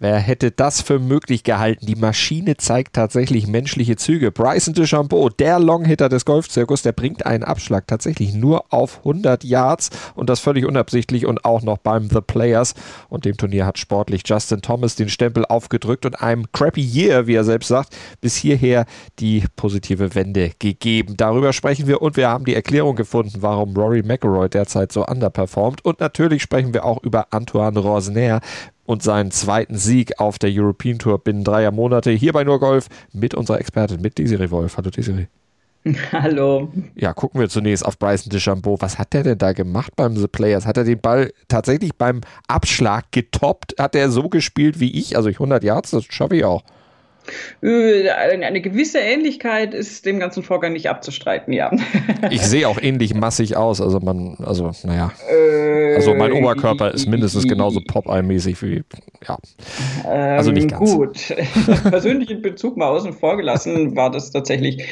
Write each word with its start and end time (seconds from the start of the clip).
Wer 0.00 0.18
hätte 0.18 0.52
das 0.52 0.80
für 0.80 1.00
möglich 1.00 1.42
gehalten? 1.42 1.84
Die 1.84 1.96
Maschine 1.96 2.56
zeigt 2.56 2.92
tatsächlich 2.92 3.48
menschliche 3.48 3.96
Züge. 3.96 4.30
Bryson 4.30 4.72
DeChambeau, 4.72 5.28
der 5.28 5.58
Longhitter 5.58 6.08
des 6.08 6.24
Golfzirkus, 6.24 6.82
der 6.82 6.92
bringt 6.92 7.26
einen 7.26 7.42
Abschlag 7.42 7.88
tatsächlich 7.88 8.32
nur 8.32 8.72
auf 8.72 8.98
100 8.98 9.42
Yards 9.42 9.90
und 10.14 10.30
das 10.30 10.38
völlig 10.38 10.66
unabsichtlich 10.66 11.26
und 11.26 11.44
auch 11.44 11.62
noch 11.62 11.78
beim 11.78 12.08
The 12.10 12.20
Players. 12.20 12.74
Und 13.08 13.24
dem 13.24 13.36
Turnier 13.36 13.66
hat 13.66 13.76
sportlich 13.76 14.22
Justin 14.24 14.62
Thomas 14.62 14.94
den 14.94 15.08
Stempel 15.08 15.44
aufgedrückt 15.44 16.06
und 16.06 16.22
einem 16.22 16.46
crappy 16.52 16.80
Year, 16.80 17.26
wie 17.26 17.34
er 17.34 17.44
selbst 17.44 17.66
sagt, 17.66 17.96
bis 18.20 18.36
hierher 18.36 18.86
die 19.18 19.42
positive 19.56 20.14
Wende 20.14 20.52
gegeben. 20.60 21.16
Darüber 21.16 21.52
sprechen 21.52 21.88
wir 21.88 22.00
und 22.02 22.16
wir 22.16 22.28
haben 22.28 22.44
die 22.44 22.54
Erklärung 22.54 22.94
gefunden, 22.94 23.38
warum 23.40 23.76
Rory 23.76 24.04
McIlroy 24.04 24.48
derzeit 24.48 24.92
so 24.92 25.04
underperformt. 25.04 25.84
Und 25.84 25.98
natürlich 25.98 26.42
sprechen 26.42 26.72
wir 26.72 26.84
auch 26.84 27.02
über 27.02 27.26
Antoine 27.32 27.80
Rosner 27.80 28.40
und 28.88 29.02
seinen 29.02 29.30
zweiten 29.30 29.76
Sieg 29.76 30.18
auf 30.18 30.38
der 30.38 30.50
European 30.50 30.98
Tour 30.98 31.18
binnen 31.18 31.44
dreier 31.44 31.70
Monate 31.70 32.10
hier 32.10 32.32
bei 32.32 32.42
Nur 32.42 32.58
Golf 32.58 32.86
mit 33.12 33.34
unserer 33.34 33.60
Expertin, 33.60 34.00
mit 34.00 34.16
Desiree 34.16 34.50
Wolf. 34.50 34.78
Hallo 34.78 34.88
Desiree. 34.88 35.26
Hallo. 36.12 36.72
Ja, 36.94 37.12
gucken 37.12 37.38
wir 37.38 37.50
zunächst 37.50 37.84
auf 37.84 37.98
Bryson 37.98 38.30
DeChambeau. 38.30 38.78
Was 38.80 38.98
hat 38.98 39.12
der 39.12 39.24
denn 39.24 39.36
da 39.36 39.52
gemacht 39.52 39.92
beim 39.94 40.16
The 40.16 40.26
Players? 40.26 40.64
Hat 40.64 40.78
er 40.78 40.84
den 40.84 41.00
Ball 41.00 41.34
tatsächlich 41.48 41.96
beim 41.96 42.22
Abschlag 42.46 43.12
getoppt? 43.12 43.74
Hat 43.78 43.94
er 43.94 44.10
so 44.10 44.30
gespielt 44.30 44.80
wie 44.80 44.98
ich? 44.98 45.18
Also 45.18 45.28
ich 45.28 45.36
100 45.36 45.62
Yards, 45.64 45.90
das 45.90 46.04
schaffe 46.06 46.36
ich 46.36 46.44
auch. 46.46 46.62
Äh, 47.62 48.08
eine 48.10 48.60
gewisse 48.60 48.98
Ähnlichkeit 48.98 49.74
ist 49.74 50.06
dem 50.06 50.18
ganzen 50.18 50.42
Vorgang 50.42 50.72
nicht 50.72 50.88
abzustreiten, 50.88 51.52
ja. 51.52 51.70
Ich 52.30 52.42
sehe 52.42 52.68
auch 52.68 52.80
ähnlich 52.80 53.14
massig 53.14 53.56
aus, 53.56 53.80
also 53.80 54.00
man, 54.00 54.36
also 54.44 54.70
naja. 54.84 55.12
Äh, 55.30 55.94
also 55.94 56.14
mein 56.14 56.32
Oberkörper 56.32 56.92
ist 56.92 57.06
mindestens 57.06 57.46
genauso 57.46 57.80
Popeye-mäßig 57.80 58.62
wie, 58.62 58.82
ja. 59.26 59.38
Also 60.04 60.50
nicht 60.50 60.70
ganz. 60.70 60.94
Gut. 60.94 61.34
Persönlichen 61.90 62.42
Bezug 62.42 62.76
mal 62.76 62.88
außen 62.88 63.12
vor 63.12 63.36
gelassen, 63.36 63.96
war 63.96 64.10
das 64.10 64.30
tatsächlich, 64.30 64.84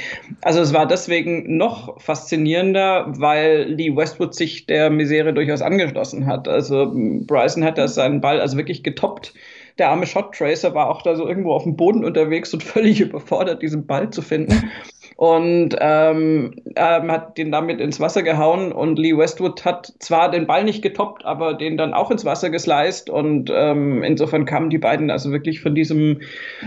also 0.42 0.60
es 0.60 0.72
war 0.72 0.86
deswegen 0.86 1.56
noch 1.56 2.00
faszinierender, 2.00 3.06
weil 3.18 3.64
Lee 3.68 3.94
Westwood 3.94 4.34
sich 4.34 4.66
der 4.66 4.90
Misere 4.90 5.32
durchaus 5.32 5.62
angeschlossen 5.62 6.26
hat. 6.26 6.48
Also 6.48 6.92
Bryson 6.94 7.64
hat 7.64 7.78
da 7.78 7.88
seinen 7.88 8.20
Ball 8.20 8.40
also 8.40 8.56
wirklich 8.56 8.82
getoppt 8.82 9.34
der 9.78 9.90
arme 9.90 10.06
Shot 10.06 10.34
Tracer 10.34 10.74
war 10.74 10.90
auch 10.90 11.02
da 11.02 11.16
so 11.16 11.28
irgendwo 11.28 11.52
auf 11.52 11.64
dem 11.64 11.76
Boden 11.76 12.04
unterwegs 12.04 12.52
und 12.54 12.62
völlig 12.62 13.00
überfordert, 13.00 13.62
diesen 13.62 13.86
Ball 13.86 14.10
zu 14.10 14.22
finden. 14.22 14.70
Und 15.16 15.74
ähm, 15.80 16.56
ähm, 16.76 17.10
hat 17.10 17.38
den 17.38 17.50
damit 17.50 17.80
ins 17.80 18.00
Wasser 18.00 18.22
gehauen 18.22 18.70
und 18.70 18.98
Lee 18.98 19.16
Westwood 19.16 19.64
hat 19.64 19.94
zwar 19.98 20.30
den 20.30 20.46
Ball 20.46 20.62
nicht 20.62 20.82
getoppt, 20.82 21.24
aber 21.24 21.54
den 21.54 21.78
dann 21.78 21.94
auch 21.94 22.10
ins 22.10 22.26
Wasser 22.26 22.50
gesliced 22.50 23.08
und 23.08 23.50
ähm, 23.50 24.02
insofern 24.02 24.44
kamen 24.44 24.68
die 24.68 24.76
beiden 24.76 25.10
also 25.10 25.32
wirklich 25.32 25.62
von 25.62 25.74
diesem 25.74 26.20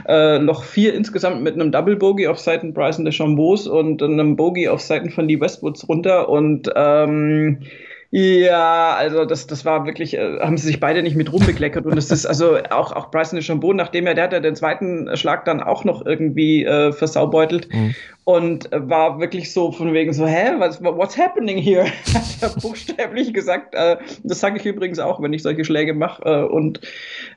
äh, 0.08 0.38
Loch 0.38 0.64
4 0.64 0.96
insgesamt 0.96 1.44
mit 1.44 1.54
einem 1.54 1.72
Double 1.72 1.96
Bogey 1.96 2.26
auf 2.26 2.40
Seiten 2.40 2.74
Bryson 2.74 3.06
DeChambeaus 3.06 3.68
und 3.68 4.02
einem 4.02 4.36
Bogey 4.36 4.68
auf 4.68 4.82
Seiten 4.82 5.12
von 5.12 5.28
Lee 5.28 5.40
Westwoods 5.40 5.88
runter 5.88 6.28
und 6.28 6.72
ähm, 6.76 7.60
ja, 8.12 8.96
also 8.96 9.24
das, 9.26 9.46
das 9.46 9.66
war 9.66 9.86
wirklich, 9.86 10.16
äh, 10.16 10.40
haben 10.40 10.58
sie 10.58 10.66
sich 10.66 10.80
beide 10.80 11.04
nicht 11.04 11.16
mit 11.16 11.32
rumbekleckert 11.32 11.86
und 11.86 11.96
es 11.96 12.10
ist 12.10 12.26
also 12.26 12.58
auch, 12.72 12.92
auch 12.92 13.12
Bryson 13.12 13.38
DeChambeau, 13.38 13.72
nachdem 13.74 14.08
er, 14.08 14.16
der 14.16 14.24
hat 14.24 14.34
ja 14.34 14.40
den 14.40 14.56
zweiten 14.56 15.16
Schlag 15.16 15.46
dann 15.46 15.62
auch 15.62 15.84
noch 15.84 16.04
irgendwie 16.04 16.66
äh, 16.66 16.92
versaubeutelt 16.92 17.72
mhm. 17.72 17.94
und 18.24 18.68
war 18.72 19.20
wirklich 19.20 19.54
so 19.54 19.72
von 19.72 19.94
wegen 19.94 20.12
so, 20.14 20.26
hä, 20.26 20.54
was, 20.58 20.84
what's 20.84 21.20
happening 21.20 21.60
here? 21.60 21.86
hat 22.16 22.24
er 22.42 22.50
buchstäblich 22.60 23.32
gesagt, 23.32 23.76
äh, 23.76 23.98
das 24.24 24.40
sage 24.40 24.58
ich 24.58 24.66
übrigens 24.66 24.98
auch, 24.98 25.22
wenn 25.22 25.34
ich 25.34 25.44
solche 25.44 25.64
Schläge 25.64 25.94
mache 25.94 26.24
äh, 26.24 26.44
und 26.46 26.82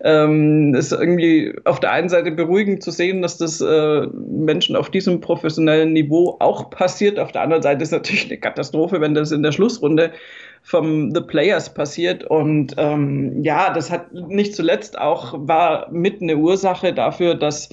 ähm, 0.03 0.75
ist 0.75 0.93
irgendwie 0.93 1.55
auf 1.67 1.81
der 1.81 1.93
einen 1.93 2.09
Seite 2.09 2.31
beruhigend 2.31 2.83
zu 2.83 2.93
sehen, 2.93 3.21
dass 3.21 3.37
das 3.37 3.61
äh, 3.61 4.07
Menschen 4.07 4.75
auf 4.75 4.89
diesem 4.89 5.21
professionellen 5.21 5.93
Niveau 5.93 6.37
auch 6.39 6.71
passiert, 6.71 7.19
auf 7.19 7.31
der 7.31 7.43
anderen 7.43 7.63
Seite 7.63 7.83
ist 7.83 7.93
natürlich 7.93 8.25
eine 8.25 8.39
Katastrophe, 8.39 9.03
wenn 9.03 9.13
das 9.13 9.33
in 9.33 9.43
der 9.43 9.53
Schlussrunde 9.53 10.13
vom 10.63 11.15
The 11.15 11.21
Players 11.21 11.75
passiert. 11.75 12.25
Und 12.25 12.75
ähm, 12.79 13.43
ja, 13.43 13.73
das 13.73 13.91
hat 13.91 14.13
nicht 14.13 14.55
zuletzt 14.55 14.99
auch, 14.99 15.35
war 15.37 15.91
mit 15.91 16.23
eine 16.23 16.37
Ursache 16.37 16.93
dafür, 16.93 17.35
dass 17.35 17.69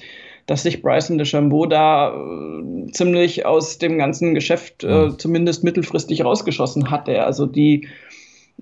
dass 0.50 0.64
sich 0.64 0.82
Bryson 0.82 1.16
DeChambeau 1.16 1.66
da 1.66 2.12
äh, 2.12 2.90
ziemlich 2.90 3.46
aus 3.46 3.78
dem 3.78 3.98
ganzen 3.98 4.34
Geschäft 4.34 4.82
äh, 4.82 5.06
mhm. 5.06 5.18
zumindest 5.18 5.62
mittelfristig 5.62 6.24
rausgeschossen 6.24 6.90
hatte. 6.90 7.22
Also 7.22 7.46
die, 7.46 7.86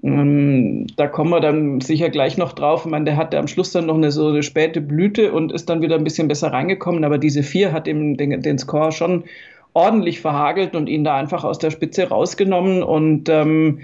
ähm, 0.03 0.87
da 0.97 1.07
kommen 1.07 1.31
wir 1.31 1.41
dann 1.41 1.81
sicher 1.81 2.11
gleich 2.11 2.37
noch 2.37 2.53
drauf. 2.53 2.83
Ich 2.85 2.91
meine, 2.91 3.07
der 3.07 3.17
hatte 3.17 3.39
am 3.39 3.49
Schluss 3.49 3.73
dann 3.73 3.87
noch 3.87 3.95
eine 3.95 4.11
so 4.11 4.29
eine 4.29 4.43
späte 4.43 4.83
Blüte 4.83 5.33
und 5.33 5.51
ist 5.51 5.71
dann 5.71 5.81
wieder 5.81 5.95
ein 5.95 6.05
bisschen 6.05 6.29
besser 6.29 6.53
reingekommen. 6.53 7.05
Aber 7.05 7.17
diese 7.17 7.43
vier 7.43 7.73
hat 7.73 7.89
ihm 7.89 8.19
den, 8.19 8.43
den 8.43 8.59
Score 8.59 8.93
schon 8.93 9.25
ordentlich 9.73 10.21
verhagelt 10.21 10.77
und 10.77 10.91
ihn 10.91 11.05
da 11.05 11.17
einfach 11.17 11.43
aus 11.43 11.59
der 11.59 11.71
Spitze 11.71 12.11
rausgenommen. 12.11 12.83
Und 12.83 13.31
ähm, 13.31 13.81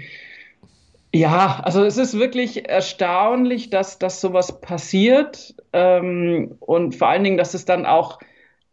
ja, 1.15 1.61
also 1.63 1.85
es 1.85 1.97
ist 1.97 2.19
wirklich 2.19 2.67
erstaunlich, 2.67 3.69
dass, 3.69 3.99
dass 3.99 4.19
sowas 4.19 4.59
passiert 4.59 5.55
ähm, 5.71 6.57
und 6.59 6.93
vor 6.93 7.07
allen 7.07 7.23
Dingen, 7.23 7.37
dass 7.37 7.53
es 7.53 7.63
dann 7.63 7.85
auch, 7.85 8.19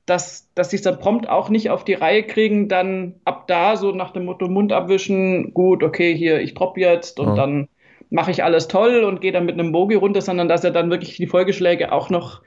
dass, 0.06 0.52
dass 0.56 0.70
sie 0.70 0.76
es 0.76 0.82
dann 0.82 0.98
prompt 0.98 1.28
auch 1.28 1.50
nicht 1.50 1.70
auf 1.70 1.84
die 1.84 1.94
Reihe 1.94 2.24
kriegen, 2.24 2.68
dann 2.68 3.14
ab 3.24 3.46
da 3.46 3.76
so 3.76 3.92
nach 3.92 4.10
dem 4.10 4.24
Motto 4.24 4.48
Mund 4.48 4.72
abwischen, 4.72 5.54
gut, 5.54 5.84
okay, 5.84 6.16
hier, 6.16 6.40
ich 6.40 6.54
droppe 6.54 6.80
jetzt 6.80 7.20
und 7.20 7.28
ja. 7.28 7.34
dann 7.36 7.68
mache 8.10 8.32
ich 8.32 8.42
alles 8.42 8.66
toll 8.66 9.04
und 9.04 9.20
gehe 9.20 9.30
dann 9.30 9.46
mit 9.46 9.56
einem 9.56 9.70
Bogi 9.70 9.94
runter, 9.94 10.20
sondern 10.20 10.48
dass 10.48 10.64
er 10.64 10.72
dann 10.72 10.90
wirklich 10.90 11.16
die 11.18 11.28
Folgeschläge 11.28 11.92
auch 11.92 12.10
noch 12.10 12.42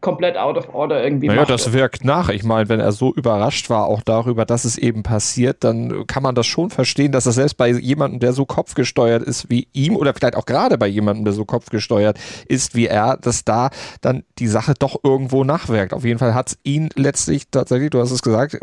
komplett 0.00 0.36
out 0.36 0.56
of 0.56 0.74
order 0.74 1.02
irgendwie 1.02 1.28
naja, 1.28 1.40
macht. 1.40 1.50
das 1.50 1.72
wirkt 1.72 2.04
nach. 2.04 2.28
Ich 2.28 2.42
meine, 2.42 2.68
wenn 2.68 2.80
er 2.80 2.92
so 2.92 3.12
überrascht 3.14 3.70
war 3.70 3.86
auch 3.86 4.02
darüber, 4.02 4.44
dass 4.44 4.64
es 4.64 4.78
eben 4.78 5.02
passiert, 5.02 5.64
dann 5.64 6.06
kann 6.06 6.22
man 6.22 6.34
das 6.34 6.46
schon 6.46 6.70
verstehen, 6.70 7.12
dass 7.12 7.24
das 7.24 7.34
selbst 7.34 7.56
bei 7.56 7.68
jemandem, 7.70 8.20
der 8.20 8.32
so 8.32 8.44
kopfgesteuert 8.44 9.22
ist 9.22 9.50
wie 9.50 9.68
ihm 9.72 9.96
oder 9.96 10.14
vielleicht 10.14 10.36
auch 10.36 10.46
gerade 10.46 10.78
bei 10.78 10.86
jemandem, 10.86 11.24
der 11.24 11.34
so 11.34 11.44
kopfgesteuert 11.44 12.18
ist 12.46 12.74
wie 12.74 12.86
er, 12.86 13.16
dass 13.16 13.44
da 13.44 13.70
dann 14.00 14.24
die 14.38 14.48
Sache 14.48 14.74
doch 14.78 15.00
irgendwo 15.02 15.44
nachwirkt. 15.44 15.92
Auf 15.92 16.04
jeden 16.04 16.18
Fall 16.18 16.34
hat 16.34 16.48
es 16.48 16.58
ihn 16.62 16.88
letztlich 16.94 17.48
tatsächlich, 17.50 17.90
du 17.90 18.00
hast 18.00 18.10
es 18.10 18.22
gesagt, 18.22 18.58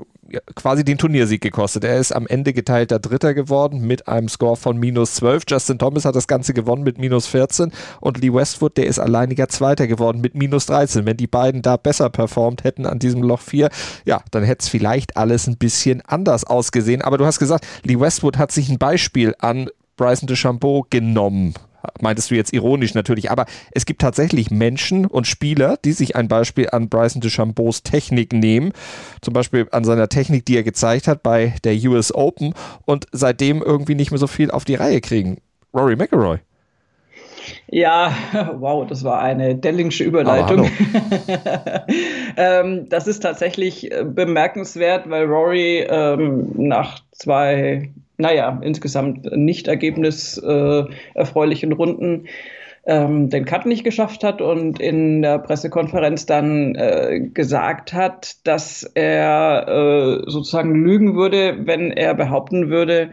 quasi 0.55 0.83
den 0.83 0.97
Turniersieg 0.97 1.41
gekostet. 1.41 1.83
Er 1.83 1.97
ist 1.97 2.11
am 2.11 2.27
Ende 2.27 2.53
geteilter 2.53 2.99
Dritter 2.99 3.33
geworden 3.33 3.81
mit 3.81 4.07
einem 4.07 4.27
Score 4.29 4.55
von 4.55 4.77
minus 4.77 5.15
12. 5.15 5.43
Justin 5.47 5.79
Thomas 5.79 6.05
hat 6.05 6.15
das 6.15 6.27
Ganze 6.27 6.53
gewonnen 6.53 6.83
mit 6.83 6.97
minus 6.97 7.27
14 7.27 7.71
und 7.99 8.17
Lee 8.19 8.33
Westwood, 8.33 8.77
der 8.77 8.87
ist 8.87 8.99
alleiniger 8.99 9.47
Zweiter 9.47 9.87
geworden 9.87 10.21
mit 10.21 10.35
minus 10.35 10.65
13. 10.67 11.05
Wenn 11.05 11.16
die 11.17 11.27
beiden 11.27 11.61
da 11.61 11.77
besser 11.77 12.09
performt 12.09 12.63
hätten 12.63 12.85
an 12.85 12.99
diesem 12.99 13.21
Loch 13.21 13.41
4, 13.41 13.69
ja, 14.05 14.21
dann 14.31 14.43
hätte 14.43 14.63
es 14.63 14.69
vielleicht 14.69 15.17
alles 15.17 15.47
ein 15.47 15.57
bisschen 15.57 16.01
anders 16.01 16.43
ausgesehen. 16.43 17.01
Aber 17.01 17.17
du 17.17 17.25
hast 17.25 17.39
gesagt, 17.39 17.65
Lee 17.83 17.99
Westwood 17.99 18.37
hat 18.37 18.51
sich 18.51 18.69
ein 18.69 18.77
Beispiel 18.77 19.35
an 19.39 19.69
Bryson 19.97 20.27
DeChambeau 20.27 20.85
genommen 20.89 21.53
meintest 22.01 22.31
du 22.31 22.35
jetzt 22.35 22.53
ironisch 22.53 22.93
natürlich, 22.93 23.31
aber 23.31 23.45
es 23.71 23.85
gibt 23.85 24.01
tatsächlich 24.01 24.51
Menschen 24.51 25.05
und 25.05 25.27
Spieler, 25.27 25.77
die 25.83 25.93
sich 25.93 26.15
ein 26.15 26.27
Beispiel 26.27 26.69
an 26.71 26.89
Bryson 26.89 27.21
DeChambeaus 27.21 27.83
Technik 27.83 28.33
nehmen, 28.33 28.71
zum 29.21 29.33
Beispiel 29.33 29.67
an 29.71 29.83
seiner 29.83 30.09
Technik, 30.09 30.45
die 30.45 30.57
er 30.57 30.63
gezeigt 30.63 31.07
hat 31.07 31.23
bei 31.23 31.55
der 31.63 31.75
US 31.85 32.13
Open 32.13 32.53
und 32.85 33.05
seitdem 33.11 33.61
irgendwie 33.61 33.95
nicht 33.95 34.11
mehr 34.11 34.19
so 34.19 34.27
viel 34.27 34.51
auf 34.51 34.65
die 34.65 34.75
Reihe 34.75 35.01
kriegen. 35.01 35.37
Rory 35.73 35.95
McIlroy. 35.95 36.39
Ja, 37.67 38.11
wow, 38.59 38.85
das 38.87 39.03
war 39.03 39.21
eine 39.21 39.55
Dellingsche 39.55 40.03
Überleitung. 40.03 40.69
ähm, 42.37 42.89
das 42.89 43.07
ist 43.07 43.21
tatsächlich 43.21 43.91
äh, 43.91 44.03
bemerkenswert, 44.03 45.09
weil 45.09 45.25
Rory 45.25 45.85
ähm, 45.89 46.51
nach 46.55 46.99
zwei 47.11 47.89
naja, 48.17 48.59
insgesamt 48.63 49.25
nicht 49.37 49.67
ergebniserfreulichen 49.67 51.71
äh, 51.71 51.75
Runden 51.75 52.27
ähm, 52.87 53.29
den 53.29 53.45
Cut 53.45 53.65
nicht 53.65 53.83
geschafft 53.83 54.23
hat 54.23 54.41
und 54.41 54.79
in 54.79 55.21
der 55.21 55.39
Pressekonferenz 55.39 56.25
dann 56.25 56.73
äh, 56.75 57.19
gesagt 57.33 57.93
hat, 57.93 58.47
dass 58.47 58.89
er 58.95 59.67
äh, 59.67 60.23
sozusagen 60.25 60.73
lügen 60.73 61.15
würde, 61.15 61.67
wenn 61.67 61.91
er 61.91 62.15
behaupten 62.15 62.69
würde, 62.69 63.11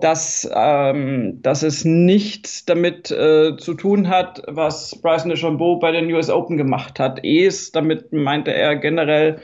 dass, 0.00 0.48
ähm, 0.54 1.40
dass 1.42 1.62
es 1.62 1.84
nichts 1.84 2.64
damit 2.64 3.10
äh, 3.10 3.56
zu 3.56 3.74
tun 3.74 4.08
hat, 4.08 4.42
was 4.46 5.00
Bryson 5.00 5.30
DeChambeau 5.30 5.76
bei 5.76 5.92
den 5.92 6.12
US 6.12 6.30
Open 6.30 6.56
gemacht 6.56 6.98
hat. 7.00 7.20
Es, 7.24 7.72
damit 7.72 8.12
meinte 8.12 8.52
er 8.52 8.76
generell 8.76 9.40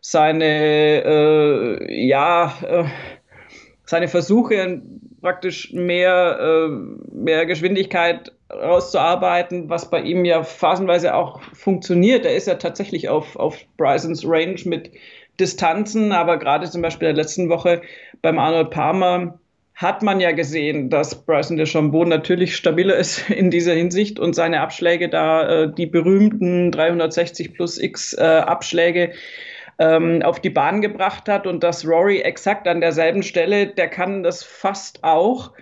seine, 0.00 1.04
äh, 1.04 2.06
ja, 2.06 2.52
äh, 2.66 2.84
seine 3.84 4.08
Versuche, 4.08 4.82
praktisch 5.20 5.72
mehr, 5.72 6.38
äh, 6.40 6.68
mehr 7.14 7.46
Geschwindigkeit 7.46 8.32
rauszuarbeiten, 8.52 9.70
was 9.70 9.88
bei 9.88 10.00
ihm 10.00 10.24
ja 10.24 10.42
phasenweise 10.42 11.14
auch 11.14 11.40
funktioniert. 11.54 12.26
Er 12.26 12.34
ist 12.34 12.48
ja 12.48 12.56
tatsächlich 12.56 13.08
auf, 13.08 13.36
auf 13.36 13.58
Brysons 13.76 14.26
Range 14.26 14.60
mit 14.64 14.90
Distanzen, 15.40 16.12
aber 16.12 16.38
gerade 16.38 16.68
zum 16.68 16.82
Beispiel 16.82 17.06
der 17.06 17.16
letzten 17.16 17.48
Woche 17.48 17.82
beim 18.20 18.38
Arnold 18.38 18.70
Palmer 18.70 19.38
hat 19.82 20.02
man 20.02 20.20
ja 20.20 20.32
gesehen, 20.32 20.88
dass 20.88 21.26
Bryson 21.26 21.56
DeChambeau 21.56 22.04
natürlich 22.04 22.56
stabiler 22.56 22.96
ist 22.96 23.28
in 23.30 23.50
dieser 23.50 23.74
Hinsicht 23.74 24.18
und 24.18 24.34
seine 24.34 24.60
Abschläge 24.60 25.08
da, 25.08 25.64
äh, 25.64 25.72
die 25.72 25.86
berühmten 25.86 26.70
360 26.70 27.54
plus 27.54 27.78
X 27.78 28.14
äh, 28.14 28.22
Abschläge, 28.22 29.12
ähm, 29.78 30.22
auf 30.22 30.40
die 30.40 30.50
Bahn 30.50 30.80
gebracht 30.80 31.28
hat 31.28 31.46
und 31.46 31.62
dass 31.62 31.86
Rory 31.86 32.20
exakt 32.20 32.68
an 32.68 32.80
derselben 32.80 33.22
Stelle, 33.22 33.66
der 33.66 33.88
kann 33.88 34.22
das 34.22 34.44
fast 34.44 35.02
auch, 35.02 35.52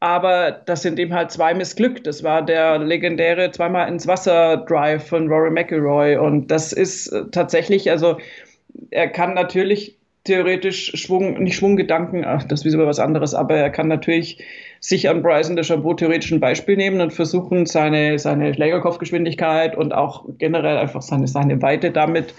aber 0.00 0.50
das 0.50 0.82
sind 0.82 0.98
ihm 0.98 1.12
halt 1.12 1.30
zwei 1.30 1.52
missglückt. 1.54 2.06
Das 2.06 2.22
war 2.22 2.44
der 2.44 2.78
legendäre 2.78 3.50
zweimal 3.50 3.88
ins 3.88 4.06
Wasser 4.06 4.58
Drive 4.58 5.08
von 5.08 5.28
Rory 5.28 5.50
McIlroy 5.50 6.16
und 6.16 6.50
das 6.50 6.72
ist 6.72 7.08
äh, 7.08 7.24
tatsächlich, 7.30 7.90
also 7.90 8.18
er 8.90 9.08
kann 9.08 9.34
natürlich 9.34 9.98
theoretisch 10.26 10.92
Schwung, 10.94 11.42
nicht 11.42 11.56
Schwunggedanken, 11.56 12.24
ach, 12.24 12.44
das 12.44 12.60
ist 12.60 12.72
wieder 12.72 12.86
was 12.86 12.98
anderes, 12.98 13.34
aber 13.34 13.56
er 13.56 13.70
kann 13.70 13.88
natürlich 13.88 14.44
sich 14.80 15.08
an 15.08 15.22
Bryson 15.22 15.56
DeChambeau 15.56 15.94
theoretisch 15.94 16.32
ein 16.32 16.40
Beispiel 16.40 16.76
nehmen 16.76 17.00
und 17.00 17.12
versuchen, 17.12 17.66
seine, 17.66 18.18
seine 18.18 18.52
Schlägerkopfgeschwindigkeit 18.54 19.76
und 19.76 19.94
auch 19.94 20.24
generell 20.38 20.76
einfach 20.76 21.02
seine, 21.02 21.26
seine 21.26 21.62
Weite 21.62 21.90
damit 21.90 22.34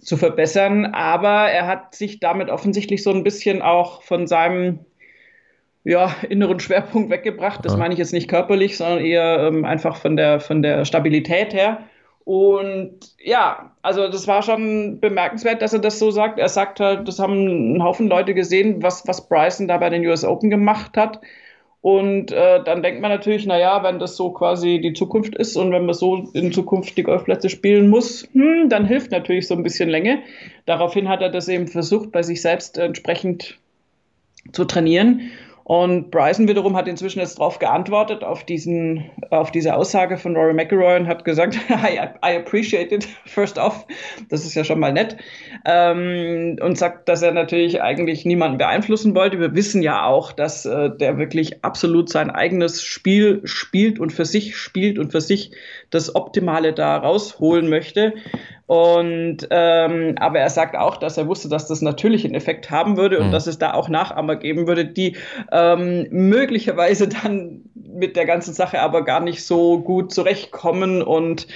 zu 0.00 0.16
verbessern. 0.16 0.86
Aber 0.86 1.50
er 1.50 1.66
hat 1.66 1.94
sich 1.94 2.20
damit 2.20 2.50
offensichtlich 2.50 3.02
so 3.02 3.10
ein 3.10 3.22
bisschen 3.22 3.62
auch 3.62 4.02
von 4.02 4.26
seinem 4.26 4.80
ja, 5.84 6.14
inneren 6.28 6.58
Schwerpunkt 6.58 7.10
weggebracht. 7.10 7.64
Das 7.64 7.76
meine 7.76 7.94
ich 7.94 7.98
jetzt 7.98 8.12
nicht 8.12 8.28
körperlich, 8.28 8.76
sondern 8.76 9.04
eher 9.04 9.46
ähm, 9.46 9.64
einfach 9.64 9.96
von 9.96 10.16
der, 10.16 10.40
von 10.40 10.60
der 10.62 10.84
Stabilität 10.84 11.54
her. 11.54 11.78
Und 12.26 12.98
ja, 13.22 13.70
also 13.82 14.08
das 14.08 14.26
war 14.26 14.42
schon 14.42 14.98
bemerkenswert, 14.98 15.62
dass 15.62 15.72
er 15.72 15.78
das 15.78 16.00
so 16.00 16.10
sagt. 16.10 16.40
Er 16.40 16.48
sagt 16.48 16.80
halt, 16.80 17.06
das 17.06 17.20
haben 17.20 17.76
ein 17.76 17.84
Haufen 17.84 18.08
Leute 18.08 18.34
gesehen, 18.34 18.82
was, 18.82 19.06
was 19.06 19.28
Bryson 19.28 19.68
da 19.68 19.78
bei 19.78 19.90
den 19.90 20.04
US 20.04 20.24
Open 20.24 20.50
gemacht 20.50 20.96
hat. 20.96 21.20
Und 21.82 22.32
äh, 22.32 22.64
dann 22.64 22.82
denkt 22.82 23.00
man 23.00 23.12
natürlich, 23.12 23.46
naja, 23.46 23.84
wenn 23.84 24.00
das 24.00 24.16
so 24.16 24.32
quasi 24.32 24.80
die 24.82 24.92
Zukunft 24.92 25.36
ist 25.36 25.54
und 25.56 25.70
wenn 25.70 25.86
man 25.86 25.94
so 25.94 26.28
in 26.32 26.50
Zukunft 26.50 26.98
die 26.98 27.04
Golfplätze 27.04 27.48
spielen 27.48 27.88
muss, 27.90 28.28
hm, 28.32 28.68
dann 28.70 28.86
hilft 28.86 29.12
natürlich 29.12 29.46
so 29.46 29.54
ein 29.54 29.62
bisschen 29.62 29.88
Länge. 29.88 30.18
Daraufhin 30.64 31.08
hat 31.08 31.22
er 31.22 31.28
das 31.28 31.46
eben 31.46 31.68
versucht, 31.68 32.10
bei 32.10 32.24
sich 32.24 32.42
selbst 32.42 32.76
entsprechend 32.76 33.56
zu 34.50 34.64
trainieren. 34.64 35.30
Und 35.68 36.12
Bryson 36.12 36.46
wiederum 36.46 36.76
hat 36.76 36.86
inzwischen 36.86 37.18
jetzt 37.18 37.40
darauf 37.40 37.58
geantwortet, 37.58 38.22
auf, 38.22 38.44
diesen, 38.44 39.10
auf 39.30 39.50
diese 39.50 39.74
Aussage 39.74 40.16
von 40.16 40.36
Rory 40.36 40.54
McIlroy 40.54 41.00
und 41.00 41.08
hat 41.08 41.24
gesagt, 41.24 41.58
I, 41.68 41.98
I 42.24 42.36
appreciate 42.36 42.94
it, 42.94 43.08
first 43.26 43.58
off. 43.58 43.84
Das 44.28 44.44
ist 44.44 44.54
ja 44.54 44.62
schon 44.62 44.78
mal 44.78 44.92
nett. 44.92 45.16
Ähm, 45.64 46.56
und 46.62 46.78
sagt, 46.78 47.08
dass 47.08 47.20
er 47.22 47.32
natürlich 47.32 47.82
eigentlich 47.82 48.24
niemanden 48.24 48.58
beeinflussen 48.58 49.16
wollte. 49.16 49.40
Wir 49.40 49.56
wissen 49.56 49.82
ja 49.82 50.04
auch, 50.04 50.30
dass 50.30 50.66
äh, 50.66 50.88
der 50.96 51.18
wirklich 51.18 51.64
absolut 51.64 52.10
sein 52.10 52.30
eigenes 52.30 52.84
Spiel 52.84 53.40
spielt 53.42 53.98
und 53.98 54.12
für 54.12 54.24
sich 54.24 54.56
spielt 54.56 55.00
und 55.00 55.10
für 55.10 55.20
sich 55.20 55.50
das 55.90 56.14
Optimale 56.14 56.74
da 56.74 56.96
rausholen 56.96 57.68
möchte. 57.68 58.14
Und 58.66 59.46
ähm, 59.50 60.16
aber 60.18 60.40
er 60.40 60.50
sagt 60.50 60.76
auch, 60.76 60.96
dass 60.96 61.16
er 61.16 61.28
wusste, 61.28 61.48
dass 61.48 61.68
das 61.68 61.82
natürlich 61.82 62.24
einen 62.24 62.34
Effekt 62.34 62.70
haben 62.70 62.96
würde 62.96 63.20
und 63.20 63.28
mhm. 63.28 63.32
dass 63.32 63.46
es 63.46 63.58
da 63.58 63.74
auch 63.74 63.88
Nachahmer 63.88 64.34
geben 64.36 64.66
würde, 64.66 64.84
die 64.84 65.16
ähm, 65.52 66.06
möglicherweise 66.10 67.08
dann 67.22 67.62
mit 67.74 68.16
der 68.16 68.26
ganzen 68.26 68.54
Sache 68.54 68.80
aber 68.80 69.04
gar 69.04 69.20
nicht 69.20 69.44
so 69.44 69.78
gut 69.78 70.12
zurechtkommen 70.12 71.02
und 71.02 71.46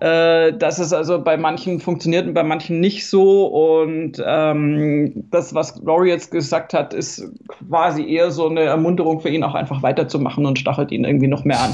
äh, 0.00 0.52
dass 0.52 0.78
es 0.78 0.92
also 0.92 1.22
bei 1.22 1.36
manchen 1.36 1.80
funktioniert 1.80 2.26
und 2.26 2.34
bei 2.34 2.42
manchen 2.42 2.80
nicht 2.80 3.08
so. 3.08 3.46
Und 3.46 4.22
ähm, 4.24 5.24
das, 5.30 5.54
was 5.54 5.80
Laurie 5.82 6.10
jetzt 6.10 6.30
gesagt 6.30 6.74
hat, 6.74 6.92
ist 6.92 7.30
quasi 7.48 8.06
eher 8.06 8.30
so 8.30 8.48
eine 8.48 8.62
Ermunterung 8.62 9.20
für 9.20 9.30
ihn, 9.30 9.42
auch 9.42 9.54
einfach 9.54 9.82
weiterzumachen 9.82 10.44
und 10.44 10.58
stachelt 10.58 10.92
ihn 10.92 11.04
irgendwie 11.04 11.28
noch 11.28 11.44
mehr 11.44 11.60
an. 11.60 11.70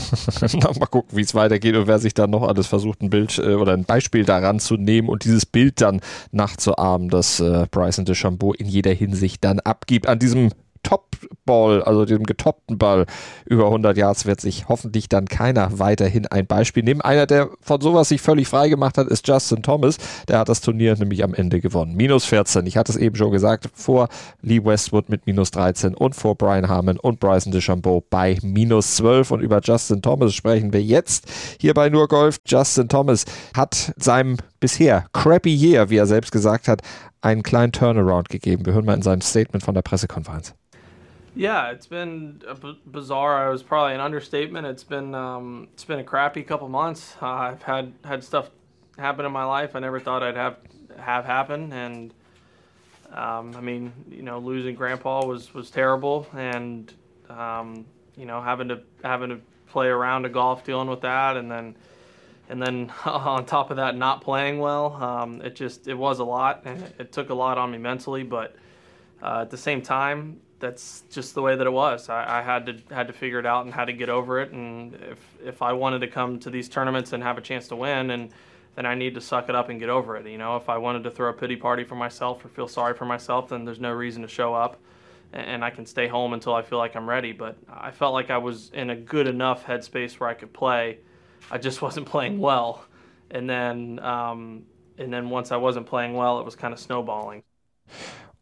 mal 0.78 0.86
gucken, 0.86 1.16
wie 1.16 1.22
es 1.22 1.34
weitergeht 1.34 1.74
und 1.76 1.86
wer 1.88 1.98
sich 1.98 2.14
dann 2.14 2.30
noch 2.30 2.46
alles 2.46 2.66
versucht, 2.68 3.02
ein 3.02 3.10
Bild 3.10 3.38
äh, 3.38 3.54
oder 3.54 3.72
ein 3.72 3.84
Beispiel 3.84 4.24
daran 4.24 4.60
zu 4.60 4.71
nehmen 4.76 5.08
und 5.08 5.24
dieses 5.24 5.46
Bild 5.46 5.80
dann 5.80 6.00
nachzuahmen, 6.30 7.08
das 7.08 7.40
äh, 7.40 7.66
Bryson 7.70 8.04
DeChambeau 8.04 8.52
in 8.52 8.66
jeder 8.66 8.92
Hinsicht 8.92 9.44
dann 9.44 9.60
abgibt. 9.60 10.06
An 10.06 10.18
diesem 10.18 10.50
Top-Ball, 10.82 11.82
also 11.82 12.04
dem 12.04 12.24
getoppten 12.24 12.78
Ball 12.78 13.06
über 13.46 13.66
100 13.66 13.96
Yards, 13.96 14.26
wird 14.26 14.40
sich 14.40 14.68
hoffentlich 14.68 15.08
dann 15.08 15.26
keiner 15.26 15.78
weiterhin 15.78 16.26
ein 16.26 16.46
Beispiel 16.46 16.82
nehmen. 16.82 17.00
Einer, 17.00 17.26
der 17.26 17.50
von 17.60 17.80
sowas 17.80 18.08
sich 18.08 18.20
völlig 18.20 18.48
frei 18.48 18.68
gemacht 18.68 18.98
hat, 18.98 19.06
ist 19.08 19.26
Justin 19.26 19.62
Thomas. 19.62 19.98
Der 20.28 20.38
hat 20.38 20.48
das 20.48 20.60
Turnier 20.60 20.96
nämlich 20.96 21.22
am 21.22 21.34
Ende 21.34 21.60
gewonnen. 21.60 21.94
Minus 21.94 22.24
14. 22.24 22.66
Ich 22.66 22.76
hatte 22.76 22.92
es 22.92 22.98
eben 22.98 23.16
schon 23.16 23.30
gesagt, 23.30 23.68
vor 23.74 24.08
Lee 24.42 24.64
Westwood 24.64 25.08
mit 25.08 25.26
minus 25.26 25.50
13 25.52 25.94
und 25.94 26.14
vor 26.14 26.36
Brian 26.36 26.68
Harmon 26.68 26.98
und 26.98 27.20
Bryson 27.20 27.52
DeChambeau 27.52 28.04
bei 28.10 28.38
minus 28.42 28.96
12. 28.96 29.30
Und 29.30 29.40
über 29.40 29.60
Justin 29.62 30.02
Thomas 30.02 30.34
sprechen 30.34 30.72
wir 30.72 30.82
jetzt 30.82 31.26
hier 31.60 31.74
bei 31.74 31.88
Nur 31.88 32.08
Golf. 32.08 32.38
Justin 32.46 32.88
Thomas 32.88 33.24
hat 33.54 33.92
seinem 33.96 34.36
bisher 34.62 35.04
crappy 35.12 35.52
year, 35.52 35.90
wie 35.90 35.98
er 35.98 36.06
selbst 36.06 36.30
gesagt 36.30 36.68
hat, 36.68 36.82
einen 37.20 37.42
kleinen 37.42 37.72
Turnaround 37.72 38.28
gegeben. 38.28 38.64
Wir 38.64 38.72
hören 38.72 38.86
mal 38.86 38.94
in 38.94 39.02
sein 39.02 39.20
Statement 39.20 39.64
von 39.64 39.74
der 39.74 39.82
Pressekonferenz. 39.82 40.54
Yeah, 41.34 41.70
it's 41.70 41.86
been 41.86 42.40
bizarre. 42.86 43.48
It 43.48 43.52
was 43.52 43.62
probably 43.62 43.94
an 43.94 44.00
understatement. 44.00 44.66
It's 44.66 44.84
been 44.84 45.14
um, 45.14 45.68
it's 45.72 45.84
been 45.84 45.98
a 45.98 46.04
crappy 46.04 46.42
couple 46.42 46.68
months. 46.68 47.16
Uh, 47.20 47.26
I've 47.26 47.62
had 47.62 47.92
had 48.04 48.22
stuff 48.22 48.50
happen 48.98 49.24
in 49.24 49.32
my 49.32 49.44
life 49.44 49.74
I 49.74 49.80
never 49.80 49.98
thought 49.98 50.22
I'd 50.22 50.36
have 50.36 50.56
have 50.98 51.24
happen, 51.24 51.72
and 51.72 52.12
um, 53.14 53.56
I 53.56 53.62
mean, 53.62 53.92
you 54.10 54.22
know, 54.22 54.38
losing 54.38 54.74
Grandpa 54.74 55.24
was 55.24 55.54
was 55.54 55.70
terrible, 55.70 56.26
and 56.36 56.92
um, 57.30 57.86
you 58.14 58.26
know, 58.26 58.42
having 58.42 58.68
to 58.68 58.82
having 59.02 59.30
to 59.30 59.40
play 59.68 59.88
around 59.88 60.26
a 60.26 60.28
golf, 60.28 60.64
dealing 60.64 60.88
with 60.88 61.00
that, 61.00 61.38
and 61.38 61.50
then 61.50 61.74
and 62.52 62.62
then 62.62 62.92
on 63.06 63.44
top 63.46 63.70
of 63.70 63.78
that, 63.78 63.96
not 63.96 64.20
playing 64.20 64.60
well. 64.60 64.94
Um, 65.02 65.40
it 65.40 65.56
just 65.56 65.88
it 65.88 65.94
was 65.94 66.20
a 66.20 66.24
lot, 66.24 66.62
and 66.64 66.80
it, 66.98 67.10
took 67.10 67.30
a 67.30 67.34
lot 67.34 67.58
on 67.58 67.72
me 67.72 67.78
mentally, 67.78 68.22
but 68.22 68.54
uh, 69.22 69.40
at 69.40 69.50
the 69.50 69.56
same 69.56 69.82
time 69.82 70.40
that's 70.60 71.02
just 71.10 71.34
the 71.34 71.42
way 71.42 71.56
that 71.56 71.66
it 71.66 71.72
was. 71.72 72.08
I, 72.08 72.38
I, 72.38 72.42
had 72.42 72.66
to 72.66 72.94
had 72.94 73.08
to 73.08 73.12
figure 73.12 73.40
it 73.40 73.46
out 73.46 73.64
and 73.64 73.74
had 73.74 73.86
to 73.86 73.92
get 73.92 74.08
over 74.08 74.40
it. 74.40 74.52
And 74.52 74.94
if 74.94 75.18
if 75.44 75.60
I 75.60 75.72
wanted 75.72 76.02
to 76.02 76.06
come 76.06 76.38
to 76.38 76.50
these 76.50 76.68
tournaments 76.68 77.12
and 77.12 77.22
have 77.22 77.36
a 77.36 77.40
chance 77.40 77.66
to 77.68 77.76
win, 77.76 78.10
and 78.10 78.30
then 78.76 78.86
I 78.86 78.94
need 78.94 79.14
to 79.14 79.20
suck 79.20 79.48
it 79.48 79.56
up 79.56 79.70
and 79.70 79.80
get 79.80 79.88
over 79.88 80.16
it. 80.16 80.26
You 80.26 80.38
know, 80.38 80.56
if 80.56 80.68
I 80.68 80.78
wanted 80.78 81.02
to 81.04 81.10
throw 81.10 81.30
a 81.30 81.32
pity 81.32 81.56
party 81.56 81.82
for 81.82 81.96
myself 81.96 82.44
or 82.44 82.48
feel 82.48 82.68
sorry 82.68 82.94
for 82.94 83.06
myself, 83.06 83.48
then 83.48 83.64
there's 83.64 83.80
no 83.80 83.90
reason 83.90 84.22
to 84.22 84.28
show 84.28 84.54
up, 84.54 84.78
and 85.32 85.64
I 85.64 85.70
can 85.70 85.84
stay 85.84 86.06
home 86.06 86.32
until 86.32 86.54
I 86.54 86.62
feel 86.62 86.78
like 86.78 86.94
I'm 86.94 87.08
ready. 87.08 87.32
But 87.32 87.56
I 87.68 87.90
felt 87.90 88.12
like 88.12 88.30
I 88.30 88.38
was 88.38 88.70
in 88.72 88.90
a 88.90 88.96
good 88.96 89.26
enough 89.26 89.66
headspace 89.66 90.20
where 90.20 90.28
I 90.28 90.34
could 90.34 90.52
play. 90.52 90.98
I 91.50 91.58
just 91.58 91.82
wasn't 91.82 92.06
playing 92.06 92.38
well, 92.40 92.84
and 93.30 93.48
then 93.48 93.98
um, 94.00 94.64
and 94.98 95.12
then 95.12 95.30
once 95.30 95.52
I 95.52 95.56
wasn't 95.56 95.86
playing 95.86 96.14
well, 96.14 96.40
it 96.40 96.44
was 96.44 96.56
kind 96.56 96.72
of 96.72 96.78
snowballing. 96.78 97.42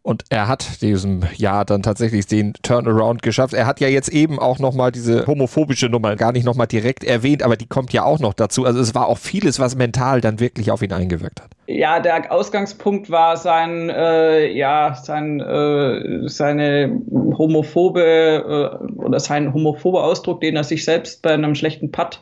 Und 0.02 0.24
er 0.30 0.48
hat 0.48 0.80
diesem 0.80 1.20
Jahr 1.36 1.66
dann 1.66 1.82
tatsächlich 1.82 2.26
den 2.26 2.54
Turnaround 2.62 3.22
geschafft. 3.22 3.52
Er 3.52 3.66
hat 3.66 3.80
ja 3.80 3.88
jetzt 3.88 4.08
eben 4.08 4.38
auch 4.38 4.58
nochmal 4.58 4.92
diese 4.92 5.26
homophobische 5.26 5.90
Nummer 5.90 6.16
gar 6.16 6.32
nicht 6.32 6.44
nochmal 6.44 6.66
direkt 6.66 7.04
erwähnt, 7.04 7.42
aber 7.42 7.58
die 7.58 7.66
kommt 7.66 7.92
ja 7.92 8.04
auch 8.04 8.18
noch 8.18 8.32
dazu. 8.32 8.64
Also 8.64 8.80
es 8.80 8.94
war 8.94 9.08
auch 9.08 9.18
vieles, 9.18 9.60
was 9.60 9.76
mental 9.76 10.22
dann 10.22 10.40
wirklich 10.40 10.70
auf 10.70 10.80
ihn 10.80 10.92
eingewirkt 10.94 11.42
hat. 11.42 11.50
Ja, 11.66 12.00
der 12.00 12.32
Ausgangspunkt 12.32 13.10
war 13.10 13.36
sein, 13.36 13.90
äh, 13.90 14.50
ja, 14.50 14.94
sein, 14.94 15.38
äh, 15.40 16.26
seine 16.28 16.98
homophobe 17.36 18.80
äh, 18.80 19.02
oder 19.02 19.20
sein 19.20 19.52
homophober 19.52 20.02
Ausdruck, 20.02 20.40
den 20.40 20.56
er 20.56 20.64
sich 20.64 20.82
selbst 20.82 21.20
bei 21.20 21.34
einem 21.34 21.54
schlechten 21.54 21.92
Putt 21.92 22.20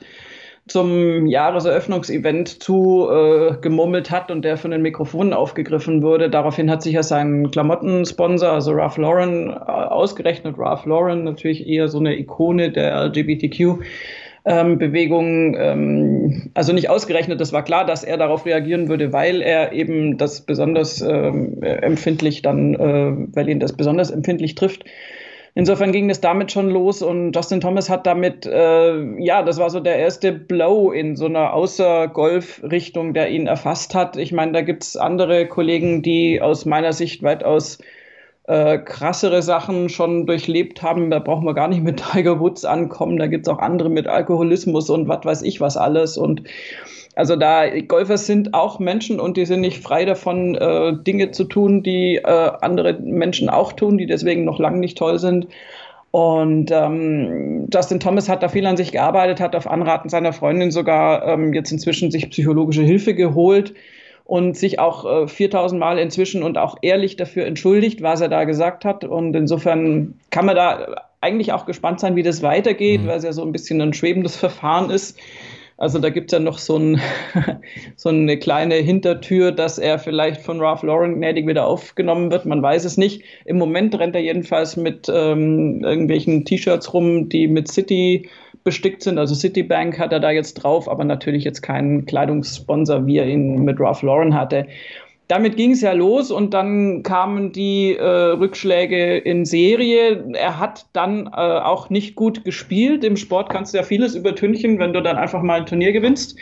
zum 0.69 1.27
Jahreseröffnungsevent 1.27 2.63
zu 2.63 3.09
äh, 3.11 3.57
gemurmelt 3.61 4.11
hat 4.11 4.31
und 4.31 4.45
der 4.45 4.57
von 4.57 4.71
den 4.71 4.83
Mikrofonen 4.83 5.33
aufgegriffen 5.33 6.03
wurde. 6.03 6.31
Daraufhin 6.31 6.71
hat 6.71 6.83
sich 6.83 6.95
ja 6.95 7.03
sein 7.03 7.51
Klamottensponsor, 7.51 8.51
also 8.51 8.73
Ralph 8.73 8.97
Lauren, 8.99 9.51
äh, 9.51 9.55
ausgerechnet. 9.55 10.57
Ralph 10.59 10.85
Lauren, 10.87 11.25
natürlich 11.25 11.67
eher 11.67 11.89
so 11.89 11.99
eine 11.99 12.19
Ikone 12.19 12.71
der 12.71 13.07
LGBTQ. 13.07 13.83
Ähm, 14.45 14.79
Bewegung, 14.79 15.57
ähm, 15.59 16.51
also 16.55 16.73
nicht 16.73 16.89
ausgerechnet, 16.89 17.41
das 17.41 17.53
war 17.53 17.65
klar, 17.65 17.85
dass 17.85 18.05
er 18.05 18.17
darauf 18.17 18.47
reagieren 18.47 18.89
würde, 18.89 19.13
weil 19.13 19.43
er 19.43 19.73
eben 19.73 20.17
das 20.17 20.43
besonders 20.43 21.03
ähm, 21.03 21.63
empfindlich 21.63 22.41
dann, 22.41 22.75
äh, 22.75 23.35
weil 23.35 23.49
ihn 23.49 23.61
das 23.61 23.75
besonders 23.75 24.11
empfindlich 24.11 24.55
trifft. 24.55 24.85
Insofern 25.55 25.93
ging 25.93 26.11
es 26.11 26.21
damit 26.21 26.53
schon 26.53 26.71
los 26.71 27.03
und 27.03 27.35
Justin 27.35 27.61
Thomas 27.61 27.91
hat 27.91 28.07
damit, 28.07 28.47
äh, 28.47 29.23
ja, 29.23 29.43
das 29.43 29.59
war 29.59 29.71
so 29.71 29.81
der 29.81 29.97
erste 29.97 30.33
Blow 30.33 30.93
in 30.93 31.17
so 31.17 31.27
einer 31.27 31.53
Außer-Golf-Richtung, 31.53 33.15
der 33.15 33.31
ihn 33.31 33.47
erfasst 33.47 33.95
hat. 33.95 34.17
Ich 34.17 34.33
meine, 34.33 34.53
da 34.53 34.61
gibt 34.61 34.85
es 34.85 34.97
andere 34.97 35.47
Kollegen, 35.47 36.03
die 36.03 36.41
aus 36.41 36.65
meiner 36.65 36.93
Sicht 36.93 37.23
weitaus 37.23 37.79
äh, 38.49 38.79
krassere 38.79 39.43
Sachen 39.43 39.89
schon 39.89 40.27
durchlebt 40.27 40.83
haben. 40.83 41.11
Da 41.11 41.19
brauchen 41.19 41.45
wir 41.45 41.55
gar 41.55 41.69
nicht 41.69 41.83
mit 41.83 42.03
Tiger 42.13 42.41
Woods 42.41 42.65
ankommen. 42.65 43.19
Da 43.19 43.27
gibt 43.27 43.47
es 43.47 43.53
auch 43.53 43.59
andere 43.59 43.91
mit 43.91 44.07
Alkoholismus 44.07 44.91
und 44.91 45.07
was 45.07 45.25
weiß 45.25 45.43
ich 45.43 45.61
was 45.61 45.77
alles. 45.77 46.17
Und 46.17 46.45
also 47.19 47.35
da 47.35 47.69
Golfer 47.81 48.17
sind 48.17 48.55
auch 48.55 48.79
Menschen 48.79 49.19
und 49.19 49.37
die 49.37 49.45
sind 49.45 49.61
nicht 49.61 49.83
frei 49.83 50.05
davon, 50.05 50.55
äh, 50.55 50.93
Dinge 51.03 51.33
zu 51.33 51.43
tun, 51.43 51.83
die 51.83 52.15
äh, 52.15 52.23
andere 52.61 52.95
Menschen 52.95 53.49
auch 53.49 53.73
tun, 53.73 53.99
die 53.99 54.07
deswegen 54.07 54.45
noch 54.45 54.61
lange 54.61 54.79
nicht 54.79 54.97
toll 54.97 55.19
sind. 55.19 55.49
Und 56.13 56.71
ähm, 56.71 57.67
Justin 57.75 57.99
Thomas 57.99 58.29
hat 58.29 58.45
da 58.45 58.49
viel 58.49 58.65
an 58.67 58.77
sich 58.77 58.93
gearbeitet, 58.93 59.41
hat 59.41 59.57
auf 59.57 59.69
Anraten 59.69 60.09
seiner 60.09 60.33
Freundin 60.33 60.71
sogar 60.71 61.27
ähm, 61.27 61.53
jetzt 61.55 61.73
inzwischen 61.73 62.13
sich 62.13 62.31
psychologische 62.31 62.83
Hilfe 62.83 63.15
geholt 63.15 63.75
und 64.25 64.57
sich 64.57 64.79
auch 64.79 65.25
äh, 65.25 65.27
4000 65.27 65.81
Mal 65.81 65.99
inzwischen 65.99 66.45
und 66.45 66.57
auch 66.57 66.77
ehrlich 66.83 67.17
dafür 67.17 67.47
entschuldigt, 67.47 68.01
was 68.01 68.21
er 68.21 68.29
da 68.29 68.45
gesagt 68.45 68.85
hat. 68.85 69.03
Und 69.03 69.35
insofern 69.35 70.15
kann 70.31 70.47
man 70.47 70.55
da 70.55 70.95
eigentlich 71.21 71.53
auch 71.53 71.67
gespannt 71.67 71.99
sein, 71.99 72.15
wie 72.15 72.23
das 72.23 72.43
weitergeht, 72.45 73.03
mhm. 73.03 73.09
weil 73.09 73.19
es 73.19 73.25
ja 73.25 73.33
so 73.33 73.43
ein 73.43 73.51
bisschen 73.51 73.81
ein 73.81 73.93
schwebendes 73.93 74.37
Verfahren 74.37 74.91
ist. 74.91 75.19
Also 75.79 76.01
da 76.01 76.11
gibt 76.11 76.33
es 76.33 76.37
ja 76.37 76.45
noch 76.45 76.59
so, 76.59 76.77
ein, 76.77 77.01
so, 77.97 78.09
eine 78.09 78.37
kleine 78.37 78.75
Hintertür, 78.75 79.53
dass 79.53 79.79
er 79.79 80.01
vielleicht 80.01 80.43
von 80.43 80.61
Ralph 80.61 80.83
Lauren 80.83 81.15
gnädig 81.15 81.47
wieder 81.47 81.69
aufgenommen 81.69 82.33
wird. 82.33 82.47
Man 82.47 82.61
weiß 82.61 82.85
es 82.85 82.97
nicht. 82.97 83.23
Im 83.45 83.59
Moment 83.59 83.97
rennt 83.97 84.17
er 84.17 84.21
jedenfalls 84.21 84.77
mit 84.77 85.09
ähm, 85.09 85.85
irgendwelchen 85.85 86.45
T-Shirts 86.45 86.93
rum, 86.93 87.29
die 87.29 87.47
mit 87.47 87.69
City 87.69 88.29
bestickt 88.65 89.03
sind. 89.05 89.19
Also 89.19 89.37
Citibank 89.37 90.01
hat 90.01 90.13
er 90.13 90.19
da 90.19 90.33
jetzt 90.33 90.55
drauf, 90.55 90.89
aber 90.89 91.05
natürlich 91.05 91.45
jetzt 91.45 91.63
keinen 91.63 92.07
Kleidungssponsor, 92.07 93.07
wie 93.07 93.19
er 93.19 93.29
ihn 93.29 93.65
mit 93.65 93.79
Ralph 93.79 94.03
Lauren 94.03 94.35
hatte 94.35 94.67
damit 95.29 95.59
ging 95.59 95.73
es 95.73 95.83
ja 95.83 95.93
los 95.93 96.31
und 96.31 96.55
dann 96.55 97.03
kamen 97.03 97.53
die 97.53 97.95
äh, 97.95 98.03
Rückschläge 98.03 99.19
in 99.19 99.45
Serie. 99.45 100.25
Er 100.33 100.59
hat 100.59 100.87
dann 100.95 101.27
äh, 101.27 101.31
auch 101.31 101.91
nicht 101.91 102.15
gut 102.15 102.45
gespielt. 102.45 103.05
Im 103.05 103.19
Sport 103.19 103.51
kannst 103.51 103.75
du 103.75 103.79
ja 103.79 103.85
vieles 103.85 104.15
übertünchen, 104.15 104.79
wenn 104.79 104.95
du 104.95 105.03
dann 105.03 105.19
einfach 105.19 105.43
mal 105.43 105.61
ein 105.61 105.67
Turnier 105.67 105.93
gewinnst. 105.93 106.39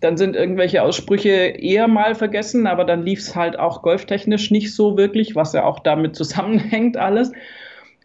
Dann 0.00 0.16
sind 0.16 0.36
irgendwelche 0.36 0.84
Aussprüche 0.84 1.30
eher 1.30 1.88
mal 1.88 2.14
vergessen, 2.14 2.68
aber 2.68 2.84
dann 2.84 3.02
lief 3.02 3.18
es 3.18 3.34
halt 3.34 3.58
auch 3.58 3.82
golftechnisch 3.82 4.52
nicht 4.52 4.72
so 4.72 4.96
wirklich, 4.96 5.34
was 5.34 5.52
ja 5.52 5.64
auch 5.64 5.80
damit 5.80 6.14
zusammenhängt 6.16 6.96
alles. 6.96 7.32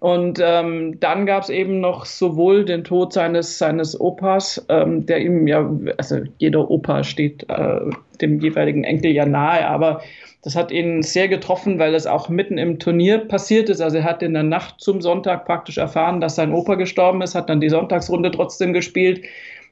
Und 0.04 0.38
ähm, 0.44 1.00
dann 1.00 1.26
gab 1.26 1.44
es 1.44 1.50
eben 1.50 1.80
noch 1.80 2.04
sowohl 2.04 2.66
den 2.66 2.84
Tod 2.84 3.14
seines, 3.14 3.58
seines 3.58 3.98
Opas, 3.98 4.66
ähm, 4.68 5.06
der 5.06 5.22
ihm 5.22 5.48
ja, 5.48 5.74
also 5.98 6.18
jeder 6.40 6.70
Opa 6.70 7.06
steht 7.06 7.50
äh, 7.50 7.80
dem 8.20 8.42
jeweiligen 8.42 8.84
Enkel 8.84 9.12
ja 9.14 9.26
nahe, 9.26 9.66
aber 9.66 10.02
das 10.42 10.58
hat 10.58 10.74
ihn 10.74 11.04
sehr 11.04 11.30
getroffen, 11.30 11.80
weil 11.80 11.96
es 11.96 12.06
auch 12.06 12.28
mitten 12.28 12.58
im 12.58 12.80
Turnier 12.80 13.20
passiert 13.20 13.70
ist. 13.70 13.80
Also 13.80 14.00
er 14.00 14.04
hat 14.04 14.22
in 14.22 14.34
der 14.34 14.44
Nacht 14.44 14.82
zum 14.82 15.00
Sonntag 15.00 15.46
praktisch 15.46 15.78
erfahren, 15.78 16.20
dass 16.20 16.36
sein 16.36 16.52
Opa 16.52 16.76
gestorben 16.76 17.22
ist, 17.22 17.34
hat 17.34 17.48
dann 17.48 17.62
die 17.62 17.70
Sonntagsrunde 17.70 18.32
trotzdem 18.32 18.74
gespielt. 18.74 19.22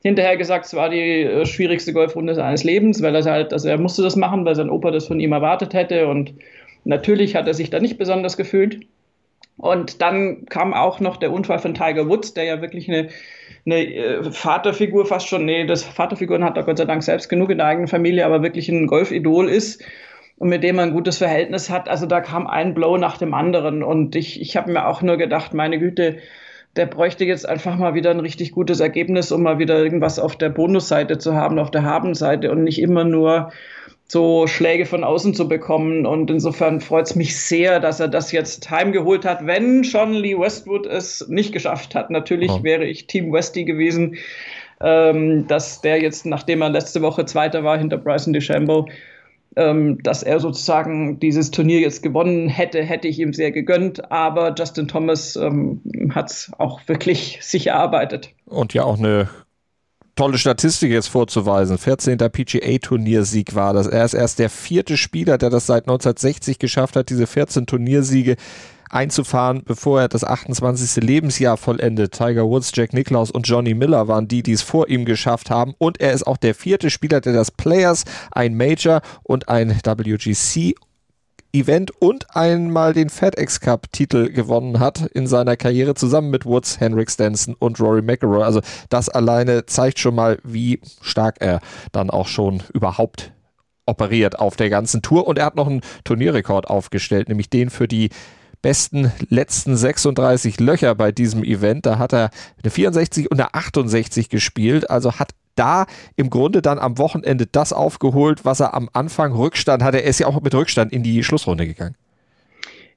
Hinterher 0.01 0.37
gesagt, 0.37 0.65
es 0.65 0.73
war 0.73 0.89
die 0.89 1.23
äh, 1.23 1.45
schwierigste 1.45 1.91
Golfrunde 1.91 2.35
seines 2.35 2.63
Lebens, 2.63 3.01
weil 3.01 3.15
er 3.15 3.25
halt, 3.25 3.51
also 3.51 3.67
er 3.67 3.77
musste 3.77 4.01
das 4.01 4.15
machen, 4.15 4.45
weil 4.45 4.55
sein 4.55 4.69
Opa 4.69 4.91
das 4.91 5.07
von 5.07 5.19
ihm 5.19 5.33
erwartet 5.33 5.73
hätte. 5.73 6.07
Und 6.07 6.35
natürlich 6.85 7.35
hat 7.35 7.47
er 7.47 7.53
sich 7.53 7.69
da 7.69 7.81
nicht 7.81 7.97
besonders 7.97 8.37
gefühlt. 8.37 8.79
Und 9.61 10.01
dann 10.01 10.45
kam 10.47 10.73
auch 10.73 10.99
noch 10.99 11.17
der 11.17 11.31
Unfall 11.31 11.59
von 11.59 11.75
Tiger 11.75 12.09
Woods, 12.09 12.33
der 12.33 12.45
ja 12.45 12.61
wirklich 12.61 12.89
eine, 12.89 13.09
eine 13.65 13.93
äh, 13.93 14.31
Vaterfigur 14.31 15.05
fast 15.05 15.27
schon, 15.27 15.45
nee, 15.45 15.65
das 15.67 15.83
Vaterfiguren 15.83 16.43
hat 16.43 16.57
er 16.57 16.63
Gott 16.63 16.79
sei 16.79 16.85
Dank 16.85 17.03
selbst 17.03 17.29
genug 17.29 17.51
in 17.51 17.59
der 17.59 17.67
eigenen 17.67 17.87
Familie, 17.87 18.25
aber 18.25 18.41
wirklich 18.41 18.69
ein 18.69 18.87
Golfidol 18.87 19.47
ist 19.47 19.83
und 20.39 20.49
mit 20.49 20.63
dem 20.63 20.77
man 20.77 20.89
ein 20.89 20.95
gutes 20.95 21.19
Verhältnis 21.19 21.69
hat. 21.69 21.87
Also 21.87 22.07
da 22.07 22.21
kam 22.21 22.47
ein 22.47 22.73
Blow 22.73 22.97
nach 22.97 23.19
dem 23.19 23.35
anderen 23.35 23.83
und 23.83 24.15
ich, 24.15 24.41
ich 24.41 24.57
habe 24.57 24.71
mir 24.71 24.87
auch 24.87 25.03
nur 25.03 25.17
gedacht, 25.17 25.53
meine 25.53 25.77
Güte, 25.77 26.17
der 26.75 26.87
bräuchte 26.87 27.25
jetzt 27.25 27.47
einfach 27.47 27.77
mal 27.77 27.93
wieder 27.93 28.09
ein 28.09 28.19
richtig 28.19 28.53
gutes 28.53 28.79
Ergebnis, 28.79 29.31
um 29.31 29.43
mal 29.43 29.59
wieder 29.59 29.77
irgendwas 29.77 30.17
auf 30.17 30.35
der 30.37 30.49
Bonusseite 30.49 31.19
zu 31.19 31.35
haben, 31.35 31.59
auf 31.59 31.69
der 31.69 31.83
Habenseite 31.83 32.51
und 32.51 32.63
nicht 32.63 32.81
immer 32.81 33.03
nur 33.03 33.51
so 34.11 34.45
Schläge 34.45 34.85
von 34.85 35.05
außen 35.05 35.33
zu 35.33 35.47
bekommen. 35.47 36.05
Und 36.05 36.29
insofern 36.29 36.81
freut 36.81 37.05
es 37.05 37.15
mich 37.15 37.39
sehr, 37.39 37.79
dass 37.79 38.01
er 38.01 38.09
das 38.09 38.33
jetzt 38.33 38.69
heimgeholt 38.69 39.23
hat, 39.23 39.45
wenn 39.45 39.85
schon 39.85 40.11
Lee 40.11 40.37
Westwood 40.37 40.85
es 40.85 41.25
nicht 41.29 41.53
geschafft 41.53 41.95
hat. 41.95 42.09
Natürlich 42.09 42.51
oh. 42.51 42.63
wäre 42.63 42.83
ich 42.85 43.07
Team 43.07 43.31
Westy 43.31 43.63
gewesen, 43.63 44.17
ähm, 44.81 45.47
dass 45.47 45.79
der 45.79 46.01
jetzt, 46.01 46.25
nachdem 46.25 46.61
er 46.61 46.69
letzte 46.69 47.01
Woche 47.01 47.23
Zweiter 47.23 47.63
war 47.63 47.77
hinter 47.77 47.97
Bryson 47.97 48.33
DeChambeau, 48.33 48.89
ähm, 49.55 50.03
dass 50.03 50.23
er 50.23 50.41
sozusagen 50.41 51.17
dieses 51.21 51.49
Turnier 51.51 51.79
jetzt 51.79 52.03
gewonnen 52.03 52.49
hätte, 52.49 52.83
hätte 52.83 53.07
ich 53.07 53.17
ihm 53.17 53.31
sehr 53.31 53.51
gegönnt. 53.51 54.11
Aber 54.11 54.53
Justin 54.57 54.89
Thomas 54.89 55.37
ähm, 55.37 55.81
hat 56.13 56.31
es 56.31 56.51
auch 56.57 56.81
wirklich 56.87 57.39
sich 57.41 57.67
erarbeitet. 57.67 58.33
Und 58.45 58.73
ja 58.73 58.83
auch 58.83 58.99
eine 58.99 59.29
tolle 60.21 60.37
Statistik 60.37 60.91
jetzt 60.91 61.07
vorzuweisen. 61.07 61.79
14. 61.79 62.19
PGA-Turniersieg 62.19 63.55
war 63.55 63.73
das. 63.73 63.87
Er 63.87 64.05
ist 64.05 64.13
erst 64.13 64.37
der 64.37 64.51
vierte 64.51 64.95
Spieler, 64.95 65.39
der 65.39 65.49
das 65.49 65.65
seit 65.65 65.85
1960 65.85 66.59
geschafft 66.59 66.95
hat, 66.95 67.09
diese 67.09 67.25
14 67.25 67.65
Turniersiege 67.65 68.35
einzufahren, 68.91 69.63
bevor 69.65 70.01
er 70.01 70.09
das 70.09 70.23
28. 70.23 71.03
Lebensjahr 71.03 71.57
vollendet. 71.57 72.11
Tiger 72.11 72.45
Woods, 72.45 72.71
Jack 72.75 72.93
Nicklaus 72.93 73.31
und 73.31 73.47
Johnny 73.47 73.73
Miller 73.73 74.07
waren 74.07 74.27
die, 74.27 74.43
die 74.43 74.51
es 74.51 74.61
vor 74.61 74.89
ihm 74.89 75.05
geschafft 75.05 75.49
haben. 75.49 75.73
Und 75.79 75.99
er 75.99 76.13
ist 76.13 76.27
auch 76.27 76.37
der 76.37 76.53
vierte 76.53 76.91
Spieler, 76.91 77.19
der 77.19 77.33
das 77.33 77.49
Players, 77.49 78.03
ein 78.29 78.55
Major 78.55 79.01
und 79.23 79.49
ein 79.49 79.71
WGC 79.71 80.75
Event 81.53 81.91
und 81.99 82.35
einmal 82.35 82.93
den 82.93 83.09
FedEx 83.09 83.59
Cup 83.59 83.91
Titel 83.91 84.31
gewonnen 84.31 84.79
hat 84.79 85.01
in 85.13 85.27
seiner 85.27 85.57
Karriere 85.57 85.95
zusammen 85.95 86.29
mit 86.29 86.45
Woods, 86.45 86.79
Henrik 86.79 87.11
Stenson 87.11 87.55
und 87.57 87.79
Rory 87.79 88.01
McIlroy. 88.01 88.43
Also 88.43 88.61
das 88.89 89.09
alleine 89.09 89.65
zeigt 89.65 89.99
schon 89.99 90.15
mal, 90.15 90.39
wie 90.43 90.79
stark 91.01 91.37
er 91.39 91.59
dann 91.91 92.09
auch 92.09 92.27
schon 92.27 92.63
überhaupt 92.73 93.33
operiert 93.85 94.39
auf 94.39 94.55
der 94.55 94.69
ganzen 94.69 95.01
Tour 95.01 95.27
und 95.27 95.37
er 95.37 95.45
hat 95.45 95.55
noch 95.55 95.67
einen 95.67 95.81
Turnierrekord 96.03 96.67
aufgestellt, 96.67 97.27
nämlich 97.27 97.49
den 97.49 97.69
für 97.69 97.87
die 97.87 98.09
besten 98.61 99.11
letzten 99.27 99.75
36 99.75 100.59
Löcher 100.59 100.95
bei 100.95 101.11
diesem 101.11 101.43
Event. 101.43 101.85
Da 101.85 101.97
hat 101.97 102.13
er 102.13 102.29
eine 102.61 102.71
64 102.71 103.31
und 103.31 103.39
eine 103.39 103.53
68 103.53 104.29
gespielt, 104.29 104.89
also 104.89 105.13
hat 105.13 105.31
da 105.55 105.85
im 106.15 106.29
Grunde 106.29 106.61
dann 106.61 106.79
am 106.79 106.97
Wochenende 106.97 107.45
das 107.45 107.73
aufgeholt, 107.73 108.45
was 108.45 108.59
er 108.59 108.73
am 108.73 108.89
Anfang 108.93 109.33
Rückstand 109.33 109.83
hatte. 109.83 110.01
Er 110.01 110.09
ist 110.09 110.19
ja 110.19 110.27
auch 110.27 110.41
mit 110.41 110.53
Rückstand 110.53 110.91
in 110.91 111.03
die 111.03 111.23
Schlussrunde 111.23 111.67
gegangen. 111.67 111.95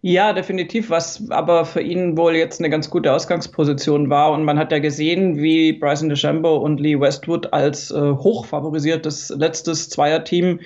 Ja, 0.06 0.34
definitiv, 0.34 0.90
was 0.90 1.30
aber 1.30 1.64
für 1.64 1.80
ihn 1.80 2.18
wohl 2.18 2.36
jetzt 2.36 2.60
eine 2.60 2.68
ganz 2.68 2.90
gute 2.90 3.10
Ausgangsposition 3.10 4.10
war. 4.10 4.32
Und 4.32 4.44
man 4.44 4.58
hat 4.58 4.70
ja 4.70 4.78
gesehen, 4.78 5.38
wie 5.38 5.72
Bryson 5.72 6.10
DeChambeau 6.10 6.56
und 6.56 6.78
Lee 6.78 7.00
Westwood 7.00 7.54
als 7.54 7.90
äh, 7.90 7.94
hochfavorisiertes 7.94 9.32
letztes 9.38 9.88
Zweierteam 9.88 10.58
äh, 10.58 10.62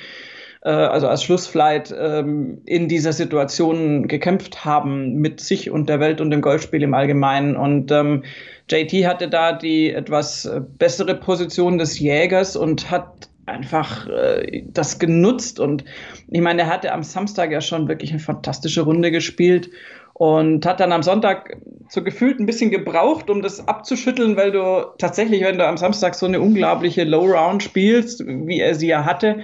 also 0.68 1.06
als 1.08 1.22
Schlussflight 1.22 1.94
ähm, 1.96 2.62
in 2.66 2.88
dieser 2.88 3.12
Situation 3.12 4.08
gekämpft 4.08 4.64
haben 4.64 5.14
mit 5.14 5.40
sich 5.40 5.70
und 5.70 5.88
der 5.88 6.00
Welt 6.00 6.20
und 6.20 6.30
dem 6.30 6.40
Golfspiel 6.40 6.82
im 6.82 6.94
Allgemeinen. 6.94 7.56
Und 7.56 7.92
ähm, 7.92 8.24
JT 8.70 9.06
hatte 9.06 9.28
da 9.28 9.52
die 9.52 9.92
etwas 9.92 10.44
äh, 10.44 10.60
bessere 10.78 11.14
Position 11.14 11.78
des 11.78 11.98
Jägers 11.98 12.56
und 12.56 12.90
hat 12.90 13.28
einfach 13.46 14.08
äh, 14.08 14.62
das 14.66 14.98
genutzt. 14.98 15.60
Und 15.60 15.84
ich 16.28 16.40
meine, 16.40 16.62
er 16.62 16.68
hatte 16.68 16.92
am 16.92 17.02
Samstag 17.02 17.50
ja 17.50 17.60
schon 17.60 17.88
wirklich 17.88 18.10
eine 18.10 18.20
fantastische 18.20 18.82
Runde 18.82 19.10
gespielt 19.10 19.70
und 20.12 20.66
hat 20.66 20.80
dann 20.80 20.92
am 20.92 21.04
Sonntag 21.04 21.56
so 21.88 22.02
gefühlt 22.02 22.40
ein 22.40 22.46
bisschen 22.46 22.70
gebraucht, 22.70 23.30
um 23.30 23.40
das 23.40 23.66
abzuschütteln, 23.66 24.36
weil 24.36 24.50
du 24.50 24.86
tatsächlich, 24.98 25.42
wenn 25.42 25.58
du 25.58 25.66
am 25.66 25.76
Samstag 25.76 26.16
so 26.16 26.26
eine 26.26 26.40
unglaubliche 26.40 27.04
Low 27.04 27.24
Round 27.24 27.62
spielst, 27.62 28.26
wie 28.26 28.60
er 28.60 28.74
sie 28.74 28.88
ja 28.88 29.04
hatte, 29.04 29.38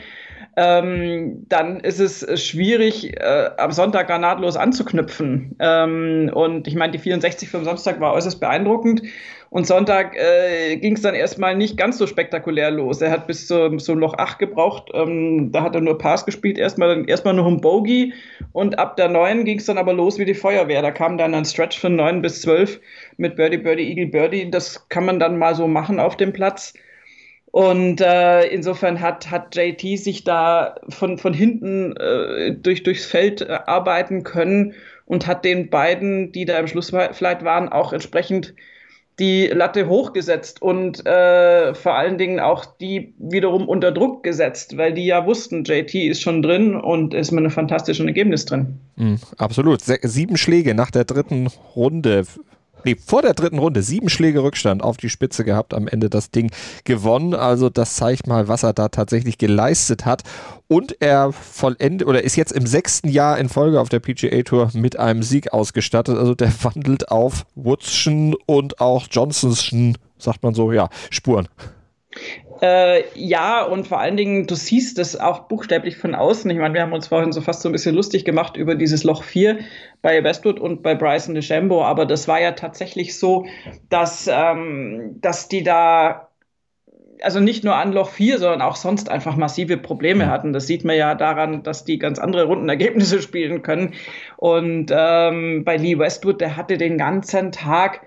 ähm, 0.57 1.47
dann 1.49 1.81
ist 1.81 1.99
es 1.99 2.43
schwierig, 2.43 3.17
äh, 3.21 3.51
am 3.57 3.73
Sonntag 3.73 4.07
granatlos 4.07 4.57
anzuknüpfen. 4.57 5.57
Ähm, 5.59 6.31
und 6.33 6.69
ich 6.69 6.75
meine, 6.75 6.93
die 6.93 6.99
64 6.99 7.49
vom 7.49 7.65
Samstag 7.65 8.01
war 8.01 8.13
äußerst 8.13 8.41
beeindruckend. 8.41 9.03
Und 9.51 9.69
Sonntag 9.69 10.17
äh, 10.17 10.77
ging 10.79 10.95
es 10.95 11.03
dann 11.03 11.15
erstmal 11.15 11.55
nicht 11.57 11.77
ganz 11.77 11.99
so 11.99 12.09
spektakulär 12.09 12.73
los. 12.73 13.01
Er 13.01 13.13
hat 13.13 13.29
bis 13.29 13.47
zum, 13.47 13.79
zum 13.79 14.01
Loch 14.01 14.15
8 14.19 14.41
gebraucht. 14.41 14.91
Ähm, 14.95 15.53
da 15.53 15.63
hat 15.63 15.77
er 15.77 15.81
nur 15.81 15.97
Pass 15.97 16.27
gespielt, 16.27 16.59
erstmal, 16.59 17.09
erstmal 17.09 17.35
nur 17.35 17.47
ein 17.47 17.61
Bogey. 17.61 18.13
Und 18.53 18.79
ab 18.81 18.97
der 18.97 19.09
9 19.09 19.45
ging 19.45 19.59
es 19.59 19.67
dann 19.67 19.79
aber 19.79 19.93
los 19.93 20.19
wie 20.19 20.25
die 20.25 20.35
Feuerwehr. 20.35 20.83
Da 20.83 20.91
kam 20.91 21.19
dann 21.19 21.35
ein 21.35 21.45
Stretch 21.45 21.79
von 21.79 21.95
9 21.95 22.21
bis 22.21 22.43
12 22.43 22.81
mit 23.17 23.37
Birdie, 23.37 23.59
Birdie, 23.59 23.91
Eagle, 23.91 24.07
Birdie. 24.07 24.51
Das 24.51 24.89
kann 24.89 25.05
man 25.05 25.21
dann 25.21 25.39
mal 25.39 25.55
so 25.55 25.69
machen 25.69 26.01
auf 26.01 26.17
dem 26.17 26.33
Platz. 26.33 26.75
Und 27.55 28.01
äh, 28.01 28.47
insofern 28.49 29.01
hat, 29.01 29.31
hat 29.31 29.55
JT 29.55 29.97
sich 29.97 30.25
da 30.25 30.75
von, 30.89 31.19
von 31.19 31.33
hinten 31.33 31.97
äh, 31.97 32.53
durch, 32.53 32.83
durchs 32.83 33.07
Feld 33.07 33.43
äh, 33.43 33.61
arbeiten 33.67 34.25
können 34.25 34.75
und 35.07 35.29
hat 35.29 35.45
den 35.45 35.71
beiden, 35.71 36.33
die 36.33 36.47
da 36.47 36.59
im 36.59 36.67
Schlussflight 36.67 37.45
waren, 37.45 37.69
auch 37.69 37.93
entsprechend 37.93 38.55
die 39.21 39.47
Latte 39.47 39.89
hochgesetzt 39.89 40.63
und 40.63 41.07
äh, 41.07 41.77
vor 41.77 41.95
allen 41.95 42.19
Dingen 42.19 42.41
auch 42.41 42.65
die 42.65 43.15
wiederum 43.19 43.69
unter 43.69 43.93
Druck 43.93 44.25
gesetzt, 44.25 44.77
weil 44.77 44.93
die 44.93 45.07
ja 45.07 45.25
wussten, 45.25 45.63
JT 45.63 45.95
ist 45.95 46.23
schon 46.23 46.43
drin 46.43 46.75
und 46.75 47.15
ist 47.15 47.31
mit 47.31 47.39
einem 47.39 47.53
fantastischen 47.53 48.09
Ergebnis 48.09 48.47
drin. 48.47 48.81
Mhm, 48.97 49.21
absolut. 49.39 49.81
Sie 49.81 49.99
sieben 50.03 50.37
Schläge 50.39 50.75
nach 50.75 50.91
der 50.91 51.05
dritten 51.05 51.47
Runde 51.77 52.25
nee, 52.85 52.97
vor 53.05 53.23
der 53.23 53.35
dritten 53.35 53.59
Runde 53.59 53.83
sieben 53.83 54.09
Schläge 54.09 54.43
Rückstand 54.43 54.83
auf 54.83 54.97
die 54.97 55.11
Spitze 55.11 55.45
gehabt, 55.45 55.75
am 55.75 55.89
Ende 55.89 56.11
das 56.11 56.31
Ding 56.31 56.51
gewonnen. 56.85 57.35
Also 57.35 57.71
das 57.71 57.97
zeigt 57.97 58.27
mal, 58.27 58.49
was 58.49 58.63
er 58.63 58.73
da 58.73 58.89
tatsächlich 58.89 59.39
geleistet 59.39 60.05
hat. 60.05 60.23
Und 60.69 61.01
er 61.01 61.33
vollendet 61.33 62.09
oder 62.09 62.25
ist 62.25 62.37
jetzt 62.37 62.53
im 62.53 62.67
sechsten 62.67 63.09
Jahr 63.09 63.39
in 63.39 63.49
Folge 63.49 63.81
auf 63.81 63.89
der 63.89 64.01
PGA 64.01 64.43
Tour 64.43 64.71
mit 64.73 64.99
einem 64.99 65.23
Sieg 65.23 65.53
ausgestattet. 65.53 66.17
Also 66.17 66.35
der 66.35 66.53
wandelt 66.63 67.11
auf 67.11 67.47
Woodschen 67.55 68.35
und 68.47 68.81
auch 68.81 69.07
Johnsonschen, 69.11 69.99
sagt 70.19 70.43
man 70.43 70.55
so, 70.55 70.73
ja, 70.73 70.89
Spuren. 71.11 71.49
Äh, 72.65 73.05
ja, 73.15 73.63
und 73.63 73.87
vor 73.87 74.01
allen 74.01 74.17
Dingen, 74.17 74.47
du 74.47 74.55
siehst 74.55 74.99
es 74.99 75.21
auch 75.21 75.41
buchstäblich 75.49 75.99
von 75.99 76.15
außen. 76.15 76.51
Ich 76.51 76.57
meine, 76.57 76.73
wir 76.73 76.81
haben 76.81 76.95
uns 76.95 77.09
vorhin 77.09 77.31
so 77.31 77.43
fast 77.43 77.61
so 77.61 77.69
ein 77.69 77.73
bisschen 77.73 77.95
lustig 77.95 78.25
gemacht 78.25 78.57
über 78.57 78.75
dieses 78.75 79.05
Loch 79.05 79.23
4 79.23 79.59
bei 80.01 80.25
Westwood 80.25 80.59
und 80.59 80.83
bei 80.83 80.95
Bryson 80.95 81.35
DeChambeau, 81.35 81.83
aber 81.83 82.07
das 82.07 82.27
war 82.27 82.41
ja 82.41 82.53
tatsächlich 82.53 83.19
so, 83.19 83.45
dass, 83.91 84.31
ähm, 84.33 85.19
dass 85.21 85.49
die 85.49 85.63
da 85.63 86.31
also 87.21 87.39
nicht 87.39 87.65
nur 87.65 87.77
an 87.77 87.93
Loch 87.93 88.09
4, 88.09 88.39
sondern 88.39 88.63
auch 88.63 88.77
sonst 88.77 89.11
einfach 89.11 89.37
massive 89.37 89.77
Probleme 89.77 90.31
hatten. 90.31 90.55
Das 90.55 90.67
sieht 90.67 90.85
man 90.85 90.97
ja 90.97 91.15
daran, 91.15 91.63
dass 91.65 91.85
die 91.85 91.99
ganz 91.99 92.19
andere 92.19 92.45
Rundenergebnisse 92.45 93.21
spielen 93.23 93.61
können. 93.61 93.93
Und 94.39 94.91
ähm, 94.91 95.65
bei 95.67 95.77
Lee 95.77 95.99
Westwood, 95.99 96.41
der 96.41 96.57
hatte 96.57 96.79
den 96.79 96.97
ganzen 96.97 97.53
Tag 97.53 98.07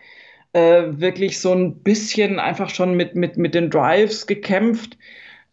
äh, 0.54 0.84
wirklich 0.90 1.40
so 1.40 1.54
ein 1.54 1.84
bisschen 1.84 2.40
einfach 2.40 2.70
schon 2.70 2.96
mit, 2.96 3.16
mit, 3.16 3.38
mit 3.38 3.54
den 3.56 3.70
Drives 3.70 4.28
gekämpft. 4.28 4.98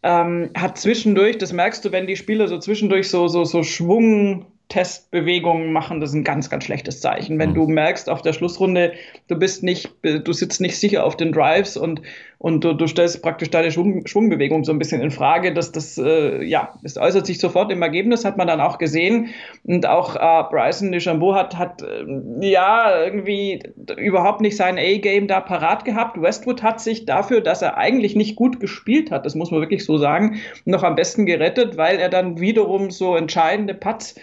Ähm, 0.03 0.51
hat 0.55 0.77
zwischendurch, 0.77 1.37
das 1.37 1.51
merkst 1.51 1.83
du, 1.83 1.91
wenn 1.91 2.07
die 2.07 2.15
Spieler 2.15 2.47
so 2.47 2.59
zwischendurch 2.59 3.09
so, 3.09 3.27
so, 3.27 3.43
so 3.43 3.63
Schwung 3.63 4.45
Testbewegungen 4.67 5.71
machen, 5.71 5.99
das 5.99 6.09
ist 6.09 6.15
ein 6.15 6.23
ganz, 6.23 6.49
ganz 6.49 6.63
schlechtes 6.63 6.99
Zeichen. 6.99 7.37
Wenn 7.37 7.51
mhm. 7.51 7.55
du 7.55 7.67
merkst 7.67 8.09
auf 8.09 8.23
der 8.23 8.33
Schlussrunde, 8.33 8.93
du 9.27 9.37
bist 9.37 9.61
nicht, 9.61 9.91
du 10.01 10.33
sitzt 10.33 10.59
nicht 10.59 10.79
sicher 10.79 11.05
auf 11.05 11.15
den 11.15 11.31
Drives 11.31 11.77
und, 11.77 12.01
und 12.39 12.63
du, 12.63 12.73
du 12.73 12.87
stellst 12.87 13.21
praktisch 13.21 13.51
deine 13.51 13.71
Schwung, 13.71 14.07
Schwungbewegung 14.07 14.63
so 14.63 14.71
ein 14.71 14.79
bisschen 14.79 15.01
in 15.01 15.11
Frage, 15.11 15.53
dass 15.53 15.71
das, 15.71 15.99
äh, 15.99 16.43
ja, 16.43 16.73
es 16.83 16.97
äußert 16.97 17.27
sich 17.27 17.39
sofort 17.39 17.71
im 17.71 17.81
Ergebnis, 17.83 18.25
hat 18.25 18.37
man 18.37 18.47
dann 18.47 18.59
auch 18.59 18.79
gesehen. 18.79 19.29
Und 19.63 19.85
auch 19.85 20.15
äh, 20.15 20.43
Bryson 20.49 20.91
DeChambeau 20.91 21.35
hat, 21.35 21.57
hat, 21.57 21.83
äh, 21.83 22.05
ja, 22.41 23.05
irgendwie 23.05 23.61
überhaupt 23.97 24.41
nicht 24.41 24.57
sein 24.57 24.79
A-Game 24.79 25.27
da 25.27 25.41
parat 25.41 25.85
gehabt. 25.85 26.19
Westwood 26.19 26.63
hat 26.63 26.81
sich 26.81 27.05
dafür, 27.05 27.41
dass 27.41 27.61
er 27.61 27.77
eigentlich 27.77 28.15
nicht 28.15 28.35
gut 28.35 28.59
gespielt 28.59 29.11
hat, 29.11 29.27
das 29.27 29.35
muss 29.35 29.51
man 29.51 29.61
wirklich 29.61 29.85
so 29.85 29.97
sagen, 29.97 30.39
noch 30.65 30.81
am 30.81 30.95
besten 30.95 31.27
gerettet, 31.27 31.77
weil 31.77 31.97
er 31.97 32.09
dann 32.09 32.39
wiederum 32.39 32.89
so 32.89 33.15
entscheidende 33.15 33.75
Putts 33.75 34.15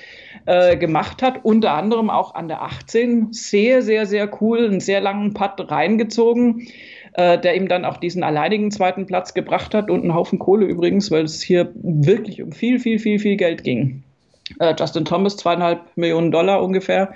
äh, 0.47 0.77
gemacht 0.77 1.23
hat, 1.23 1.45
unter 1.45 1.73
anderem 1.73 2.11
auch 2.11 2.35
an 2.35 2.49
der 2.49 2.63
18. 2.63 3.33
Sehr, 3.33 3.83
sehr, 3.83 4.07
sehr 4.07 4.31
cool, 4.41 4.67
einen 4.67 4.81
sehr 4.81 5.01
langen 5.01 5.35
Putt 5.35 5.71
reingezogen, 5.71 6.69
äh, 7.15 7.39
der 7.39 7.57
ihm 7.57 7.69
dann 7.69 7.85
auch 7.85 7.97
diesen 7.97 8.23
alleinigen 8.23 8.71
zweiten 8.71 9.07
Platz 9.07 9.35
gebracht 9.35 9.75
hat 9.75 9.91
und 9.91 10.03
einen 10.03 10.15
Haufen 10.15 10.39
Kohle 10.39 10.67
übrigens, 10.67 11.11
weil 11.11 11.25
es 11.25 11.43
hier 11.43 11.73
wirklich 11.75 12.43
um 12.43 12.53
viel, 12.53 12.79
viel, 12.79 12.99
viel, 12.99 13.19
viel 13.19 13.37
Geld 13.37 13.65
ging. 13.65 14.03
Äh, 14.59 14.75
Justin 14.79 15.05
Thomas, 15.05 15.37
zweieinhalb 15.37 15.81
Millionen 15.97 16.31
Dollar 16.31 16.63
ungefähr. 16.63 17.15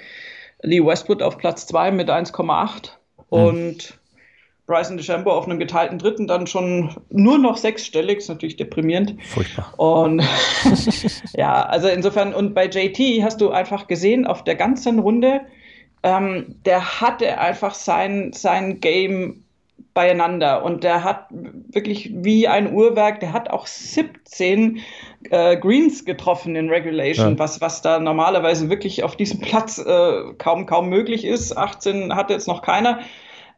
Lee 0.62 0.84
Westwood 0.84 1.22
auf 1.22 1.38
Platz 1.38 1.66
2 1.66 1.90
mit 1.90 2.10
1,8 2.10 2.36
hm. 2.36 2.90
und 3.28 3.98
Bryson 4.66 4.96
DeChambeau 4.96 5.30
auf 5.30 5.46
einem 5.46 5.58
geteilten 5.58 5.98
Dritten 5.98 6.26
dann 6.26 6.46
schon 6.46 6.94
nur 7.08 7.38
noch 7.38 7.56
sechsstellig, 7.56 8.18
ist 8.18 8.28
natürlich 8.28 8.56
deprimierend. 8.56 9.14
Furchtbar. 9.22 9.72
Und 9.76 10.22
ja, 11.36 11.62
also 11.62 11.88
insofern, 11.88 12.34
und 12.34 12.54
bei 12.54 12.66
JT 12.66 13.22
hast 13.22 13.40
du 13.40 13.50
einfach 13.50 13.86
gesehen, 13.86 14.26
auf 14.26 14.42
der 14.42 14.56
ganzen 14.56 14.98
Runde, 14.98 15.42
ähm, 16.02 16.56
der 16.64 17.00
hatte 17.00 17.38
einfach 17.38 17.74
sein, 17.74 18.32
sein 18.32 18.80
Game 18.80 19.44
beieinander 19.94 20.62
und 20.62 20.84
der 20.84 21.04
hat 21.04 21.26
wirklich 21.30 22.10
wie 22.12 22.46
ein 22.48 22.72
Uhrwerk, 22.72 23.20
der 23.20 23.32
hat 23.32 23.48
auch 23.48 23.66
17 23.66 24.80
äh, 25.30 25.56
Greens 25.56 26.04
getroffen 26.04 26.54
in 26.54 26.68
Regulation, 26.68 27.32
ja. 27.32 27.38
was, 27.38 27.60
was 27.60 27.82
da 27.82 27.98
normalerweise 27.98 28.68
wirklich 28.68 29.04
auf 29.04 29.16
diesem 29.16 29.40
Platz 29.40 29.78
äh, 29.78 30.34
kaum, 30.36 30.66
kaum 30.66 30.90
möglich 30.90 31.24
ist. 31.24 31.56
18 31.56 32.14
hatte 32.14 32.34
jetzt 32.34 32.46
noch 32.46 32.62
keiner. 32.62 33.00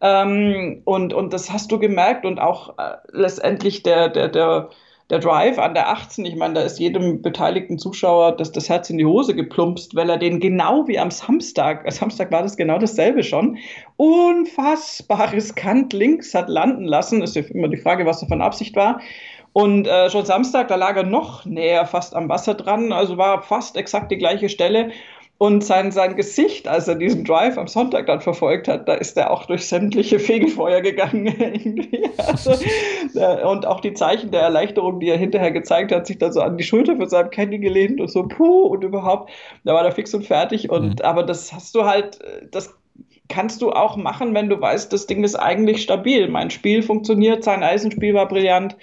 Ähm, 0.01 0.83
und, 0.85 1.13
und 1.13 1.33
das 1.33 1.51
hast 1.53 1.73
du 1.73 1.79
gemerkt 1.79 2.25
und 2.25 2.39
auch 2.39 2.79
äh, 2.79 2.97
letztendlich 3.11 3.83
der, 3.83 4.09
der, 4.09 4.29
der, 4.29 4.71
der 5.11 5.19
Drive 5.19 5.59
an 5.59 5.75
der 5.75 5.89
18, 5.89 6.25
ich 6.27 6.37
meine, 6.37 6.55
da 6.55 6.61
ist 6.61 6.79
jedem 6.79 7.23
beteiligten 7.23 7.79
Zuschauer 7.79 8.37
das, 8.37 8.53
das 8.53 8.69
Herz 8.69 8.91
in 8.91 8.99
die 8.99 9.07
Hose 9.07 9.35
geplumpst, 9.35 9.97
weil 9.97 10.11
er 10.11 10.19
den 10.19 10.39
genau 10.39 10.87
wie 10.87 10.99
am 10.99 11.11
Samstag, 11.11 11.85
am 11.85 11.91
Samstag 11.91 12.31
war 12.31 12.43
das 12.43 12.57
genau 12.57 12.79
dasselbe 12.79 13.23
schon, 13.23 13.59
unfassbar 13.97 15.33
riskant 15.33 15.93
links 15.93 16.35
hat 16.35 16.49
landen 16.49 16.85
lassen. 16.85 17.23
Ist 17.23 17.37
ja 17.37 17.43
immer 17.43 17.69
die 17.69 17.79
Frage, 17.79 18.07
was 18.07 18.21
da 18.21 18.27
von 18.27 18.43
Absicht 18.43 18.77
war. 18.77 19.01
Und 19.53 19.89
äh, 19.89 20.11
schon 20.11 20.27
Samstag, 20.27 20.69
da 20.69 20.77
lag 20.77 20.95
er 20.95 21.05
noch 21.05 21.45
näher 21.45 21.87
fast 21.87 22.15
am 22.15 22.29
Wasser 22.29 22.55
dran, 22.55 22.93
also 22.93 23.17
war 23.17 23.43
fast 23.43 23.77
exakt 23.77 24.13
die 24.13 24.19
gleiche 24.19 24.49
Stelle. 24.49 24.91
Und 25.39 25.63
sein, 25.63 25.93
sein 25.93 26.17
Gesicht, 26.17 26.67
als 26.67 26.89
er 26.89 26.97
diesen 26.97 27.23
Drive 27.23 27.59
am 27.59 27.69
Sonntag 27.69 28.07
dann 28.07 28.21
verfolgt 28.21 28.67
hat, 28.67 28.89
da 28.89 28.95
ist 28.95 29.17
er 29.17 29.31
auch 29.31 29.47
durch 29.47 29.69
sämtliche 29.69 30.19
Fegefeuer 30.19 30.81
gegangen. 30.81 31.29
also, 32.19 32.51
und 33.49 33.65
auch 33.65 33.81
die 33.81 33.95
Zeichen 33.95 34.33
der 34.33 34.43
Erleichterung, 34.43 34.99
die 34.99 35.09
er 35.09 35.17
hinterher 35.17 35.53
gezeigt 35.53 35.93
hat, 35.93 36.09
sich 36.09 36.19
dann 36.19 36.33
so 36.33 36.41
an 36.41 36.59
die 36.59 36.65
Schulter 36.65 36.97
von 36.97 37.09
seinem 37.09 37.31
Candy 37.31 37.61
gelehnt 37.61 38.01
und 38.01 38.11
so, 38.11 38.25
puh, 38.25 38.63
und 38.63 38.83
überhaupt, 38.83 39.31
da 39.65 39.75
war 39.75 39.85
er 39.85 39.93
fix 39.93 40.13
und 40.13 40.27
fertig. 40.27 40.71
Und 40.71 40.99
mhm. 40.99 41.05
aber 41.05 41.23
das 41.23 41.53
hast 41.53 41.73
du 41.77 41.85
halt, 41.85 42.19
das 42.51 42.75
kannst 43.29 43.63
du 43.63 43.71
auch 43.71 43.97
machen, 43.97 44.35
wenn 44.35 44.49
du 44.49 44.61
weißt, 44.61 44.93
das 44.93 45.07
Ding 45.07 45.23
ist 45.23 45.37
eigentlich 45.37 45.83
stabil. 45.83 46.29
Mein 46.29 46.51
Spiel 46.51 46.83
funktioniert, 46.83 47.45
sein 47.45 47.63
Eisenspiel 47.63 48.15
war 48.15 48.27
brillant. 48.27 48.77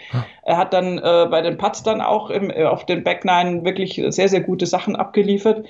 Er 0.44 0.58
hat 0.58 0.74
dann 0.74 1.00
äh, 1.00 1.28
bei 1.30 1.42
den 1.42 1.58
Putts 1.58 1.84
dann 1.84 2.00
auch 2.00 2.30
im, 2.30 2.52
auf 2.52 2.86
den 2.86 3.04
Back 3.04 3.26
Nine 3.26 3.66
wirklich 3.66 4.02
sehr, 4.10 4.30
sehr 4.30 4.42
gute 4.42 4.68
Sachen 4.68 4.96
abgeliefert. 4.96 5.66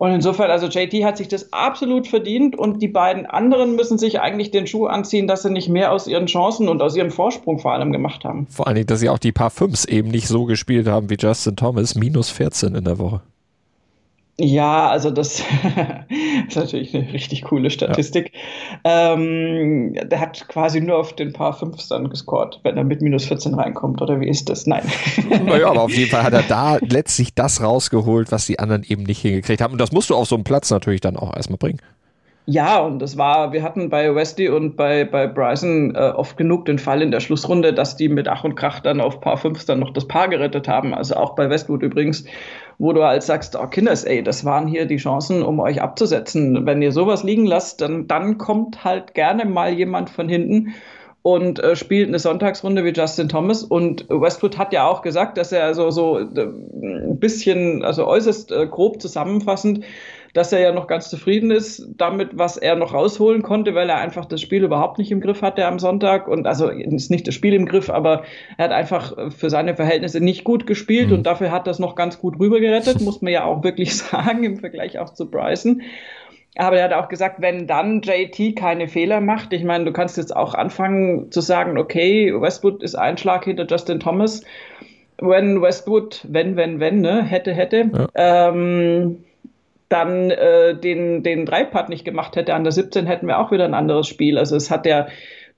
Und 0.00 0.12
insofern, 0.12 0.50
also 0.50 0.66
JT 0.66 1.04
hat 1.04 1.18
sich 1.18 1.28
das 1.28 1.52
absolut 1.52 2.06
verdient 2.06 2.56
und 2.56 2.80
die 2.80 2.88
beiden 2.88 3.26
anderen 3.26 3.76
müssen 3.76 3.98
sich 3.98 4.18
eigentlich 4.18 4.50
den 4.50 4.66
Schuh 4.66 4.86
anziehen, 4.86 5.26
dass 5.26 5.42
sie 5.42 5.50
nicht 5.50 5.68
mehr 5.68 5.92
aus 5.92 6.06
ihren 6.06 6.24
Chancen 6.24 6.70
und 6.70 6.80
aus 6.80 6.96
ihrem 6.96 7.10
Vorsprung 7.10 7.58
vor 7.58 7.74
allem 7.74 7.92
gemacht 7.92 8.24
haben. 8.24 8.46
Vor 8.48 8.66
allen 8.66 8.76
Dingen, 8.76 8.86
dass 8.86 9.00
sie 9.00 9.10
auch 9.10 9.18
die 9.18 9.30
paar 9.30 9.50
Fünfs 9.50 9.84
eben 9.84 10.08
nicht 10.08 10.26
so 10.26 10.46
gespielt 10.46 10.88
haben 10.88 11.10
wie 11.10 11.16
Justin 11.20 11.54
Thomas, 11.54 11.96
minus 11.96 12.30
14 12.30 12.76
in 12.76 12.84
der 12.84 12.98
Woche. 12.98 13.20
Ja, 14.42 14.88
also 14.88 15.10
das 15.10 15.40
ist 16.48 16.56
natürlich 16.56 16.94
eine 16.94 17.12
richtig 17.12 17.42
coole 17.42 17.68
Statistik. 17.68 18.32
Ja. 18.86 19.12
Ähm, 19.12 19.94
der 20.02 20.18
hat 20.18 20.48
quasi 20.48 20.80
nur 20.80 20.96
auf 20.96 21.14
den 21.14 21.34
paar 21.34 21.52
Fünfs 21.52 21.88
dann 21.88 22.08
gescored, 22.08 22.58
wenn 22.62 22.78
er 22.78 22.84
mit 22.84 23.02
minus 23.02 23.26
14 23.26 23.54
reinkommt, 23.54 24.00
oder 24.00 24.18
wie 24.18 24.28
ist 24.28 24.48
das? 24.48 24.66
Nein. 24.66 24.82
Naja, 25.44 25.68
aber 25.68 25.82
auf 25.82 25.92
jeden 25.92 26.10
Fall 26.10 26.22
hat 26.22 26.32
er 26.32 26.42
da 26.42 26.76
letztlich 26.80 27.34
das 27.34 27.62
rausgeholt, 27.62 28.32
was 28.32 28.46
die 28.46 28.58
anderen 28.58 28.82
eben 28.82 29.02
nicht 29.02 29.20
hingekriegt 29.20 29.60
haben. 29.60 29.72
Und 29.72 29.80
das 29.80 29.92
musst 29.92 30.10
du 30.10 30.14
auf 30.14 30.26
so 30.26 30.34
einem 30.36 30.44
Platz 30.44 30.70
natürlich 30.70 31.00
dann 31.00 31.16
auch 31.16 31.34
erstmal 31.34 31.58
bringen. 31.58 31.80
Ja, 32.46 32.80
und 32.80 32.98
das 32.98 33.16
war, 33.16 33.52
wir 33.52 33.62
hatten 33.62 33.90
bei 33.90 34.12
Westy 34.14 34.48
und 34.48 34.76
bei, 34.76 35.04
bei 35.04 35.26
Bryson 35.28 35.94
äh, 35.94 35.98
oft 35.98 36.36
genug 36.36 36.64
den 36.64 36.78
Fall 36.78 37.00
in 37.00 37.10
der 37.12 37.20
Schlussrunde, 37.20 37.72
dass 37.72 37.96
die 37.96 38.08
mit 38.08 38.26
Ach 38.28 38.42
und 38.42 38.56
Krach 38.56 38.80
dann 38.80 39.00
auf 39.00 39.20
Paar 39.20 39.36
5 39.36 39.64
dann 39.66 39.78
noch 39.78 39.92
das 39.92 40.08
Paar 40.08 40.28
gerettet 40.28 40.66
haben. 40.66 40.92
Also 40.92 41.14
auch 41.14 41.36
bei 41.36 41.48
Westwood 41.48 41.82
übrigens, 41.82 42.24
wo 42.78 42.92
du 42.92 43.04
halt 43.04 43.22
sagst, 43.22 43.56
oh 43.56 43.66
Kinders, 43.66 44.04
ey, 44.04 44.24
das 44.24 44.44
waren 44.44 44.66
hier 44.66 44.86
die 44.86 44.96
Chancen, 44.96 45.42
um 45.42 45.60
euch 45.60 45.80
abzusetzen. 45.80 46.66
Wenn 46.66 46.82
ihr 46.82 46.92
sowas 46.92 47.22
liegen 47.22 47.46
lasst, 47.46 47.82
dann, 47.82 48.08
dann 48.08 48.38
kommt 48.38 48.84
halt 48.84 49.14
gerne 49.14 49.44
mal 49.44 49.72
jemand 49.72 50.10
von 50.10 50.28
hinten 50.28 50.74
und 51.22 51.62
äh, 51.62 51.76
spielt 51.76 52.08
eine 52.08 52.18
Sonntagsrunde 52.18 52.84
wie 52.84 52.92
Justin 52.92 53.28
Thomas. 53.28 53.62
Und 53.62 54.08
Westwood 54.08 54.56
hat 54.56 54.72
ja 54.72 54.88
auch 54.88 55.02
gesagt, 55.02 55.36
dass 55.36 55.52
er 55.52 55.74
so, 55.74 55.90
so 55.90 56.18
äh, 56.18 56.22
ein 56.22 57.18
bisschen, 57.20 57.84
also 57.84 58.06
äußerst 58.06 58.50
äh, 58.50 58.66
grob 58.66 59.00
zusammenfassend, 59.00 59.84
dass 60.32 60.52
er 60.52 60.60
ja 60.60 60.72
noch 60.72 60.86
ganz 60.86 61.10
zufrieden 61.10 61.50
ist 61.50 61.88
damit, 61.96 62.30
was 62.38 62.56
er 62.56 62.76
noch 62.76 62.94
rausholen 62.94 63.42
konnte, 63.42 63.74
weil 63.74 63.88
er 63.88 63.98
einfach 63.98 64.24
das 64.24 64.40
Spiel 64.40 64.64
überhaupt 64.64 64.98
nicht 64.98 65.10
im 65.10 65.20
Griff 65.20 65.42
hatte 65.42 65.66
am 65.66 65.78
Sonntag. 65.78 66.28
Und 66.28 66.46
also 66.46 66.68
ist 66.68 67.10
nicht 67.10 67.26
das 67.26 67.34
Spiel 67.34 67.54
im 67.54 67.66
Griff, 67.66 67.90
aber 67.90 68.22
er 68.56 68.66
hat 68.66 68.72
einfach 68.72 69.16
für 69.30 69.50
seine 69.50 69.74
Verhältnisse 69.74 70.20
nicht 70.20 70.44
gut 70.44 70.66
gespielt 70.66 71.08
mhm. 71.08 71.14
und 71.14 71.22
dafür 71.24 71.50
hat 71.50 71.66
das 71.66 71.78
noch 71.78 71.94
ganz 71.94 72.18
gut 72.18 72.38
rübergerettet, 72.38 73.00
muss 73.00 73.22
man 73.22 73.32
ja 73.32 73.44
auch 73.44 73.64
wirklich 73.64 73.96
sagen, 73.96 74.44
im 74.44 74.58
Vergleich 74.58 74.98
auch 74.98 75.10
zu 75.10 75.30
Bryson. 75.30 75.82
Aber 76.56 76.76
er 76.76 76.84
hat 76.84 76.92
auch 76.92 77.08
gesagt, 77.08 77.40
wenn 77.40 77.66
dann 77.66 78.02
JT 78.02 78.56
keine 78.56 78.88
Fehler 78.88 79.20
macht, 79.20 79.52
ich 79.52 79.62
meine, 79.62 79.84
du 79.84 79.92
kannst 79.92 80.16
jetzt 80.16 80.34
auch 80.34 80.54
anfangen 80.54 81.30
zu 81.30 81.40
sagen, 81.40 81.78
okay, 81.78 82.32
Westwood 82.34 82.82
ist 82.82 82.96
ein 82.96 83.18
Schlag 83.18 83.44
hinter 83.44 83.66
Justin 83.66 84.00
Thomas. 84.00 84.42
Wenn 85.18 85.62
Westwood, 85.62 86.26
wenn, 86.28 86.56
wenn, 86.56 86.80
wenn, 86.80 87.02
ne, 87.02 87.22
hätte, 87.22 87.52
hätte, 87.52 87.90
ja. 87.92 88.08
ähm, 88.48 89.18
dann 89.90 90.30
äh, 90.30 90.74
den, 90.74 91.22
den 91.22 91.44
Dreipad 91.44 91.90
nicht 91.90 92.04
gemacht 92.04 92.36
hätte 92.36 92.54
an 92.54 92.64
der 92.64 92.72
17, 92.72 93.06
hätten 93.06 93.26
wir 93.26 93.38
auch 93.38 93.50
wieder 93.50 93.64
ein 93.64 93.74
anderes 93.74 94.06
Spiel. 94.06 94.38
Also 94.38 94.56
es 94.56 94.70
hat 94.70 94.86
ja 94.86 95.08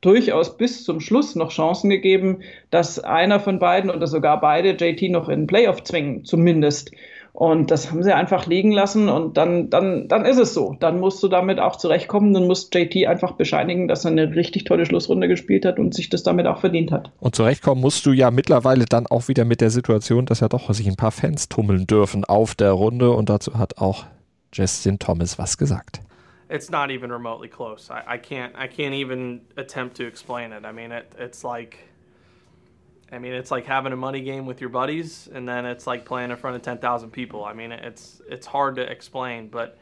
durchaus 0.01 0.57
bis 0.57 0.85
zum 0.85 1.01
Schluss 1.01 1.37
noch 1.37 1.51
Chancen 1.51 1.91
gegeben, 1.91 2.41
dass 2.71 2.99
einer 2.99 3.41
von 3.41 3.59
beiden 3.59 3.91
oder 3.91 4.07
sogar 4.07 4.41
beide 4.41 4.71
JT 4.71 5.11
noch 5.11 5.29
in 5.29 5.47
Playoff 5.47 5.85
zwingen, 5.85 6.25
zumindest. 6.25 6.91
Und 7.35 7.71
das 7.71 7.91
haben 7.91 8.03
sie 8.03 8.15
einfach 8.15 8.47
liegen 8.47 8.73
lassen 8.73 9.09
und 9.09 9.39
dann, 9.39 9.71
dann, 9.71 10.07
dann 10.09 10.25
ist 10.27 10.39
es 10.39 10.53
so. 10.53 10.77
Dann 10.81 11.01
musst 11.01 11.23
du 11.23 11.29
damit 11.29 11.61
auch 11.61 11.77
zurechtkommen. 11.77 12.35
Dann 12.35 12.47
muss 12.47 12.69
JT 12.73 13.07
einfach 13.07 13.33
bescheinigen, 13.33 13.89
dass 13.89 14.05
er 14.05 14.11
eine 14.11 14.35
richtig 14.35 14.65
tolle 14.65 14.85
Schlussrunde 14.85 15.29
gespielt 15.29 15.65
hat 15.65 15.79
und 15.79 15.95
sich 15.95 16.11
das 16.11 16.23
damit 16.23 16.47
auch 16.47 16.61
verdient 16.61 16.93
hat. 16.93 17.11
Und 17.21 17.35
zurechtkommen 17.35 17.81
musst 17.81 18.05
du 18.05 18.13
ja 18.13 18.31
mittlerweile 18.31 18.85
dann 18.85 19.07
auch 19.07 19.29
wieder 19.29 19.47
mit 19.47 19.63
der 19.63 19.71
Situation, 19.71 20.27
dass 20.27 20.41
ja 20.41 20.49
doch 20.49 20.73
sich 20.75 20.87
ein 20.87 20.97
paar 20.97 21.11
Fans 21.11 21.49
tummeln 21.49 21.87
dürfen 21.87 22.25
auf 22.25 22.55
der 22.55 22.73
Runde 22.73 23.11
und 23.13 23.31
dazu 23.31 23.59
hat 23.59 23.79
auch 23.79 24.05
Justin 24.53 24.99
Thomas 24.99 25.37
was 25.37 25.57
gesagt. 25.57 26.01
It's 26.49 26.71
not 26.71 26.91
even 26.91 27.11
remotely 27.11 27.49
close. 27.49 27.91
I, 27.91 28.05
I 28.07 28.19
can't 28.19 28.55
I 28.55 28.69
can't 28.69 28.95
even 28.95 29.41
attempt 29.57 29.97
to 29.97 30.07
explain 30.07 30.53
it. 30.53 30.65
I 30.65 30.73
mean 30.73 30.93
it, 30.93 31.13
it's 31.19 31.43
like 31.43 31.89
I 33.13 33.19
mean, 33.19 33.35
it's 33.35 33.51
like 33.51 33.67
having 33.67 33.93
a 33.93 33.97
money 33.97 34.23
game 34.23 34.47
with 34.47 34.63
your 34.63 34.71
buddies, 34.71 35.29
and 35.31 35.47
then 35.47 35.67
it's 35.67 35.87
like 35.87 36.07
playing 36.07 36.31
in 36.31 36.37
front 36.39 36.57
of 36.57 36.63
ten 36.63 36.79
thousand 36.79 37.11
people. 37.11 37.45
I 37.45 37.53
mean, 37.53 37.71
it's 37.71 38.23
it's 38.27 38.47
hard 38.47 38.77
to 38.77 38.91
explain, 38.91 39.49
but 39.49 39.79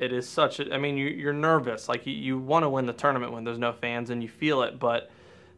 it 0.00 0.12
is 0.12 0.28
such. 0.28 0.58
A, 0.58 0.74
I 0.74 0.78
mean, 0.78 0.96
you, 0.96 1.06
you're 1.06 1.32
nervous, 1.32 1.88
like 1.88 2.06
you, 2.06 2.12
you 2.12 2.38
want 2.38 2.64
to 2.64 2.68
win 2.68 2.86
the 2.86 2.92
tournament 2.92 3.32
when 3.32 3.44
there's 3.44 3.58
no 3.58 3.72
fans, 3.72 4.10
and 4.10 4.20
you 4.20 4.28
feel 4.28 4.62
it. 4.62 4.80
But 4.80 5.10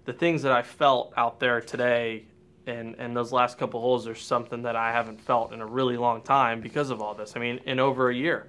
the 0.05 0.13
things 0.13 0.43
that 0.43 0.53
I 0.53 0.61
felt 0.61 1.15
out 1.17 1.41
there 1.41 1.63
today, 1.63 2.27
and 2.69 2.95
and 2.99 3.17
those 3.17 3.33
last 3.33 3.59
couple 3.59 3.81
holes, 3.81 4.07
are 4.07 4.15
something 4.15 4.63
that 4.63 4.77
I 4.77 4.93
haven't 4.93 5.21
felt 5.21 5.53
in 5.53 5.61
a 5.61 5.67
really 5.67 5.97
long 5.97 6.23
time 6.23 6.61
because 6.61 6.91
of 6.91 7.01
all 7.01 7.15
this. 7.15 7.35
I 7.37 7.41
mean, 7.41 7.61
in 7.65 7.81
over 7.81 8.11
a 8.11 8.15
year, 8.15 8.47